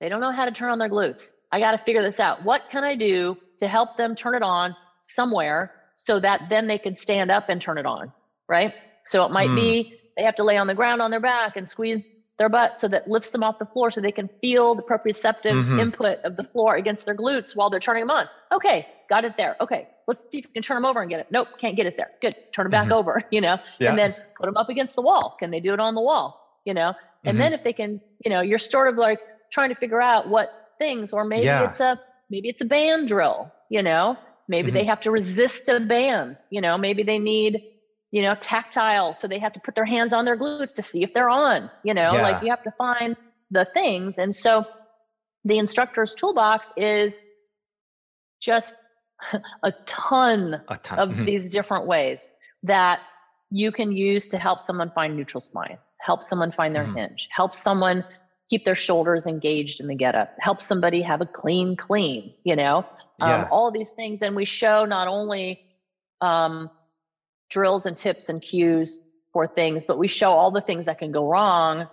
they 0.00 0.08
don't 0.08 0.20
know 0.20 0.30
how 0.30 0.46
to 0.46 0.52
turn 0.52 0.70
on 0.70 0.78
their 0.78 0.88
glutes. 0.88 1.32
I 1.52 1.60
got 1.60 1.72
to 1.72 1.78
figure 1.78 2.02
this 2.02 2.20
out. 2.20 2.44
What 2.44 2.62
can 2.70 2.84
I 2.84 2.96
do 2.96 3.36
to 3.58 3.68
help 3.68 3.96
them 3.96 4.14
turn 4.14 4.34
it 4.34 4.42
on 4.42 4.74
somewhere 5.00 5.72
so 5.96 6.18
that 6.20 6.42
then 6.48 6.66
they 6.66 6.78
can 6.78 6.96
stand 6.96 7.30
up 7.30 7.48
and 7.48 7.60
turn 7.60 7.76
it 7.76 7.86
on, 7.86 8.12
right? 8.48 8.72
So 9.04 9.24
it 9.26 9.32
might 9.32 9.50
mm. 9.50 9.56
be 9.56 10.00
they 10.16 10.24
have 10.24 10.36
to 10.36 10.44
lay 10.44 10.56
on 10.56 10.66
the 10.66 10.74
ground 10.74 11.02
on 11.02 11.10
their 11.10 11.20
back 11.20 11.56
and 11.56 11.68
squeeze 11.68 12.08
their 12.40 12.48
butt 12.48 12.78
so 12.78 12.88
that 12.88 13.06
lifts 13.06 13.32
them 13.32 13.42
off 13.42 13.58
the 13.58 13.66
floor 13.66 13.90
so 13.90 14.00
they 14.00 14.10
can 14.10 14.26
feel 14.40 14.74
the 14.74 14.80
proprioceptive 14.80 15.52
mm-hmm. 15.52 15.78
input 15.78 16.18
of 16.24 16.38
the 16.38 16.42
floor 16.42 16.74
against 16.74 17.04
their 17.04 17.14
glutes 17.14 17.54
while 17.54 17.68
they're 17.68 17.78
turning 17.78 18.00
them 18.00 18.10
on. 18.10 18.26
Okay, 18.50 18.86
got 19.10 19.26
it 19.26 19.36
there. 19.36 19.56
Okay, 19.60 19.86
let's 20.06 20.22
see 20.32 20.38
if 20.38 20.46
we 20.46 20.52
can 20.54 20.62
turn 20.62 20.76
them 20.78 20.86
over 20.86 21.02
and 21.02 21.10
get 21.10 21.20
it. 21.20 21.26
Nope, 21.30 21.48
can't 21.58 21.76
get 21.76 21.84
it 21.84 21.98
there. 21.98 22.12
Good, 22.22 22.34
turn 22.52 22.64
them 22.64 22.70
back 22.70 22.84
mm-hmm. 22.84 22.94
over, 22.94 23.22
you 23.30 23.42
know, 23.42 23.58
yeah. 23.78 23.90
and 23.90 23.98
then 23.98 24.14
put 24.38 24.46
them 24.46 24.56
up 24.56 24.70
against 24.70 24.94
the 24.94 25.02
wall. 25.02 25.36
Can 25.38 25.50
they 25.50 25.60
do 25.60 25.74
it 25.74 25.80
on 25.80 25.94
the 25.94 26.00
wall, 26.00 26.58
you 26.64 26.72
know? 26.72 26.94
And 27.24 27.34
mm-hmm. 27.34 27.42
then 27.42 27.52
if 27.52 27.62
they 27.62 27.74
can, 27.74 28.00
you 28.24 28.30
know, 28.30 28.40
you're 28.40 28.58
sort 28.58 28.88
of 28.88 28.96
like 28.96 29.20
trying 29.52 29.68
to 29.68 29.74
figure 29.74 30.00
out 30.00 30.26
what 30.26 30.50
things, 30.78 31.12
or 31.12 31.26
maybe 31.26 31.44
yeah. 31.44 31.68
it's 31.68 31.80
a 31.80 32.00
maybe 32.30 32.48
it's 32.48 32.62
a 32.62 32.64
band 32.64 33.08
drill, 33.08 33.52
you 33.68 33.82
know, 33.82 34.16
maybe 34.48 34.70
they 34.70 34.80
mm-hmm. 34.80 34.88
have 34.88 35.02
to 35.02 35.10
resist 35.10 35.68
a 35.68 35.78
band, 35.78 36.38
you 36.48 36.62
know, 36.62 36.78
maybe 36.78 37.02
they 37.02 37.18
need 37.18 37.62
you 38.10 38.22
know, 38.22 38.34
tactile. 38.36 39.14
So 39.14 39.28
they 39.28 39.38
have 39.38 39.52
to 39.52 39.60
put 39.60 39.74
their 39.74 39.84
hands 39.84 40.12
on 40.12 40.24
their 40.24 40.36
glutes 40.36 40.74
to 40.74 40.82
see 40.82 41.02
if 41.02 41.14
they're 41.14 41.30
on, 41.30 41.70
you 41.84 41.94
know, 41.94 42.12
yeah. 42.12 42.22
like 42.22 42.42
you 42.42 42.50
have 42.50 42.62
to 42.64 42.72
find 42.72 43.16
the 43.50 43.66
things. 43.72 44.18
And 44.18 44.34
so 44.34 44.64
the 45.44 45.58
instructor's 45.58 46.14
toolbox 46.14 46.72
is 46.76 47.20
just 48.40 48.82
a 49.62 49.72
ton, 49.86 50.60
a 50.68 50.76
ton. 50.76 50.98
of 50.98 51.10
mm-hmm. 51.10 51.24
these 51.24 51.48
different 51.48 51.86
ways 51.86 52.28
that 52.62 53.00
you 53.50 53.72
can 53.72 53.92
use 53.92 54.28
to 54.28 54.38
help 54.38 54.60
someone 54.60 54.90
find 54.94 55.16
neutral 55.16 55.40
spine, 55.40 55.78
help 55.98 56.22
someone 56.22 56.52
find 56.52 56.74
their 56.74 56.84
mm-hmm. 56.84 56.96
hinge, 56.96 57.28
help 57.30 57.54
someone 57.54 58.04
keep 58.48 58.64
their 58.64 58.76
shoulders 58.76 59.26
engaged 59.26 59.80
in 59.80 59.86
the 59.86 59.94
get 59.94 60.14
up, 60.14 60.34
help 60.40 60.60
somebody 60.60 61.02
have 61.02 61.20
a 61.20 61.26
clean, 61.26 61.76
clean, 61.76 62.34
you 62.42 62.56
know, 62.56 62.78
um, 63.20 63.28
yeah. 63.28 63.48
all 63.50 63.70
these 63.70 63.92
things. 63.92 64.22
And 64.22 64.34
we 64.34 64.44
show 64.44 64.84
not 64.84 65.06
only 65.06 65.60
um, 66.20 66.68
drills 67.50 67.86
and 67.86 67.96
tips 67.96 68.28
and 68.28 68.40
cues 68.40 69.00
for 69.32 69.46
things, 69.46 69.84
but 69.84 69.98
we 69.98 70.08
show 70.08 70.32
all 70.32 70.50
the 70.50 70.60
things 70.60 70.86
that 70.86 70.98
can 70.98 71.12
go 71.12 71.28
wrong. 71.28 71.86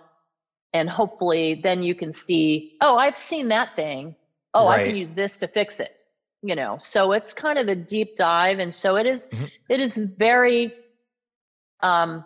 And 0.72 0.88
hopefully 0.88 1.60
then 1.62 1.82
you 1.82 1.94
can 1.94 2.12
see, 2.12 2.76
oh, 2.80 2.96
I've 2.96 3.18
seen 3.18 3.48
that 3.48 3.76
thing. 3.76 4.16
Oh, 4.54 4.68
right. 4.68 4.80
I 4.80 4.86
can 4.86 4.96
use 4.96 5.12
this 5.12 5.38
to 5.38 5.48
fix 5.48 5.80
it. 5.80 6.04
You 6.42 6.54
know, 6.54 6.78
so 6.78 7.12
it's 7.12 7.34
kind 7.34 7.58
of 7.58 7.68
a 7.68 7.74
deep 7.74 8.16
dive. 8.16 8.60
And 8.60 8.72
so 8.72 8.96
it 8.96 9.06
is, 9.06 9.26
mm-hmm. 9.26 9.46
it 9.68 9.80
is 9.80 9.96
very 9.96 10.72
um 11.80 12.24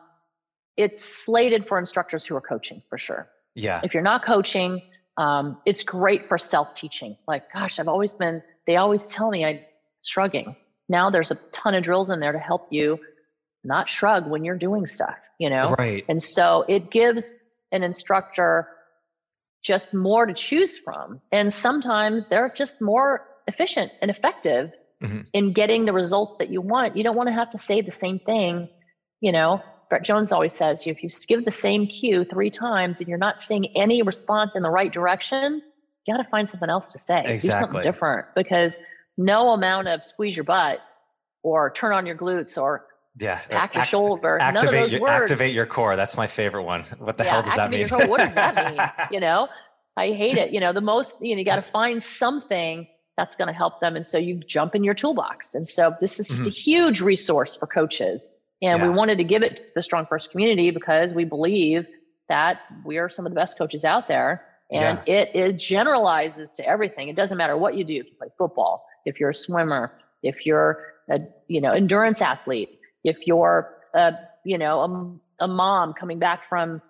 it's 0.77 1.05
slated 1.05 1.69
for 1.69 1.79
instructors 1.79 2.25
who 2.25 2.35
are 2.35 2.41
coaching 2.41 2.83
for 2.89 2.97
sure. 2.97 3.29
Yeah. 3.55 3.83
If 3.85 3.93
you're 3.93 4.03
not 4.03 4.25
coaching, 4.25 4.81
um, 5.19 5.59
it's 5.67 5.85
great 5.85 6.29
for 6.29 6.39
self-teaching. 6.39 7.17
Like, 7.29 7.53
gosh, 7.53 7.79
I've 7.79 7.89
always 7.89 8.15
been, 8.15 8.43
they 8.67 8.77
always 8.77 9.09
tell 9.09 9.31
me 9.31 9.45
I'm 9.45 9.61
shrugging. 10.03 10.57
Now 10.89 11.11
there's 11.11 11.31
a 11.31 11.35
ton 11.53 11.75
of 11.75 11.85
drills 11.85 12.09
in 12.09 12.21
there 12.21 12.33
to 12.33 12.39
help 12.39 12.69
you 12.71 12.99
not 13.65 13.89
shrug 13.89 14.29
when 14.29 14.45
you're 14.45 14.59
doing 14.59 14.87
stuff, 14.87 15.17
you 15.39 15.51
know? 15.51 15.75
Right. 15.79 16.05
And 16.09 16.23
so 16.23 16.65
it 16.69 16.91
gives 16.91 17.35
an 17.71 17.83
instructor 17.83 18.69
just 19.63 19.95
more 19.95 20.27
to 20.27 20.35
choose 20.35 20.77
from. 20.77 21.21
And 21.31 21.53
sometimes 21.53 22.27
they're 22.27 22.53
just 22.55 22.83
more 22.83 23.27
efficient 23.47 23.93
and 24.01 24.11
effective 24.11 24.73
mm-hmm. 25.03 25.21
in 25.33 25.53
getting 25.53 25.85
the 25.85 25.93
results 25.93 26.37
that 26.39 26.51
you 26.51 26.61
want. 26.61 26.97
You 26.97 27.05
don't 27.05 27.17
want 27.17 27.29
to 27.29 27.33
have 27.33 27.51
to 27.53 27.59
say 27.59 27.81
the 27.81 27.93
same 27.93 28.19
thing. 28.19 28.69
You 29.21 29.33
know, 29.33 29.63
Brett 29.89 30.03
Jones 30.03 30.33
always 30.33 30.55
says 30.55 30.87
if 30.87 31.03
you 31.03 31.11
give 31.29 31.45
the 31.45 31.51
same 31.51 31.87
cue 31.87 32.25
three 32.25 32.51
times 32.51 32.99
and 32.99 33.09
you're 33.09 33.19
not 33.19 33.41
seeing 33.41 33.67
any 33.77 34.03
response 34.03 34.57
in 34.57 34.63
the 34.63 34.71
right 34.71 34.93
direction, 34.93 35.63
you 36.07 36.15
got 36.15 36.23
to 36.23 36.29
find 36.29 36.49
something 36.49 36.71
else 36.71 36.93
to 36.93 36.99
say. 36.99 37.23
Exactly. 37.25 37.39
Do 37.39 37.49
something 37.49 37.83
different 37.83 38.27
because 38.35 38.79
no 39.17 39.51
amount 39.51 39.89
of 39.89 40.03
squeeze 40.03 40.37
your 40.37 40.45
butt 40.45 40.81
or 41.43 41.71
turn 41.71 41.93
on 41.93 42.07
your 42.07 42.17
glutes 42.17 42.61
or 42.61 42.87
yeah, 43.19 43.41
pack 43.49 43.75
your 43.75 43.85
shoulder. 43.85 44.39
Activate 44.41 44.91
your 44.91 45.03
words. 45.03 45.23
activate 45.23 45.55
your 45.55 45.67
core. 45.67 45.97
That's 45.97 46.17
my 46.17 46.27
favorite 46.27 46.63
one. 46.63 46.83
What 46.99 47.19
the 47.19 47.25
yeah, 47.25 47.31
hell 47.31 47.43
does 47.43 47.57
that 47.57 47.71
mean? 47.71 47.87
what 47.89 48.19
does 48.19 48.35
that 48.35 48.71
mean? 48.71 49.09
You 49.11 49.21
know, 49.21 49.49
I 49.97 50.13
hate 50.13 50.39
it. 50.39 50.53
You 50.53 50.61
know, 50.61 50.73
the 50.73 50.81
most 50.81 51.17
you 51.21 51.35
know, 51.35 51.39
you 51.39 51.45
got 51.45 51.57
to 51.57 51.71
find 51.71 52.03
something 52.03 52.87
that's 53.19 53.37
going 53.37 53.49
to 53.49 53.55
help 53.55 53.81
them, 53.81 53.97
and 53.97 54.07
so 54.07 54.17
you 54.17 54.37
jump 54.47 54.75
in 54.75 54.83
your 54.83 54.95
toolbox. 54.95 55.55
And 55.55 55.69
so 55.69 55.95
this 56.01 56.19
is 56.19 56.29
just 56.29 56.41
mm-hmm. 56.41 56.49
a 56.49 56.53
huge 56.53 57.01
resource 57.03 57.55
for 57.55 57.67
coaches, 57.67 58.31
and 58.63 58.79
yeah. 58.79 58.89
we 58.89 58.95
wanted 58.95 59.19
to 59.19 59.25
give 59.25 59.43
it 59.43 59.57
to 59.57 59.63
the 59.75 59.83
Strong 59.83 60.07
First 60.07 60.31
community 60.31 60.71
because 60.71 61.13
we 61.13 61.25
believe 61.25 61.87
that 62.31 62.61
we 62.85 62.97
are 62.97 63.11
some 63.11 63.27
of 63.27 63.33
the 63.33 63.37
best 63.37 63.59
coaches 63.59 63.85
out 63.85 64.09
there, 64.09 64.43
and 64.71 65.03
yeah. 65.07 65.15
it, 65.15 65.31
it 65.35 65.53
generalizes 65.59 66.55
to 66.55 66.67
everything. 66.67 67.09
It 67.09 67.17
doesn't 67.17 67.37
matter 67.37 67.59
what 67.59 67.77
you 67.77 67.85
do. 67.85 67.97
If 67.97 68.07
you 68.07 68.13
play 68.17 68.29
football, 68.39 68.87
if 69.05 69.21
you're 69.21 69.31
a 69.31 69.35
swimmer, 69.35 69.93
if 70.23 70.47
you're 70.47 70.95
a 71.11 71.21
you 71.49 71.61
know 71.61 71.73
endurance 71.73 72.23
athlete 72.23 72.79
if 73.05 73.27
you're 73.27 73.75
a 73.95 74.15
you 74.45 74.59
know 74.59 74.81
a, 75.41 75.45
a 75.45 75.49
mom 75.49 75.93
coming 75.93 76.19
back 76.19 76.49
from 76.49 76.81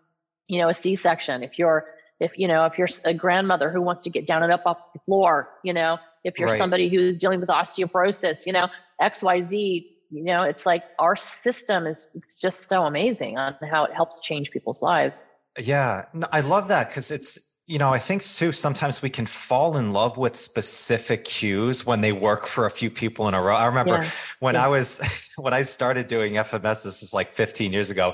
you 0.48 0.60
know 0.60 0.68
a 0.68 0.74
c-section 0.74 1.42
if 1.42 1.58
you're 1.58 1.86
if 2.20 2.38
you 2.38 2.46
know 2.46 2.64
if 2.64 2.78
you're 2.78 2.88
a 3.04 3.14
grandmother 3.14 3.70
who 3.70 3.80
wants 3.80 4.02
to 4.02 4.10
get 4.10 4.26
down 4.26 4.42
and 4.42 4.52
up 4.52 4.62
off 4.66 4.78
the 4.92 5.00
floor 5.00 5.48
you 5.62 5.72
know 5.72 5.98
if 6.24 6.38
you're 6.38 6.48
right. 6.48 6.58
somebody 6.58 6.88
who's 6.88 7.16
dealing 7.16 7.40
with 7.40 7.48
osteoporosis 7.48 8.46
you 8.46 8.52
know 8.52 8.68
xyz 9.00 9.86
you 10.10 10.24
know 10.24 10.42
it's 10.42 10.66
like 10.66 10.84
our 10.98 11.16
system 11.16 11.86
is 11.86 12.08
it's 12.14 12.40
just 12.40 12.68
so 12.68 12.84
amazing 12.84 13.38
on 13.38 13.54
how 13.70 13.84
it 13.84 13.92
helps 13.92 14.20
change 14.20 14.50
people's 14.50 14.82
lives 14.82 15.24
yeah 15.58 16.04
no, 16.12 16.26
i 16.32 16.40
love 16.40 16.68
that 16.68 16.88
because 16.88 17.10
it's 17.10 17.51
you 17.72 17.78
know, 17.78 17.88
I 17.88 17.98
think 17.98 18.22
too, 18.22 18.52
sometimes 18.52 19.00
we 19.00 19.08
can 19.08 19.24
fall 19.24 19.78
in 19.78 19.94
love 19.94 20.18
with 20.18 20.36
specific 20.36 21.24
cues 21.24 21.86
when 21.86 22.02
they 22.02 22.12
work 22.12 22.46
for 22.46 22.66
a 22.66 22.70
few 22.70 22.90
people 22.90 23.28
in 23.28 23.34
a 23.34 23.40
row. 23.40 23.56
I 23.56 23.64
remember 23.64 23.94
yeah. 23.94 24.10
when 24.40 24.56
yeah. 24.56 24.66
I 24.66 24.68
was, 24.68 25.32
when 25.38 25.54
I 25.54 25.62
started 25.62 26.06
doing 26.06 26.34
FMS, 26.34 26.84
this 26.84 27.02
is 27.02 27.14
like 27.14 27.30
15 27.30 27.72
years 27.72 27.88
ago. 27.88 28.12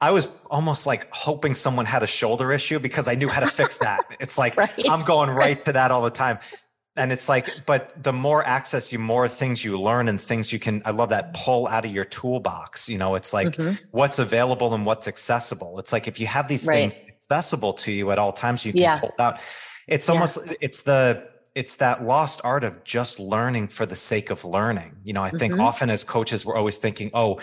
I 0.00 0.10
was 0.10 0.40
almost 0.50 0.86
like 0.86 1.06
hoping 1.12 1.52
someone 1.52 1.84
had 1.84 2.02
a 2.02 2.06
shoulder 2.06 2.50
issue 2.50 2.78
because 2.78 3.06
I 3.06 3.14
knew 3.14 3.28
how 3.28 3.40
to 3.40 3.46
fix 3.46 3.76
that. 3.80 4.00
It's 4.20 4.38
like, 4.38 4.56
right. 4.56 4.72
I'm 4.90 5.04
going 5.04 5.28
right 5.44 5.62
to 5.66 5.72
that 5.72 5.90
all 5.90 6.00
the 6.00 6.10
time. 6.10 6.38
And 6.96 7.12
it's 7.12 7.28
like, 7.28 7.50
but 7.66 8.02
the 8.02 8.12
more 8.12 8.42
access 8.46 8.90
you, 8.90 8.98
more 8.98 9.28
things 9.28 9.62
you 9.62 9.78
learn 9.78 10.08
and 10.08 10.18
things 10.18 10.50
you 10.50 10.58
can, 10.58 10.80
I 10.86 10.92
love 10.92 11.10
that 11.10 11.34
pull 11.34 11.66
out 11.66 11.84
of 11.84 11.92
your 11.92 12.06
toolbox. 12.06 12.88
You 12.88 12.96
know, 12.96 13.16
it's 13.16 13.34
like 13.34 13.48
mm-hmm. 13.48 13.74
what's 13.90 14.18
available 14.18 14.72
and 14.72 14.86
what's 14.86 15.08
accessible. 15.08 15.78
It's 15.78 15.92
like 15.92 16.08
if 16.08 16.18
you 16.18 16.26
have 16.26 16.48
these 16.48 16.66
right. 16.66 16.90
things 16.90 17.00
accessible 17.30 17.72
to 17.72 17.92
you 17.92 18.10
at 18.10 18.18
all 18.18 18.32
times 18.32 18.64
you 18.64 18.72
can 18.72 18.80
yeah. 18.80 18.98
pull 18.98 19.08
it 19.08 19.20
out 19.20 19.40
it's 19.88 20.08
almost 20.08 20.38
yeah. 20.46 20.52
it's 20.60 20.82
the 20.82 21.26
it's 21.54 21.76
that 21.76 22.04
lost 22.04 22.40
art 22.44 22.64
of 22.64 22.82
just 22.84 23.20
learning 23.20 23.68
for 23.68 23.86
the 23.86 23.94
sake 23.94 24.30
of 24.30 24.44
learning 24.44 24.96
you 25.04 25.12
know 25.12 25.22
i 25.22 25.30
think 25.30 25.54
mm-hmm. 25.54 25.62
often 25.62 25.90
as 25.90 26.04
coaches 26.04 26.44
we're 26.44 26.56
always 26.56 26.78
thinking 26.78 27.10
oh 27.14 27.40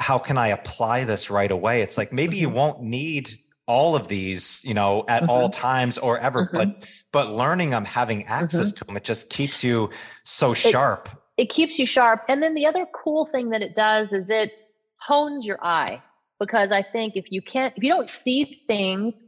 how 0.00 0.18
can 0.18 0.38
i 0.38 0.48
apply 0.48 1.04
this 1.04 1.30
right 1.30 1.50
away 1.50 1.82
it's 1.82 1.98
like 1.98 2.12
maybe 2.12 2.36
mm-hmm. 2.36 2.42
you 2.42 2.50
won't 2.50 2.82
need 2.82 3.30
all 3.66 3.94
of 3.94 4.08
these 4.08 4.64
you 4.64 4.74
know 4.74 5.04
at 5.08 5.22
mm-hmm. 5.22 5.30
all 5.30 5.48
times 5.48 5.98
or 5.98 6.18
ever 6.18 6.50
but 6.52 6.68
mm-hmm. 6.68 6.84
but 7.12 7.30
learning 7.30 7.70
them 7.70 7.84
having 7.84 8.24
access 8.26 8.72
mm-hmm. 8.72 8.78
to 8.78 8.84
them 8.84 8.96
it 8.96 9.04
just 9.04 9.30
keeps 9.30 9.62
you 9.62 9.88
so 10.24 10.52
sharp 10.54 11.08
it, 11.36 11.42
it 11.42 11.50
keeps 11.50 11.78
you 11.78 11.86
sharp 11.86 12.22
and 12.28 12.42
then 12.42 12.54
the 12.54 12.66
other 12.66 12.86
cool 12.94 13.26
thing 13.26 13.50
that 13.50 13.62
it 13.62 13.76
does 13.76 14.12
is 14.12 14.28
it 14.30 14.52
hones 14.98 15.46
your 15.46 15.62
eye 15.64 16.02
because 16.40 16.72
I 16.72 16.82
think 16.82 17.14
if 17.14 17.30
you 17.30 17.42
can't, 17.42 17.74
if 17.76 17.84
you 17.84 17.90
don't 17.90 18.08
see 18.08 18.62
things, 18.66 19.24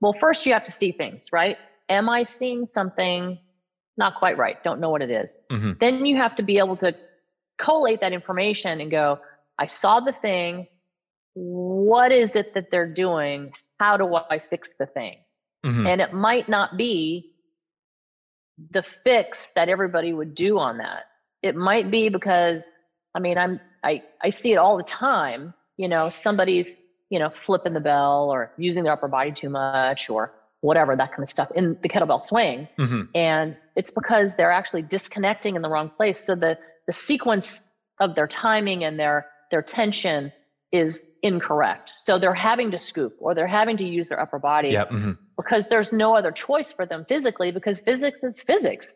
well, 0.00 0.14
first 0.20 0.46
you 0.46 0.52
have 0.52 0.64
to 0.64 0.70
see 0.70 0.92
things, 0.92 1.26
right? 1.32 1.56
Am 1.88 2.08
I 2.08 2.22
seeing 2.22 2.66
something 2.66 3.38
not 3.96 4.16
quite 4.16 4.38
right? 4.38 4.62
Don't 4.62 4.80
know 4.80 4.90
what 4.90 5.02
it 5.02 5.10
is. 5.10 5.36
Mm-hmm. 5.50 5.72
Then 5.80 6.06
you 6.06 6.16
have 6.16 6.36
to 6.36 6.42
be 6.42 6.58
able 6.58 6.76
to 6.76 6.94
collate 7.58 8.00
that 8.00 8.12
information 8.12 8.80
and 8.80 8.90
go, 8.90 9.18
I 9.58 9.66
saw 9.66 10.00
the 10.00 10.12
thing. 10.12 10.68
What 11.34 12.12
is 12.12 12.36
it 12.36 12.54
that 12.54 12.70
they're 12.70 12.92
doing? 12.92 13.52
How 13.78 13.96
do 13.96 14.14
I 14.14 14.38
fix 14.38 14.70
the 14.78 14.86
thing? 14.86 15.18
Mm-hmm. 15.64 15.86
And 15.86 16.00
it 16.00 16.12
might 16.12 16.48
not 16.48 16.76
be 16.76 17.32
the 18.70 18.82
fix 18.82 19.48
that 19.54 19.68
everybody 19.68 20.12
would 20.12 20.34
do 20.34 20.58
on 20.58 20.78
that. 20.78 21.04
It 21.42 21.56
might 21.56 21.90
be 21.90 22.10
because, 22.10 22.68
I 23.14 23.20
mean, 23.20 23.38
I'm, 23.38 23.60
I, 23.82 24.02
I 24.22 24.30
see 24.30 24.52
it 24.52 24.56
all 24.56 24.76
the 24.76 24.82
time 24.82 25.54
you 25.80 25.88
know, 25.88 26.10
somebody's, 26.10 26.76
you 27.08 27.18
know, 27.18 27.30
flipping 27.30 27.72
the 27.72 27.80
bell 27.80 28.28
or 28.30 28.52
using 28.58 28.84
their 28.84 28.92
upper 28.92 29.08
body 29.08 29.32
too 29.32 29.48
much 29.48 30.10
or 30.10 30.30
whatever, 30.60 30.94
that 30.94 31.10
kind 31.10 31.22
of 31.22 31.28
stuff 31.30 31.50
in 31.52 31.78
the 31.80 31.88
kettlebell 31.88 32.20
swing. 32.20 32.68
Mm-hmm. 32.78 33.04
And 33.14 33.56
it's 33.76 33.90
because 33.90 34.36
they're 34.36 34.52
actually 34.52 34.82
disconnecting 34.82 35.56
in 35.56 35.62
the 35.62 35.70
wrong 35.70 35.88
place. 35.88 36.24
So 36.24 36.34
the 36.34 36.58
the 36.86 36.92
sequence 36.92 37.62
of 37.98 38.14
their 38.14 38.26
timing 38.26 38.84
and 38.84 39.00
their 39.00 39.26
their 39.50 39.62
tension 39.62 40.32
is 40.70 41.10
incorrect. 41.22 41.88
So 41.88 42.18
they're 42.18 42.34
having 42.34 42.70
to 42.72 42.78
scoop 42.78 43.16
or 43.18 43.34
they're 43.34 43.46
having 43.46 43.78
to 43.78 43.86
use 43.86 44.10
their 44.10 44.20
upper 44.20 44.38
body 44.38 44.68
yep. 44.68 44.90
mm-hmm. 44.90 45.12
because 45.36 45.66
there's 45.68 45.94
no 45.94 46.14
other 46.14 46.30
choice 46.30 46.70
for 46.72 46.84
them 46.84 47.06
physically 47.08 47.52
because 47.52 47.80
physics 47.80 48.22
is 48.22 48.42
physics. 48.42 48.92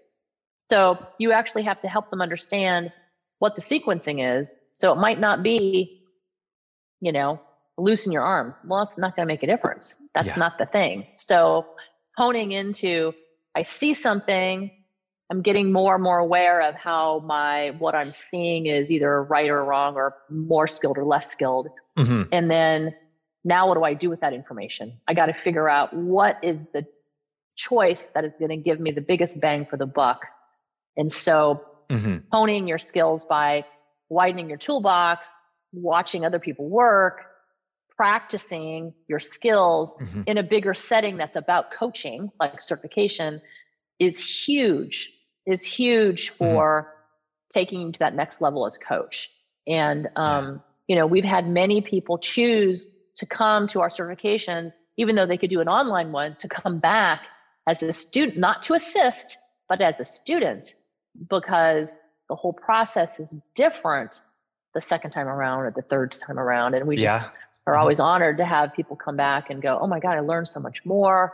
So 0.71 0.99
you 1.19 1.33
actually 1.33 1.63
have 1.63 1.81
to 1.81 1.89
help 1.89 2.11
them 2.11 2.21
understand 2.21 2.93
what 3.39 3.57
the 3.57 3.63
sequencing 3.63 4.39
is. 4.39 4.55
So 4.75 4.93
it 4.93 4.97
might 4.97 5.19
not 5.19 5.43
be 5.43 6.04
you 7.01 7.13
know, 7.13 7.41
loosen 7.77 8.13
your 8.13 8.23
arms. 8.23 8.57
Well, 8.65 8.83
it's 8.83 8.99
not 8.99 9.17
going 9.17 9.27
to 9.27 9.33
make 9.33 9.43
a 9.43 9.47
difference. 9.47 9.95
That's 10.15 10.29
yeah. 10.29 10.37
not 10.37 10.59
the 10.59 10.67
thing. 10.67 11.07
So 11.17 11.67
honing 12.17 12.53
into, 12.53 13.15
I 13.55 13.63
see 13.63 13.95
something, 13.95 14.71
I'm 15.31 15.43
getting 15.43 15.73
more 15.73 15.95
and 15.95 16.05
more 16.05 16.19
aware 16.19 16.61
of 16.63 16.75
how 16.75 17.23
my 17.27 17.71
what 17.79 17.95
I'm 17.95 18.13
seeing 18.13 18.67
is 18.67 18.91
either 18.91 19.23
right 19.23 19.49
or 19.49 19.65
wrong 19.65 19.95
or 19.95 20.15
more 20.31 20.67
skilled 20.67 20.99
or 20.99 21.05
less 21.05 21.31
skilled. 21.31 21.69
Mm-hmm. 21.99 22.23
And 22.33 22.51
then 22.51 22.95
now 23.45 23.69
what 23.69 23.75
do 23.75 23.85
I 23.85 23.95
do 23.95 24.11
with 24.11 24.21
that 24.21 24.33
information? 24.33 25.01
I 25.09 25.15
got 25.15 25.27
to 25.27 25.33
figure 25.33 25.69
out 25.69 25.95
what 25.95 26.39
is 26.43 26.63
the 26.73 26.87
choice 27.57 28.07
that 28.15 28.25
is 28.25 28.33
going 28.39 28.51
to 28.51 28.57
give 28.57 28.81
me 28.81 28.91
the 28.91 29.01
biggest 29.01 29.41
bang 29.41 29.67
for 29.67 29.77
the 29.77 29.87
buck. 29.87 30.27
And 30.97 31.11
so 31.11 31.65
mm-hmm. 31.91 32.19
honing 32.31 32.69
your 32.69 32.79
skills 32.79 33.25
by 33.25 33.65
widening 34.09 34.49
your 34.49 34.59
toolbox, 34.59 35.37
watching 35.75 36.25
other 36.25 36.39
people 36.39 36.69
work, 36.69 37.23
practicing 37.97 38.93
your 39.09 39.21
skills 39.21 39.97
mm-hmm. 39.97 40.23
in 40.27 40.39
a 40.39 40.43
bigger 40.43 40.75
setting 40.75 41.17
that's 41.17 41.37
about 41.37 41.73
coaching, 41.73 42.31
like 42.41 42.61
certification, 42.63 43.41
is 43.99 44.19
huge, 44.19 45.13
is 45.47 45.63
huge 45.63 46.33
mm-hmm. 46.33 46.45
for 46.45 46.83
mm-hmm. 46.83 47.61
taking 47.61 47.81
you 47.81 47.93
to 47.93 47.99
that 48.01 48.15
next 48.15 48.41
level 48.41 48.67
as 48.67 48.77
a 48.77 48.79
coach. 48.79 49.31
And, 49.67 50.09
um, 50.17 50.63
you 50.89 50.97
know, 50.97 51.07
we've 51.07 51.25
had 51.25 51.49
many 51.49 51.81
people 51.81 52.19
choose 52.19 52.91
to 53.17 53.27
come 53.27 53.67
to 53.69 53.81
our 53.81 53.89
certifications, 53.89 54.73
even 54.97 55.15
though 55.15 55.27
they 55.27 55.39
could 55.39 55.51
do 55.51 55.61
an 55.61 55.69
online 55.69 56.13
one, 56.13 56.37
to 56.41 56.49
come 56.49 56.79
back 56.79 57.23
as 57.67 57.83
a 57.83 57.93
student, 57.93 58.37
not 58.37 58.63
to 58.65 58.75
assist, 58.75 59.39
but 59.69 59.81
as 59.81 59.99
a 60.01 60.05
student, 60.05 60.75
because 61.31 61.97
the 62.29 62.35
whole 62.35 62.53
process 62.53 63.21
is 63.21 63.35
different 63.55 64.21
the 64.75 64.81
second 64.81 65.13
time 65.13 65.29
around 65.29 65.61
or 65.61 65.71
the 65.71 65.83
third 65.83 66.17
time 66.27 66.39
around. 66.39 66.75
And 66.75 66.87
we 66.87 66.99
yeah. 66.99 67.19
just 67.19 67.31
are 67.67 67.73
mm-hmm. 67.75 67.81
always 67.81 68.01
honored 68.01 68.37
to 68.39 68.45
have 68.45 68.75
people 68.75 68.97
come 68.97 69.17
back 69.17 69.51
and 69.51 69.63
go, 69.63 69.79
oh 69.81 69.87
my 69.87 70.01
God, 70.01 70.17
I 70.17 70.21
learned 70.21 70.49
so 70.49 70.61
much 70.61 70.85
more. 70.85 71.33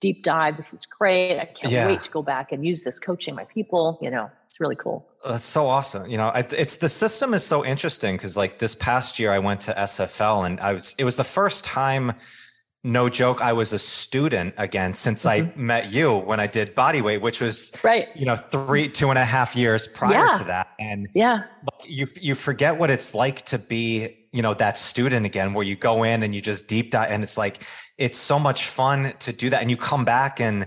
Deep 0.00 0.24
dive. 0.24 0.56
This 0.56 0.72
is 0.74 0.86
great. 0.86 1.38
I 1.38 1.44
can't 1.44 1.72
yeah. 1.72 1.86
wait 1.86 2.02
to 2.02 2.10
go 2.10 2.22
back 2.22 2.50
and 2.50 2.66
use 2.66 2.82
this 2.82 2.98
coaching 2.98 3.34
my 3.34 3.44
people. 3.44 3.98
You 4.02 4.10
know, 4.10 4.30
it's 4.46 4.58
really 4.58 4.74
cool. 4.74 5.06
That's 5.24 5.44
so 5.44 5.66
awesome. 5.66 6.10
You 6.10 6.16
know, 6.16 6.32
it's 6.34 6.76
the 6.76 6.88
system 6.88 7.34
is 7.34 7.44
so 7.44 7.64
interesting 7.64 8.16
because 8.16 8.36
like 8.36 8.58
this 8.58 8.74
past 8.74 9.18
year 9.18 9.30
I 9.30 9.38
went 9.38 9.60
to 9.62 9.72
SFL 9.72 10.46
and 10.46 10.58
I 10.60 10.72
was, 10.72 10.94
it 10.98 11.04
was 11.04 11.16
the 11.16 11.24
first 11.24 11.64
time 11.64 12.14
no 12.84 13.08
joke 13.08 13.40
i 13.40 13.52
was 13.52 13.72
a 13.72 13.78
student 13.78 14.52
again 14.58 14.92
since 14.92 15.24
mm-hmm. 15.24 15.48
i 15.48 15.62
met 15.62 15.92
you 15.92 16.18
when 16.18 16.40
i 16.40 16.46
did 16.46 16.74
body 16.74 17.00
weight 17.00 17.22
which 17.22 17.40
was 17.40 17.74
right 17.84 18.08
you 18.16 18.26
know 18.26 18.34
three 18.34 18.88
two 18.88 19.10
and 19.10 19.18
a 19.18 19.24
half 19.24 19.54
years 19.54 19.86
prior 19.88 20.26
yeah. 20.26 20.38
to 20.38 20.44
that 20.44 20.68
and 20.80 21.08
yeah 21.14 21.44
you 21.84 22.06
you 22.20 22.34
forget 22.34 22.76
what 22.76 22.90
it's 22.90 23.14
like 23.14 23.42
to 23.42 23.58
be 23.58 24.26
you 24.32 24.42
know 24.42 24.54
that 24.54 24.76
student 24.76 25.24
again 25.24 25.54
where 25.54 25.64
you 25.64 25.76
go 25.76 26.02
in 26.02 26.22
and 26.22 26.34
you 26.34 26.40
just 26.40 26.68
deep 26.68 26.90
dive 26.90 27.10
and 27.10 27.22
it's 27.22 27.38
like 27.38 27.62
it's 27.98 28.18
so 28.18 28.38
much 28.38 28.66
fun 28.66 29.12
to 29.20 29.32
do 29.32 29.48
that 29.50 29.60
and 29.60 29.70
you 29.70 29.76
come 29.76 30.04
back 30.04 30.40
and 30.40 30.66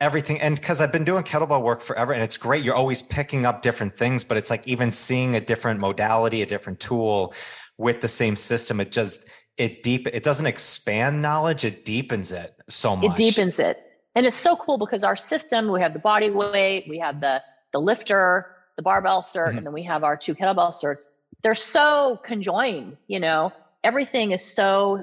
everything 0.00 0.38
and 0.40 0.56
because 0.56 0.80
i've 0.80 0.92
been 0.92 1.04
doing 1.04 1.22
kettlebell 1.22 1.62
work 1.62 1.80
forever 1.80 2.12
and 2.12 2.22
it's 2.22 2.36
great 2.36 2.62
you're 2.62 2.74
always 2.74 3.00
picking 3.00 3.46
up 3.46 3.62
different 3.62 3.96
things 3.96 4.22
but 4.22 4.36
it's 4.36 4.50
like 4.50 4.66
even 4.68 4.92
seeing 4.92 5.36
a 5.36 5.40
different 5.40 5.80
modality 5.80 6.42
a 6.42 6.46
different 6.46 6.78
tool 6.78 7.32
with 7.78 8.00
the 8.00 8.08
same 8.08 8.36
system 8.36 8.80
it 8.80 8.92
just 8.92 9.30
it 9.56 9.82
deep 9.82 10.06
it 10.06 10.22
doesn't 10.22 10.46
expand 10.46 11.22
knowledge, 11.22 11.64
it 11.64 11.84
deepens 11.84 12.32
it 12.32 12.54
so 12.68 12.96
much. 12.96 13.20
It 13.20 13.24
deepens 13.24 13.58
it. 13.58 13.80
And 14.16 14.26
it's 14.26 14.36
so 14.36 14.56
cool 14.56 14.78
because 14.78 15.02
our 15.04 15.16
system, 15.16 15.70
we 15.70 15.80
have 15.80 15.92
the 15.92 15.98
body 15.98 16.30
weight, 16.30 16.86
we 16.88 16.98
have 16.98 17.20
the 17.20 17.42
the 17.72 17.80
lifter, 17.80 18.54
the 18.76 18.82
barbell 18.82 19.22
cert, 19.22 19.48
mm-hmm. 19.48 19.58
and 19.58 19.66
then 19.66 19.72
we 19.72 19.82
have 19.82 20.04
our 20.04 20.16
two 20.16 20.34
kettlebell 20.34 20.72
certs. 20.72 21.04
They're 21.42 21.54
so 21.54 22.20
conjoined, 22.24 22.96
you 23.06 23.20
know, 23.20 23.52
everything 23.82 24.30
is 24.30 24.44
so 24.44 25.02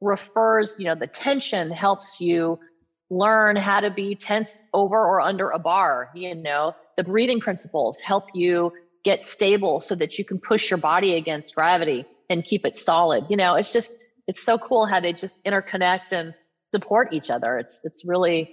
refers, 0.00 0.74
you 0.78 0.86
know, 0.86 0.94
the 0.94 1.06
tension 1.06 1.70
helps 1.70 2.20
you 2.20 2.58
learn 3.10 3.56
how 3.56 3.80
to 3.80 3.90
be 3.90 4.14
tense 4.14 4.64
over 4.72 4.96
or 4.96 5.20
under 5.20 5.50
a 5.50 5.58
bar, 5.58 6.10
you 6.14 6.34
know, 6.34 6.74
the 6.96 7.04
breathing 7.04 7.40
principles 7.40 8.00
help 8.00 8.24
you 8.34 8.72
get 9.04 9.24
stable 9.24 9.80
so 9.80 9.94
that 9.94 10.18
you 10.18 10.24
can 10.24 10.38
push 10.38 10.70
your 10.70 10.78
body 10.78 11.14
against 11.16 11.54
gravity 11.54 12.06
and 12.32 12.44
keep 12.44 12.64
it 12.64 12.76
solid. 12.76 13.24
You 13.28 13.36
know, 13.36 13.54
it's 13.54 13.72
just 13.72 13.98
it's 14.26 14.42
so 14.42 14.58
cool 14.58 14.86
how 14.86 15.00
they 15.00 15.12
just 15.12 15.44
interconnect 15.44 16.12
and 16.12 16.34
support 16.74 17.12
each 17.12 17.30
other. 17.30 17.58
It's 17.58 17.80
it's 17.84 18.04
really 18.04 18.50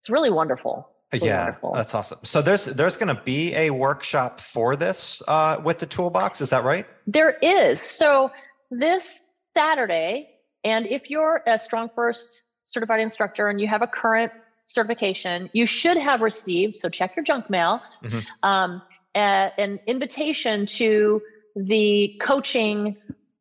it's 0.00 0.10
really 0.10 0.30
wonderful. 0.30 0.90
Really 1.12 1.28
yeah, 1.28 1.44
wonderful. 1.44 1.72
that's 1.72 1.94
awesome. 1.94 2.18
So 2.24 2.42
there's 2.42 2.64
there's 2.64 2.96
going 2.96 3.14
to 3.14 3.22
be 3.22 3.54
a 3.54 3.70
workshop 3.70 4.40
for 4.40 4.74
this 4.74 5.22
uh, 5.28 5.60
with 5.64 5.78
the 5.78 5.86
toolbox. 5.86 6.40
Is 6.40 6.50
that 6.50 6.64
right? 6.64 6.86
There 7.06 7.36
is. 7.40 7.80
So 7.80 8.32
this 8.70 9.28
Saturday, 9.56 10.28
and 10.64 10.86
if 10.86 11.08
you're 11.08 11.42
a 11.46 11.58
Strong 11.58 11.90
First 11.94 12.42
certified 12.64 13.00
instructor 13.00 13.48
and 13.48 13.60
you 13.60 13.68
have 13.68 13.82
a 13.82 13.86
current 13.86 14.32
certification, 14.64 15.48
you 15.52 15.64
should 15.64 15.96
have 15.96 16.20
received. 16.20 16.74
So 16.74 16.88
check 16.88 17.14
your 17.14 17.24
junk 17.24 17.48
mail. 17.48 17.80
Mm-hmm. 18.02 18.18
Um, 18.42 18.82
a, 19.14 19.52
an 19.58 19.78
invitation 19.86 20.66
to 20.66 21.22
the 21.56 22.20
coaching 22.20 22.96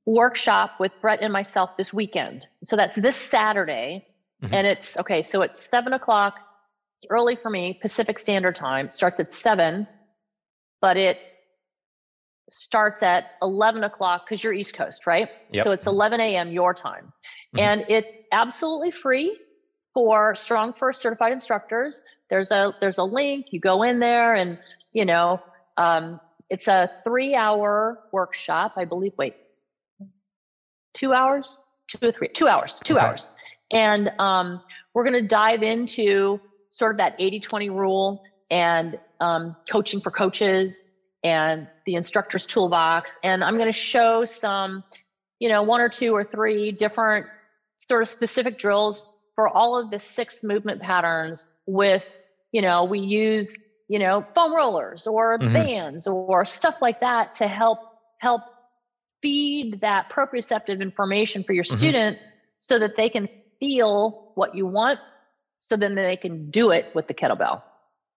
workshop 0.06 0.80
with 0.80 0.92
Brett 1.02 1.20
and 1.22 1.34
myself 1.34 1.78
this 1.78 1.92
weekend. 1.92 2.48
So 2.64 2.76
that's 2.76 2.96
this 2.96 3.18
Saturday. 3.18 4.06
Mm-hmm. 4.44 4.54
And 4.54 4.68
it's 4.68 4.98
okay. 4.98 5.22
So 5.22 5.42
it's 5.42 5.68
seven 5.70 5.94
o'clock. 5.94 6.36
It's 6.98 7.06
early 7.10 7.36
for 7.36 7.50
me, 7.50 7.78
Pacific 7.82 8.18
Standard 8.20 8.56
Time. 8.56 8.88
It 8.88 8.94
starts 8.94 9.20
at 9.20 9.32
seven, 9.32 9.86
but 10.82 10.98
it 10.98 11.20
starts 12.50 13.04
at 13.04 13.32
11 13.42 13.84
o'clock 13.84 14.26
because 14.26 14.44
you're 14.44 14.54
East 14.54 14.76
Coast, 14.76 15.06
right? 15.06 15.30
Yep. 15.52 15.64
So 15.64 15.72
it's 15.72 15.88
11 15.88 16.22
a.m. 16.22 16.52
your 16.52 16.74
time. 16.74 17.12
Mm-hmm. 17.56 17.60
And 17.60 17.86
it's 17.90 18.22
absolutely 18.32 18.92
free 18.92 19.38
for 19.94 20.36
strong 20.36 20.74
first 20.74 21.02
certified 21.02 21.34
instructors. 21.34 22.04
There's 22.30 22.52
a 22.52 22.74
there's 22.80 22.98
a 22.98 23.04
link. 23.04 23.48
You 23.52 23.60
go 23.60 23.84
in 23.84 24.00
there 24.00 24.36
and 24.36 24.58
you 24.94 25.06
know 25.06 25.42
um, 25.78 26.20
it's 26.50 26.68
a 26.68 26.90
three 27.04 27.36
hour 27.36 28.00
workshop, 28.12 28.74
I 28.78 28.86
believe. 28.86 29.14
Wait, 29.18 29.36
two 30.94 31.14
hours, 31.14 31.58
two 31.88 32.08
or 32.08 32.12
three, 32.12 32.28
two 32.30 32.48
hours, 32.48 32.82
two 32.84 32.98
okay. 32.98 33.06
hours. 33.06 33.32
And 33.72 34.12
um, 34.20 34.62
we're 34.94 35.04
going 35.04 35.22
to 35.22 35.28
dive 35.28 35.64
into 35.64 36.40
sort 36.72 36.92
of 36.92 36.98
that 36.98 37.16
80 37.20 37.40
20 37.40 37.70
rule 37.70 38.24
and 38.52 39.00
um, 39.20 39.56
coaching 39.70 40.02
for 40.02 40.12
coaches 40.12 40.84
and 41.24 41.68
the 41.86 41.96
instructor's 41.96 42.46
toolbox. 42.46 43.12
And 43.24 43.44
I'm 43.44 43.56
going 43.56 43.66
to 43.66 43.72
show 43.72 44.26
some, 44.26 44.84
you 45.40 45.50
know, 45.50 45.64
one 45.64 45.82
or 45.82 45.90
two 45.90 46.16
or 46.16 46.24
three 46.24 46.72
different 46.72 47.26
sort 47.78 48.04
of 48.04 48.10
specific 48.10 48.58
drills 48.58 49.08
for 49.34 49.50
all 49.50 49.78
of 49.78 49.90
the 49.90 50.00
six 50.00 50.44
movement 50.44 50.82
patterns 50.82 51.48
with, 51.66 52.04
you 52.52 52.62
know, 52.62 52.84
we 52.84 53.00
use 53.00 53.58
you 53.88 54.00
know, 54.00 54.26
foam 54.34 54.56
rollers 54.56 55.08
or 55.08 55.38
mm-hmm. 55.38 55.54
bands 55.54 56.08
or 56.08 56.46
stuff 56.46 56.76
like 56.82 57.02
that 57.02 57.36
to 57.36 57.48
help 57.48 57.80
help 58.20 58.42
feed 59.22 59.82
that 59.82 60.10
proprioceptive 60.10 60.82
information 60.82 61.44
for 61.44 61.54
your 61.54 61.64
mm-hmm. 61.64 61.78
student 61.78 62.18
so 62.60 62.80
that 62.80 62.98
they 62.98 63.10
can 63.10 63.30
feel 63.60 64.32
what 64.36 64.56
you 64.56 64.66
want 64.66 65.00
so 65.60 65.76
then 65.76 65.96
they 65.96 66.18
can 66.18 66.52
do 66.52 66.72
it 66.72 66.92
with 66.94 67.08
the 67.08 67.14
kettlebell. 67.14 67.64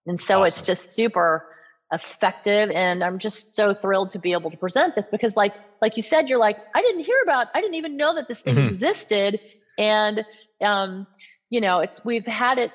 And 0.07 0.21
so 0.21 0.43
awesome. 0.43 0.47
it's 0.47 0.63
just 0.63 0.93
super 0.93 1.47
effective 1.93 2.71
and 2.71 3.03
I'm 3.03 3.19
just 3.19 3.55
so 3.55 3.75
thrilled 3.75 4.11
to 4.11 4.19
be 4.19 4.33
able 4.33 4.51
to 4.51 4.57
present 4.59 4.95
this 4.95 5.09
because 5.09 5.37
like 5.37 5.55
like 5.81 5.97
you 5.97 6.03
said 6.03 6.29
you're 6.29 6.39
like 6.39 6.59
I 6.75 6.83
didn't 6.83 7.05
hear 7.05 7.19
about 7.23 7.47
I 7.55 7.63
didn't 7.63 7.77
even 7.77 7.97
know 7.97 8.15
that 8.15 8.29
this 8.29 8.43
thing 8.43 8.57
mm-hmm. 8.57 8.69
existed 8.69 9.41
and 9.79 10.27
um 10.61 11.07
you 11.49 11.63
know 11.63 11.81
it's 11.81 12.05
we've 12.05 12.27
had 12.27 12.59
it 12.59 12.73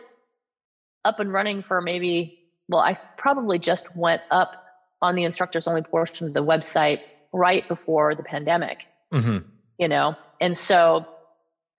up 1.06 1.20
and 1.20 1.32
running 1.32 1.62
for 1.62 1.80
maybe 1.80 2.40
well, 2.70 2.82
I 2.82 2.98
probably 3.18 3.60
just 3.60 3.96
went 3.96 4.22
up 4.32 4.64
on 5.02 5.16
the 5.16 5.24
instructors 5.24 5.68
only 5.68 5.82
portion 5.82 6.28
of 6.28 6.34
the 6.34 6.44
website 6.44 7.02
right 7.34 7.68
before 7.68 8.16
the 8.16 8.24
pandemic, 8.24 8.80
mm-hmm. 9.12 9.46
you 9.78 9.88
know? 9.88 10.16
And 10.40 10.56
so 10.56 11.06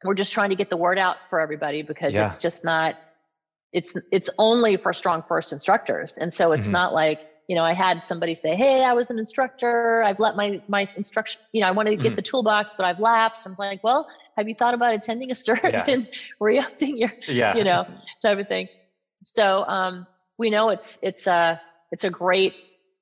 we're 0.04 0.14
just 0.14 0.32
trying 0.32 0.50
to 0.50 0.56
get 0.56 0.68
the 0.68 0.76
word 0.76 0.98
out 0.98 1.16
for 1.30 1.40
everybody 1.40 1.82
because 1.82 2.12
yeah. 2.12 2.26
it's 2.26 2.38
just 2.38 2.64
not, 2.64 2.96
it's, 3.72 3.96
it's 4.12 4.28
only 4.38 4.76
for 4.76 4.92
strong 4.92 5.24
first 5.26 5.52
instructors. 5.52 6.18
And 6.18 6.32
so 6.32 6.52
it's 6.52 6.66
mm-hmm. 6.66 6.72
not 6.72 6.94
like, 6.94 7.20
you 7.48 7.56
know, 7.56 7.62
I 7.62 7.72
had 7.72 8.02
somebody 8.02 8.34
say, 8.34 8.54
Hey, 8.56 8.84
I 8.84 8.92
was 8.94 9.10
an 9.10 9.18
instructor. 9.18 10.02
I've 10.02 10.18
let 10.18 10.34
my, 10.34 10.62
my 10.68 10.86
instruction, 10.96 11.40
you 11.52 11.60
know, 11.60 11.68
I 11.68 11.70
wanted 11.70 11.90
to 11.90 11.96
get 11.96 12.08
mm-hmm. 12.08 12.16
the 12.16 12.22
toolbox, 12.22 12.74
but 12.76 12.84
I've 12.86 13.00
lapsed. 13.00 13.46
I'm 13.46 13.56
like, 13.58 13.84
well, 13.84 14.08
have 14.36 14.48
you 14.48 14.54
thought 14.54 14.74
about 14.74 14.94
attending 14.94 15.30
a 15.30 15.34
cert 15.34 15.72
yeah. 15.72 15.84
and 15.88 16.08
re-upping 16.40 16.96
your, 16.96 17.12
yeah. 17.26 17.56
you 17.56 17.64
know, 17.64 17.86
type 18.22 18.38
of 18.38 18.48
thing. 18.48 18.68
So, 19.24 19.64
um, 19.66 20.06
we 20.38 20.50
know 20.50 20.70
it's 20.70 20.98
it's 21.02 21.26
a 21.26 21.60
it's 21.90 22.04
a 22.04 22.10
great 22.10 22.54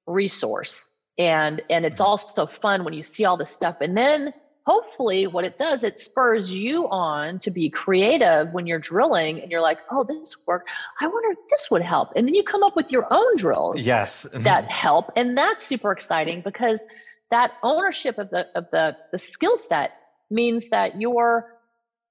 resource 0.06 0.86
and 1.18 1.62
and 1.70 1.84
it's 1.84 2.00
mm-hmm. 2.00 2.08
also 2.08 2.46
fun 2.46 2.84
when 2.84 2.94
you 2.94 3.02
see 3.02 3.24
all 3.24 3.36
this 3.36 3.50
stuff 3.50 3.76
and 3.80 3.96
then 3.96 4.32
hopefully 4.64 5.26
what 5.26 5.44
it 5.44 5.58
does 5.58 5.82
it 5.84 5.98
spurs 5.98 6.54
you 6.54 6.88
on 6.88 7.38
to 7.38 7.50
be 7.50 7.68
creative 7.68 8.52
when 8.52 8.66
you're 8.66 8.78
drilling 8.78 9.40
and 9.40 9.50
you're 9.50 9.60
like 9.60 9.78
oh 9.90 10.04
this 10.04 10.36
worked 10.46 10.68
i 11.00 11.06
wonder 11.06 11.30
if 11.30 11.38
this 11.50 11.70
would 11.70 11.82
help 11.82 12.10
and 12.16 12.26
then 12.26 12.34
you 12.34 12.42
come 12.42 12.62
up 12.62 12.76
with 12.76 12.90
your 12.90 13.06
own 13.10 13.36
drills 13.36 13.86
yes 13.86 14.26
mm-hmm. 14.32 14.44
that 14.44 14.70
help 14.70 15.10
and 15.16 15.36
that's 15.36 15.64
super 15.64 15.92
exciting 15.92 16.40
because 16.42 16.82
that 17.30 17.52
ownership 17.62 18.18
of 18.18 18.30
the 18.30 18.46
of 18.54 18.66
the 18.70 18.96
the 19.10 19.18
skill 19.18 19.58
set 19.58 19.92
means 20.30 20.68
that 20.68 21.00
you're 21.00 21.46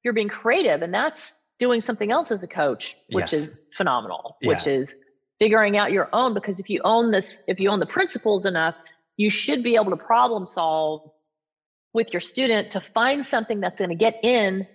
you're 0.04 0.14
being 0.14 0.30
creative 0.30 0.82
and 0.82 0.94
that's 0.94 1.40
doing 1.58 1.80
something 1.80 2.12
else 2.12 2.32
as 2.32 2.44
a 2.44 2.48
coach 2.48 2.98
which 3.12 3.32
yes. 3.32 3.34
is 3.34 3.66
phenomenal 3.78 4.38
yeah. 4.42 4.50
which 4.50 4.68
is 4.68 4.88
figuring 5.42 5.76
out 5.76 5.92
your 5.92 6.08
own 6.14 6.36
because 6.36 6.60
if 6.60 6.70
you 6.70 6.80
own 6.84 7.10
this 7.10 7.42
if 7.48 7.60
you 7.60 7.68
own 7.68 7.80
the 7.80 7.86
principles 7.88 8.46
enough 8.46 8.76
you 9.18 9.32
should 9.32 9.64
be 9.64 9.74
able 9.76 9.90
to 9.90 9.98
problem 9.98 10.46
solve 10.46 11.02
with 11.94 12.14
your 12.14 12.20
student 12.20 12.70
to 12.70 12.80
find 12.80 13.26
something 13.26 13.60
that's 13.60 13.80
going 13.80 13.90
to 13.90 13.96
get 13.96 14.24
in 14.24 14.68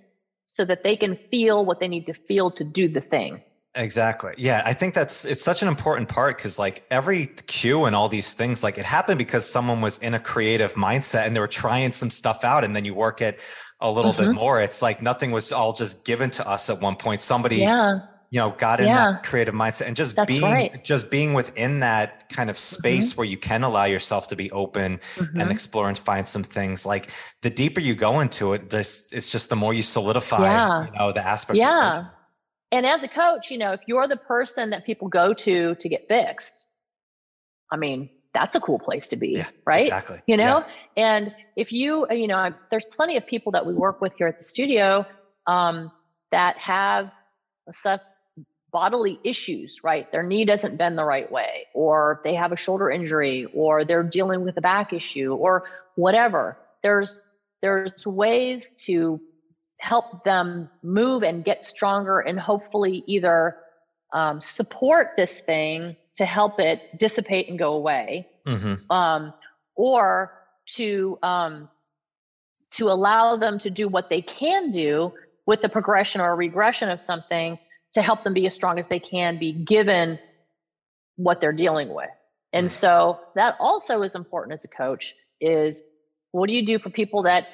so 0.46 0.64
that 0.64 0.82
they 0.82 0.96
can 0.96 1.16
feel 1.30 1.64
what 1.64 1.78
they 1.78 1.86
need 1.86 2.04
to 2.04 2.12
feel 2.12 2.50
to 2.50 2.64
do 2.64 2.88
the 2.88 3.00
thing 3.00 3.40
Exactly. 3.78 4.32
Yeah, 4.38 4.62
I 4.64 4.72
think 4.72 4.94
that's 4.94 5.26
it's 5.26 5.42
such 5.42 5.60
an 5.60 5.68
important 5.68 6.08
part 6.08 6.38
because 6.38 6.58
like 6.58 6.82
every 6.90 7.26
cue 7.26 7.84
and 7.84 7.94
all 7.94 8.08
these 8.08 8.32
things, 8.32 8.62
like 8.62 8.78
it 8.78 8.86
happened 8.86 9.18
because 9.18 9.44
someone 9.44 9.82
was 9.82 9.98
in 9.98 10.14
a 10.14 10.18
creative 10.18 10.72
mindset 10.76 11.26
and 11.26 11.36
they 11.36 11.40
were 11.40 11.46
trying 11.46 11.92
some 11.92 12.08
stuff 12.08 12.42
out, 12.42 12.64
and 12.64 12.74
then 12.74 12.86
you 12.86 12.94
work 12.94 13.20
it 13.20 13.38
a 13.78 13.92
little 13.92 14.14
mm-hmm. 14.14 14.28
bit 14.28 14.34
more. 14.34 14.62
It's 14.62 14.80
like 14.80 15.02
nothing 15.02 15.30
was 15.30 15.52
all 15.52 15.74
just 15.74 16.06
given 16.06 16.30
to 16.30 16.48
us 16.48 16.70
at 16.70 16.80
one 16.80 16.96
point. 16.96 17.20
Somebody 17.20 17.56
yeah 17.56 17.98
you 18.31 18.41
know 18.41 18.51
got 18.59 18.81
in 18.81 18.87
yeah. 18.87 19.12
that 19.12 19.22
creative 19.22 19.55
mindset 19.55 19.87
and 19.87 19.97
just 19.97 20.16
That's 20.16 20.29
being 20.29 20.43
right. 20.43 20.85
just 20.85 21.11
being 21.11 21.35
within 21.35 21.81
that 21.81 22.29
kind 22.29 22.51
of 22.51 22.59
space 22.59 23.11
mm-hmm. 23.11 23.20
where 23.20 23.27
you 23.27 23.37
can 23.37 23.62
allow 23.62 23.85
yourself 23.85 24.29
to 24.29 24.37
be 24.37 24.51
open 24.51 25.01
mm-hmm. 25.14 25.41
and 25.41 25.51
explore 25.51 25.89
and 25.89 25.99
find 25.99 26.27
some 26.27 26.43
things 26.43 26.85
like 26.87 27.11
the 27.43 27.51
deeper 27.51 27.81
you 27.81 27.95
go 27.95 28.20
into 28.20 28.53
it 28.53 28.70
this 28.70 29.09
it's 29.12 29.31
just 29.31 29.49
the 29.49 29.57
more 29.57 29.74
you 29.74 29.83
solidify 29.83 30.43
yeah. 30.43 30.87
you 30.87 30.93
know 30.99 31.12
the 31.12 31.24
aspects 31.24 31.61
yeah 31.61 32.07
and 32.72 32.85
as 32.87 33.03
a 33.03 33.09
coach 33.09 33.51
you 33.51 33.59
know 33.59 33.72
if 33.72 33.81
you're 33.87 34.09
the 34.09 34.16
person 34.16 34.70
that 34.70 34.85
people 34.85 35.09
go 35.09 35.33
to 35.33 35.74
to 35.77 35.89
get 35.89 36.07
fixed 36.09 36.68
i 37.72 37.77
mean 37.77 38.09
that's 38.35 38.55
a 38.55 38.61
cool 38.61 38.79
place 38.79 39.09
to 39.09 39.16
be 39.16 39.29
yeah, 39.29 39.49
right 39.66 39.85
exactly 39.85 40.20
you 40.27 40.37
know 40.37 40.64
yeah. 40.97 41.16
and 41.16 41.35
if 41.57 41.72
you 41.72 42.07
you 42.11 42.27
know 42.27 42.51
there's 42.70 42.87
plenty 42.97 43.16
of 43.16 43.27
people 43.27 43.53
that 43.53 43.64
we 43.64 43.72
work 43.72 44.01
with 44.01 44.12
here 44.18 44.27
at 44.27 44.39
the 44.39 44.45
studio 44.45 45.07
um, 45.47 45.93
that 46.33 46.57
have 46.59 47.11
stuff 47.70 48.01
bodily 48.72 49.18
issues, 49.24 49.82
right? 49.82 50.10
Their 50.12 50.22
knee 50.22 50.44
doesn't 50.44 50.76
bend 50.76 50.98
the 50.98 51.04
right 51.04 51.30
way, 51.30 51.66
or 51.74 52.20
they 52.24 52.34
have 52.34 52.52
a 52.52 52.56
shoulder 52.56 52.90
injury, 52.90 53.46
or 53.54 53.84
they're 53.84 54.02
dealing 54.02 54.44
with 54.44 54.56
a 54.56 54.60
back 54.60 54.92
issue, 54.92 55.34
or 55.34 55.64
whatever. 55.94 56.58
There's 56.82 57.18
there's 57.62 58.06
ways 58.06 58.84
to 58.84 59.20
help 59.78 60.24
them 60.24 60.68
move 60.82 61.22
and 61.22 61.44
get 61.44 61.64
stronger, 61.64 62.20
and 62.20 62.38
hopefully 62.38 63.02
either 63.06 63.56
um, 64.12 64.40
support 64.40 65.10
this 65.16 65.38
thing 65.38 65.96
to 66.16 66.24
help 66.24 66.58
it 66.60 66.98
dissipate 66.98 67.48
and 67.48 67.58
go 67.58 67.74
away, 67.74 68.26
mm-hmm. 68.46 68.90
um, 68.90 69.32
or 69.74 70.32
to 70.66 71.18
um, 71.22 71.68
to 72.72 72.90
allow 72.90 73.36
them 73.36 73.58
to 73.60 73.70
do 73.70 73.88
what 73.88 74.10
they 74.10 74.22
can 74.22 74.70
do 74.70 75.12
with 75.46 75.62
the 75.62 75.68
progression 75.68 76.20
or 76.20 76.34
regression 76.34 76.90
of 76.90 77.00
something 77.00 77.58
to 77.97 78.03
help 78.03 78.24
them 78.24 78.34
be 78.34 78.47
as 78.47 78.55
strong 78.55 78.78
as 78.78 78.88
they 78.88 78.99
can 79.01 79.38
be 79.38 79.53
given 79.53 80.18
what 81.16 81.40
they're 81.40 81.51
dealing 81.53 81.88
with. 81.94 82.11
And 82.53 82.70
so 82.70 83.18
that 83.34 83.57
also 83.59 84.03
is 84.03 84.14
important 84.14 84.53
as 84.53 84.64
a 84.64 84.68
coach 84.68 85.14
is 85.40 85.82
what 86.32 86.47
do 86.47 86.53
you 86.53 86.64
do 86.64 86.78
for 86.78 86.90
people 86.90 87.22
that 87.22 87.47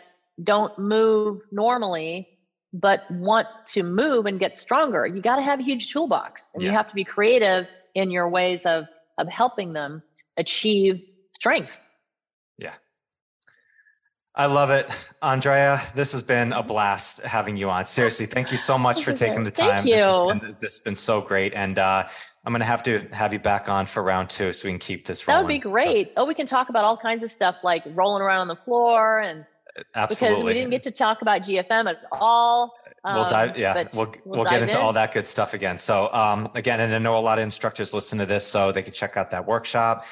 don't 0.42 0.76
move 0.80 1.42
normally 1.52 2.28
but 2.72 3.08
want 3.10 3.46
to 3.66 3.82
move 3.82 4.26
and 4.26 4.40
get 4.40 4.56
stronger 4.56 5.06
you 5.06 5.20
got 5.20 5.36
to 5.36 5.42
have 5.42 5.60
a 5.60 5.62
huge 5.62 5.92
toolbox 5.92 6.52
and 6.54 6.62
yeah. 6.62 6.70
you 6.70 6.76
have 6.76 6.88
to 6.88 6.94
be 6.94 7.04
creative 7.04 7.66
in 7.94 8.10
your 8.10 8.28
ways 8.28 8.64
of 8.64 8.84
of 9.18 9.28
helping 9.28 9.74
them 9.74 10.02
achieve 10.38 11.02
strength 11.34 11.76
I 14.34 14.46
love 14.46 14.70
it. 14.70 14.86
Andrea, 15.20 15.80
this 15.94 16.12
has 16.12 16.22
been 16.22 16.52
a 16.52 16.62
blast 16.62 17.22
having 17.22 17.56
you 17.56 17.68
on. 17.68 17.84
Seriously, 17.84 18.24
thank 18.24 18.50
you 18.50 18.56
so 18.56 18.78
much 18.78 19.04
for 19.04 19.12
taking 19.12 19.44
the 19.44 19.50
time. 19.50 19.84
Thank 19.84 19.88
you. 19.88 19.96
This 19.96 20.04
has 20.04 20.40
been, 20.40 20.56
this 20.58 20.72
has 20.72 20.80
been 20.80 20.94
so 20.94 21.20
great. 21.20 21.52
And 21.52 21.78
uh, 21.78 22.08
I'm 22.44 22.52
going 22.52 22.60
to 22.60 22.66
have 22.66 22.82
to 22.84 23.06
have 23.12 23.34
you 23.34 23.38
back 23.38 23.68
on 23.68 23.84
for 23.84 24.02
round 24.02 24.30
two 24.30 24.54
so 24.54 24.68
we 24.68 24.72
can 24.72 24.78
keep 24.78 25.06
this 25.06 25.28
rolling. 25.28 25.42
That 25.42 25.46
would 25.46 25.52
be 25.52 25.58
great. 25.58 26.12
Oh, 26.16 26.24
we 26.24 26.34
can 26.34 26.46
talk 26.46 26.70
about 26.70 26.84
all 26.84 26.96
kinds 26.96 27.22
of 27.22 27.30
stuff 27.30 27.56
like 27.62 27.82
rolling 27.94 28.22
around 28.22 28.40
on 28.40 28.48
the 28.48 28.56
floor 28.56 29.20
and 29.20 29.44
Absolutely. 29.94 30.36
because 30.36 30.44
we 30.44 30.52
didn't 30.54 30.70
get 30.70 30.82
to 30.84 30.90
talk 30.90 31.20
about 31.20 31.42
GFM 31.42 31.90
at 31.90 31.98
all. 32.10 32.74
Um, 33.04 33.16
we'll 33.16 33.28
dive, 33.28 33.58
yeah, 33.58 33.84
we'll, 33.92 34.14
we'll, 34.24 34.36
we'll 34.38 34.44
get 34.44 34.62
into 34.62 34.76
in. 34.76 34.82
all 34.82 34.92
that 34.92 35.12
good 35.12 35.26
stuff 35.26 35.54
again. 35.54 35.76
So, 35.76 36.08
um, 36.12 36.46
again, 36.54 36.80
and 36.80 36.94
I 36.94 36.98
know 36.98 37.16
a 37.16 37.18
lot 37.18 37.38
of 37.38 37.42
instructors 37.42 37.92
listen 37.92 38.18
to 38.20 38.26
this, 38.26 38.46
so 38.46 38.70
they 38.70 38.82
can 38.82 38.92
check 38.92 39.16
out 39.16 39.32
that 39.32 39.46
workshop. 39.46 40.04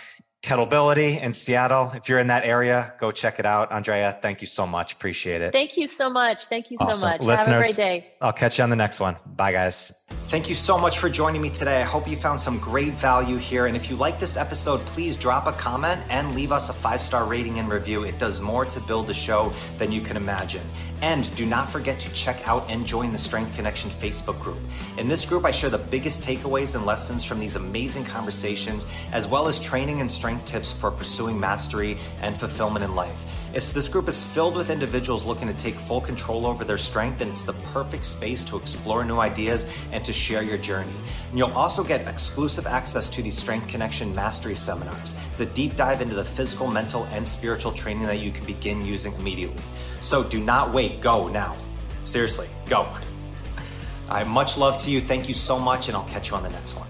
Kettlebility 0.43 1.21
in 1.21 1.33
Seattle. 1.33 1.91
If 1.95 2.09
you're 2.09 2.19
in 2.19 2.29
that 2.29 2.45
area, 2.45 2.95
go 2.99 3.13
check 3.13 3.39
it 3.39 3.45
out. 3.45 3.71
Andrea, 3.73 4.19
thank 4.23 4.41
you 4.41 4.47
so 4.47 4.67
much. 4.67 4.95
Appreciate 4.95 5.43
it. 5.43 5.53
Thank 5.53 5.77
you 5.77 5.87
so 5.87 6.09
much. 6.09 6.47
Thank 6.47 6.71
you 6.71 6.79
awesome. 6.81 6.95
so 6.95 7.07
much. 7.09 7.21
Listeners, 7.21 7.47
Have 7.47 7.61
a 7.61 7.63
great 7.63 7.77
day. 8.03 8.10
I'll 8.23 8.35
catch 8.35 8.59
you 8.59 8.65
on 8.65 8.71
the 8.71 8.77
next 8.77 9.01
one. 9.01 9.17
Bye, 9.25 9.53
guys. 9.53 10.05
Thank 10.27 10.51
you 10.51 10.55
so 10.55 10.77
much 10.77 10.99
for 10.99 11.09
joining 11.09 11.41
me 11.41 11.49
today. 11.49 11.81
I 11.81 11.85
hope 11.85 12.07
you 12.07 12.17
found 12.17 12.39
some 12.39 12.59
great 12.59 12.93
value 12.93 13.37
here. 13.37 13.65
And 13.65 13.75
if 13.75 13.89
you 13.89 13.97
like 13.97 14.21
this 14.21 14.37
episode, 14.37 14.81
please 14.81 15.17
drop 15.17 15.47
a 15.47 15.53
comment 15.53 16.01
and 16.11 16.35
leave 16.35 16.53
us 16.53 16.69
a 16.69 16.73
five 16.75 17.01
star 17.01 17.25
rating 17.25 17.59
and 17.59 17.69
review. 17.69 18.05
It 18.05 18.19
does 18.19 18.41
more 18.41 18.67
to 18.67 18.81
build 18.81 19.07
the 19.07 19.15
show 19.15 19.53
than 19.79 19.91
you 19.91 20.03
can 20.03 20.19
imagine. 20.19 20.63
And 21.01 21.35
do 21.35 21.47
not 21.47 21.71
forget 21.71 21.99
to 22.01 22.13
check 22.13 22.47
out 22.47 22.71
and 22.71 22.87
join 22.87 23.11
the 23.11 23.19
Strength 23.19 23.57
Connection 23.57 23.91
Facebook 23.91 24.39
group. 24.39 24.59
In 24.99 25.09
this 25.09 25.25
group, 25.25 25.47
I 25.47 25.51
share 25.51 25.71
the 25.71 25.79
biggest 25.79 26.23
takeaways 26.23 26.77
and 26.77 26.85
lessons 26.85 27.25
from 27.25 27.41
these 27.41 27.57
amazing 27.57 28.05
conversations, 28.05 28.87
as 29.13 29.27
well 29.27 29.49
as 29.49 29.59
training 29.59 30.01
and 30.01 30.11
strength 30.11 30.45
tips 30.45 30.73
for 30.73 30.91
pursuing 30.91 31.41
mastery 31.41 31.97
and 32.21 32.37
fulfillment 32.39 32.85
in 32.85 32.95
life. 32.95 33.25
This 33.53 33.89
group 33.89 34.09
is 34.09 34.25
filled 34.25 34.55
with 34.55 34.71
individuals 34.71 35.27
looking 35.27 35.49
to 35.49 35.55
take 35.55 35.75
full 35.75 36.01
control 36.01 36.47
over 36.47 36.65
their 36.65 36.79
strength, 36.79 37.21
and 37.21 37.31
it's 37.31 37.43
the 37.43 37.53
perfect 37.73 38.05
space 38.05 38.45
to 38.45 38.57
explore 38.57 39.05
new 39.05 39.19
ideas 39.19 39.77
and 39.91 40.05
to 40.05 40.13
share 40.13 40.43
your 40.43 40.59
journey. 40.59 40.95
And 41.31 41.39
you'll 41.39 41.53
also 41.53 41.83
get 41.83 42.07
exclusive 42.07 42.67
access 42.67 43.09
to 43.11 43.23
the 43.23 43.31
Strength 43.31 43.69
Connection 43.69 44.15
Mastery 44.15 44.55
seminars. 44.55 45.19
It's 45.31 45.41
a 45.41 45.47
deep 45.47 45.75
dive 45.75 46.01
into 46.01 46.15
the 46.15 46.25
physical, 46.25 46.71
mental, 46.71 47.05
and 47.13 47.27
spiritual 47.27 47.73
training 47.73 48.05
that 48.05 48.21
you 48.21 48.31
can 48.31 48.47
begin 48.47 48.87
using 48.87 49.15
immediately. 49.15 49.63
So 50.01 50.23
do 50.23 50.39
not 50.39 50.73
wait, 50.73 51.01
go 51.01 51.29
now. 51.29 51.57
Seriously, 52.05 52.47
go. 52.67 52.87
I 54.09 54.25
much 54.25 54.59
love 54.59 54.79
to 54.79 54.91
you. 54.91 55.01
Thank 55.01 55.29
you 55.29 55.35
so 55.35 55.59
much, 55.59 55.89
and 55.89 55.97
I'll 55.97 56.09
catch 56.09 56.31
you 56.31 56.37
on 56.37 56.45
the 56.45 56.51
next 56.51 56.77
one. 56.77 56.90